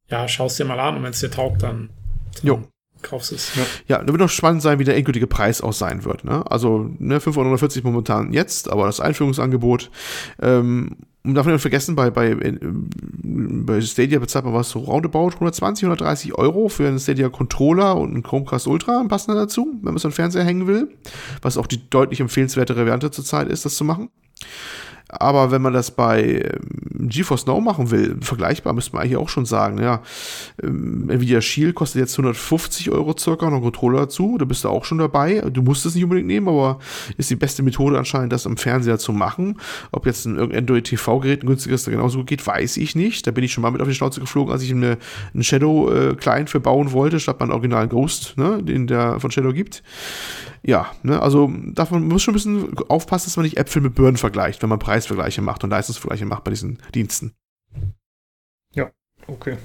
[0.08, 1.90] ja, schaust dir mal an und wenn es dir taugt, dann,
[2.34, 2.62] dann jo.
[3.02, 3.54] kaufst es.
[3.56, 3.62] Ja.
[3.88, 6.24] ja, da wird auch spannend sein, wie der endgültige Preis auch sein wird.
[6.24, 6.44] Ne?
[6.50, 9.90] Also ne, 540 momentan jetzt, aber das Einführungsangebot
[10.42, 15.84] ähm, und darf nicht vergessen, bei, bei, bei Stadia bezahlt man was so roundabout 120,
[15.84, 20.08] 130 Euro für einen Stadia Controller und einen Chromecast Ultra passender dazu, wenn man so
[20.08, 20.96] einen Fernseher hängen will.
[21.42, 24.08] Was auch die deutlich empfehlenswertere Variante zurzeit ist, das zu machen.
[25.12, 29.28] Aber wenn man das bei ähm, GeForce Now machen will, vergleichbar, müsste man eigentlich auch
[29.28, 30.02] schon sagen, ja,
[30.62, 34.68] ähm, Nvidia Shield kostet jetzt 150 Euro circa, noch ein Controller dazu, da bist du
[34.68, 35.42] auch schon dabei.
[35.52, 36.78] Du musst es nicht unbedingt nehmen, aber
[37.16, 39.58] ist die beste Methode anscheinend, das am Fernseher zu machen.
[39.90, 43.26] Ob jetzt ein Android TV-Gerät ein günstiges da genauso gut geht, weiß ich nicht.
[43.26, 44.98] Da bin ich schon mal mit auf die Schnauze geflogen, als ich eine,
[45.34, 49.82] einen Shadow-Client äh, verbauen wollte, statt meinen originalen Ghost, ne, den der von Shadow gibt
[50.62, 54.16] ja, ne, also man muss schon ein bisschen aufpassen, dass man nicht Äpfel mit Birnen
[54.16, 57.34] vergleicht, wenn man Preisvergleiche macht und Leistungsvergleiche macht bei diesen Diensten.
[58.74, 58.90] Ja,
[59.26, 59.56] okay.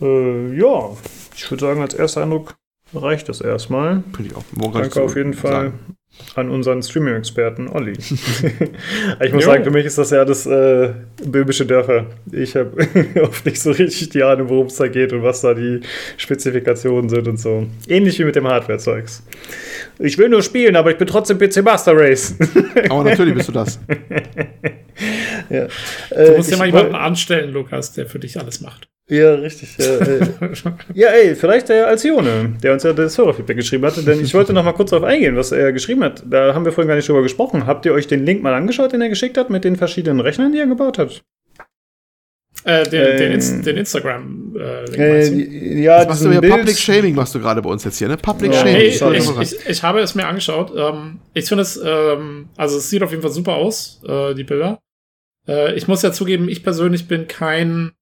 [0.00, 0.90] Äh, ja,
[1.34, 2.56] ich würde sagen, als erster Eindruck
[2.94, 4.02] reicht das erstmal.
[4.18, 4.44] Ich auch.
[4.72, 5.97] Danke auf jeden Fall sagen.
[6.34, 7.92] An unseren Streaming-Experten Olli.
[7.98, 9.50] ich muss jo.
[9.50, 10.92] sagen, für mich ist das ja das äh,
[11.24, 12.06] böhmische Dörfer.
[12.30, 12.86] Ich habe
[13.22, 15.80] oft nicht so richtig die Ahnung, worum es da geht und was da die
[16.16, 17.66] Spezifikationen sind und so.
[17.88, 19.22] Ähnlich wie mit dem Hardware-Zeugs.
[19.98, 22.36] Ich will nur spielen, aber ich bin trotzdem PC Master Race.
[22.88, 23.80] aber natürlich bist du das.
[25.50, 25.66] ja.
[26.10, 28.88] Du musst äh, ja mal jemanden anstellen, Lukas, der für dich alles macht.
[29.08, 29.76] Ja, richtig.
[29.78, 30.20] Ja, äh,
[30.94, 34.06] ja, ey, vielleicht der Alcione, der uns ja das Hörerfeedback geschrieben hat.
[34.06, 36.22] Denn ich wollte noch mal kurz darauf eingehen, was er geschrieben hat.
[36.28, 37.66] Da haben wir vorhin gar nicht drüber gesprochen.
[37.66, 40.52] Habt ihr euch den Link mal angeschaut, den er geschickt hat, mit den verschiedenen Rechnern,
[40.52, 41.22] die er gebaut hat?
[42.64, 46.52] Äh, den, äh, den, Inst den Instagram äh, äh, Ja, das machst du ja Bild.
[46.52, 48.16] Public Shaming machst du gerade bei uns jetzt hier, ne?
[48.18, 48.74] Public ja, Shaming.
[48.74, 50.72] Hey, ich, ich, ich, ich, habe es mir angeschaut.
[50.76, 54.44] Ähm, ich finde es, ähm, also es sieht auf jeden Fall super aus, äh, die
[54.44, 54.80] Bilder.
[55.46, 57.92] Äh, ich muss ja zugeben, ich persönlich bin kein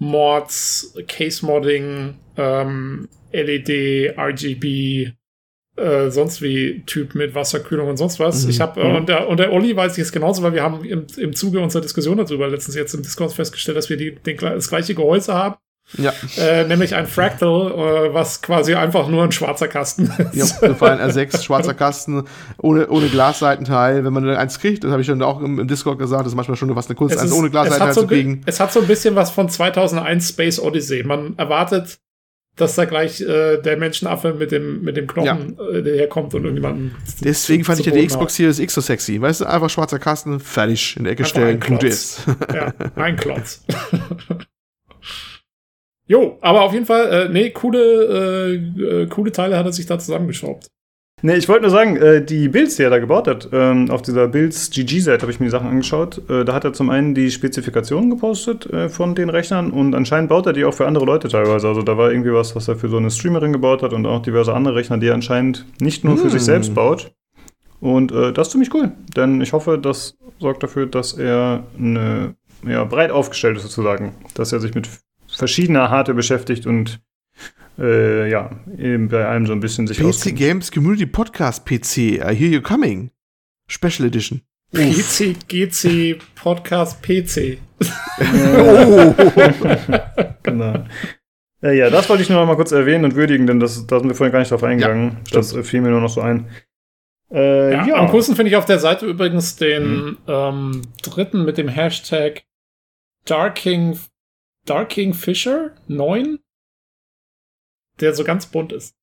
[0.00, 5.12] Mods, Case Modding, ähm, LED, RGB,
[5.76, 8.44] äh, sonst wie Typ mit Wasserkühlung und sonst was.
[8.44, 8.50] Mhm.
[8.50, 10.84] Ich habe äh, und, der, und der Olli weiß ich es genauso, weil wir haben
[10.84, 14.38] im, im Zuge unserer Diskussion darüber letztens jetzt im Discord festgestellt, dass wir die, den,
[14.38, 15.56] das gleiche Gehäuse haben.
[15.96, 16.12] Ja.
[16.38, 20.62] Äh, nämlich ein Fractal, äh, was quasi einfach nur ein schwarzer Kasten ist.
[20.62, 22.24] Ja, vor allem R6, schwarzer Kasten,
[22.58, 24.04] ohne, ohne Glasseitenteil.
[24.04, 26.36] Wenn man eins kriegt, das habe ich schon auch im, im, Discord gesagt, das ist
[26.36, 28.42] manchmal schon was eine Kunst, eins ohne Glasseitenteil so zu kriegen.
[28.46, 31.02] Es hat so ein bisschen was von 2001 Space Odyssey.
[31.02, 31.98] Man erwartet
[32.56, 35.78] dass da gleich äh, der Menschenaffe mit dem, mit dem Knochen ja.
[35.78, 36.94] äh, herkommt und irgendjemanden.
[37.24, 39.20] Deswegen fand ich ja die Xbox Series X so sexy.
[39.20, 42.26] Weißt du, einfach schwarzer Kasten, fertig, in der Ecke einfach stellen, gut ist.
[42.52, 43.64] ja, ein Klotz.
[46.10, 49.86] jo, aber auf jeden Fall, äh, nee, coole, äh, äh, coole Teile hat er sich
[49.86, 50.66] da zusammengeschraubt.
[51.22, 54.00] Nee, ich wollte nur sagen, äh, die Builds, die er da gebaut hat, ähm, auf
[54.00, 56.22] dieser Builds GG-Seite habe ich mir die Sachen angeschaut.
[56.30, 60.30] Äh, da hat er zum einen die Spezifikationen gepostet äh, von den Rechnern und anscheinend
[60.30, 61.68] baut er die auch für andere Leute teilweise.
[61.68, 64.22] Also da war irgendwie was, was er für so eine Streamerin gebaut hat und auch
[64.22, 66.30] diverse andere Rechner, die er anscheinend nicht nur für Hm.
[66.30, 67.12] sich selbst baut.
[67.80, 72.34] Und äh, das ist ziemlich cool, denn ich hoffe, das sorgt dafür, dass er eine,
[72.66, 74.88] ja, breit aufgestellt ist sozusagen, dass er sich mit
[75.40, 77.00] verschiedener Hardware beschäftigt und
[77.78, 80.38] äh, ja, eben bei allem so ein bisschen sich PC auskennt.
[80.38, 81.96] Games Community Podcast PC.
[81.96, 83.10] I hear you coming.
[83.66, 84.42] Special Edition.
[84.72, 87.58] PC, GC, Podcast, PC.
[90.42, 90.84] genau.
[91.62, 93.98] Äh, ja, das wollte ich nur noch mal kurz erwähnen und würdigen, denn das, da
[93.98, 95.18] sind wir vorhin gar nicht drauf eingegangen.
[95.32, 96.48] das äh, fiel mir nur noch so ein.
[97.32, 101.58] Äh, Ja, ja, Am coolsten finde ich auf der Seite übrigens den ähm, dritten mit
[101.58, 102.42] dem Hashtag
[103.24, 103.98] Darking,
[104.66, 106.38] Darking Fisher 9,
[108.00, 108.94] der so ganz bunt ist.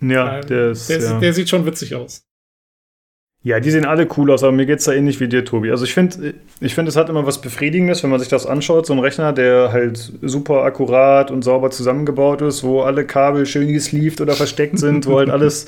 [0.00, 0.88] ja, Ähm, der ist.
[0.90, 1.18] der, ja.
[1.20, 2.24] der sieht schon witzig aus.
[3.42, 5.70] Ja, die sehen alle cool aus, aber mir geht's da ähnlich wie dir, Tobi.
[5.70, 8.86] Also ich finde, ich finde, es hat immer was Befriedigendes, wenn man sich das anschaut.
[8.86, 13.70] So ein Rechner, der halt super akkurat und sauber zusammengebaut ist, wo alle Kabel schön
[13.70, 15.66] gesleeved oder versteckt sind, wo halt alles,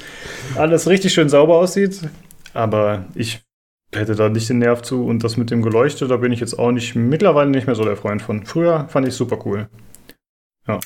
[0.57, 2.01] alles richtig schön sauber aussieht.
[2.55, 3.43] Aber ich
[3.97, 6.59] hätte da nicht den Nerv zu und das mit dem Geleuchte, da bin ich jetzt
[6.59, 8.47] auch nicht, mittlerweile nicht mehr so der Freund von.
[8.47, 9.69] Früher fand ich super cool.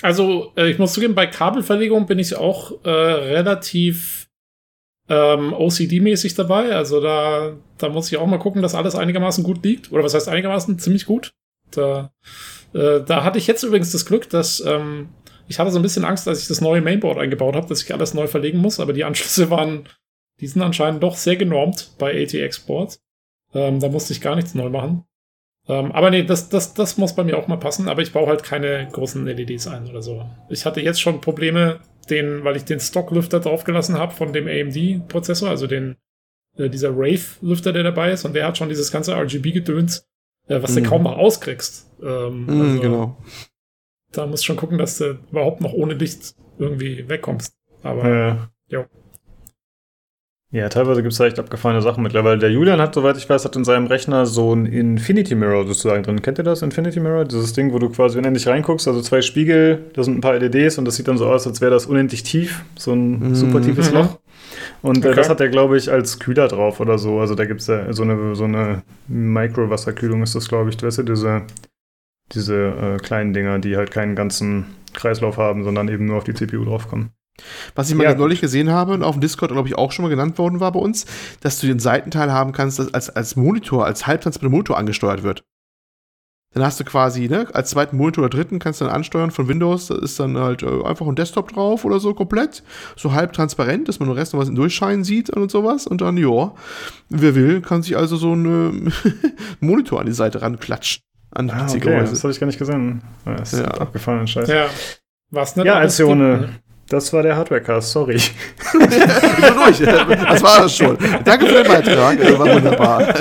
[0.03, 4.29] Also, äh, ich muss zugeben, bei Kabelverlegung bin ich auch äh, relativ
[5.09, 6.75] ähm, OCD-mäßig dabei.
[6.75, 9.91] Also da, da muss ich auch mal gucken, dass alles einigermaßen gut liegt.
[9.91, 10.79] Oder was heißt einigermaßen?
[10.79, 11.33] Ziemlich gut.
[11.71, 12.13] Da,
[12.73, 15.09] äh, da hatte ich jetzt übrigens das Glück, dass ähm,
[15.49, 17.93] ich hatte so ein bisschen Angst, als ich das neue Mainboard eingebaut habe, dass ich
[17.93, 18.79] alles neu verlegen muss.
[18.79, 19.89] Aber die Anschlüsse waren,
[20.41, 23.01] die sind anscheinend doch sehr genormt bei ATX-Boards.
[23.55, 25.05] Ähm, da musste ich gar nichts neu machen.
[25.69, 28.27] Ähm, aber nee, das, das, das muss bei mir auch mal passen, aber ich baue
[28.27, 30.25] halt keine großen LEDs ein oder so.
[30.49, 35.49] Ich hatte jetzt schon Probleme, den, weil ich den Stocklüfter draufgelassen habe von dem AMD-Prozessor,
[35.51, 35.97] also den,
[36.57, 40.07] äh, dieser Wraith-Lüfter, der dabei ist, und der hat schon dieses ganze RGB-Gedöns,
[40.49, 40.85] äh, was du Mhm.
[40.85, 41.87] kaum mal auskriegst.
[42.03, 43.17] Ähm, Mm, also genau.
[44.13, 47.55] Da musst du schon gucken, dass du überhaupt noch ohne Licht irgendwie wegkommst.
[47.83, 48.37] Aber Äh,
[48.75, 48.87] Jo.
[50.53, 52.39] Ja, teilweise gibt es da echt abgefahrene Sachen mittlerweile.
[52.39, 56.03] Der Julian hat, soweit ich weiß, hat in seinem Rechner so ein Infinity Mirror sozusagen
[56.03, 56.23] drin.
[56.23, 57.25] Kennt ihr das, Infinity Mirror?
[57.25, 60.77] Dieses Ding, wo du quasi unendlich reinguckst, also zwei Spiegel, da sind ein paar LEDs
[60.79, 63.35] und das sieht dann so aus, als wäre das unendlich tief, so ein Mhm.
[63.37, 63.99] super tiefes Mhm.
[63.99, 64.19] Loch.
[64.83, 65.17] Und äh, Okay.
[65.17, 67.21] das hat er, glaube ich, als Kühler drauf oder so.
[67.21, 70.83] Also da gibt es ja so eine, so eine Mikrowasserkühlung ist das, glaube ich.
[70.83, 71.43] Weißt du, diese,
[72.33, 76.35] diese äh, kleinen Dinger, die halt keinen ganzen Kreislauf haben, sondern eben nur auf die
[76.35, 77.11] CPU draufkommen.
[77.75, 78.15] Was ich mal Ja.
[78.15, 80.73] neulich gesehen habe und auf dem Discord, glaube ich, auch schon mal genannt worden war
[80.73, 81.07] bei uns,
[81.41, 85.43] dass du den Seitenteil haben kannst, das als, als Monitor, als halbtransparenter Monitor angesteuert wird.
[86.53, 89.47] Dann hast du quasi, ne, als zweiten Monitor oder dritten kannst du dann ansteuern von
[89.47, 92.65] Windows, da ist dann halt äh, einfach ein Desktop drauf oder so komplett.
[92.97, 95.87] So halb transparent, dass man den Rest noch was durchscheinen sieht und sowas.
[95.87, 96.53] Und dann, ja,
[97.09, 98.93] wer will, kann sich also so einen
[99.61, 101.03] Monitor an die Seite ranklatschen.
[101.33, 103.03] An Ah, okay, das habe ich gar nicht gesehen.
[103.25, 103.67] Das ist Ja.
[103.69, 104.49] abgefahrenen Scheiß.
[104.49, 104.67] ja,
[105.31, 106.59] was nicht Ja, alles Alcione, gibt, ne?
[106.91, 108.17] Das war der Hardwarecast, sorry.
[108.73, 109.79] Durch.
[109.79, 110.99] Das war es schon.
[111.25, 112.19] Danke für den Beitrag.
[112.19, 113.15] Das war wunderbar.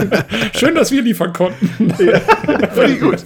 [0.56, 1.94] Schön, dass wir liefern konnten.
[1.94, 3.24] Finde ich gut.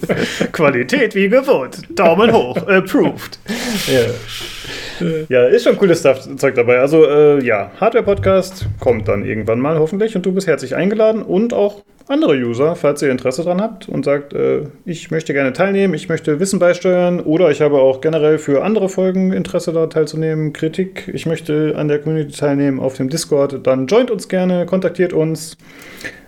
[0.52, 1.78] Qualität wie gewohnt.
[1.98, 2.58] Daumen hoch.
[2.68, 3.40] Approved.
[3.88, 5.24] Ja.
[5.30, 6.80] ja, ist schon cooles Zeug dabei.
[6.80, 11.54] Also, äh, ja, Hardware-Podcast kommt dann irgendwann mal hoffentlich und du bist herzlich eingeladen und
[11.54, 15.94] auch andere User, falls ihr Interesse dran habt und sagt, äh, ich möchte gerne teilnehmen,
[15.94, 20.54] ich möchte Wissen beisteuern oder ich habe auch generell für andere Folgen Interesse da teilzunehmen,
[20.54, 25.14] Kritik, ich möchte an der Community teilnehmen auf dem Discord, dann joint uns gerne, kontaktiert
[25.14, 25.58] uns.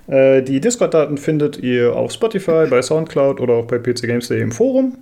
[0.07, 4.97] Äh, die Discord-Daten findet ihr auf Spotify, bei Soundcloud oder auch bei pcgames.de im Forum.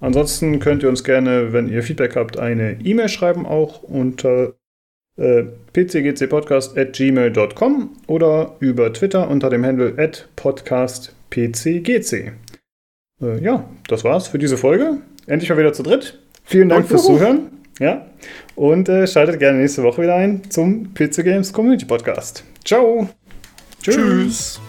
[0.00, 4.54] Ansonsten könnt ihr uns gerne, wenn ihr Feedback habt, eine E-Mail schreiben, auch unter
[5.16, 12.32] äh, pcgcpodcast.gmail.com oder über Twitter unter dem Handle at podcastpcgc.
[13.22, 14.98] Äh, ja, das war's für diese Folge.
[15.26, 16.20] Endlich mal wieder zu dritt.
[16.44, 17.04] Vielen Dank fürs.
[17.04, 17.50] Zuhören.
[17.78, 18.06] Ja.
[18.54, 22.44] Und äh, schaltet gerne nächste Woche wieder ein zum PC Games Community Podcast.
[22.64, 23.08] Ciao.
[23.82, 24.60] Tschüss.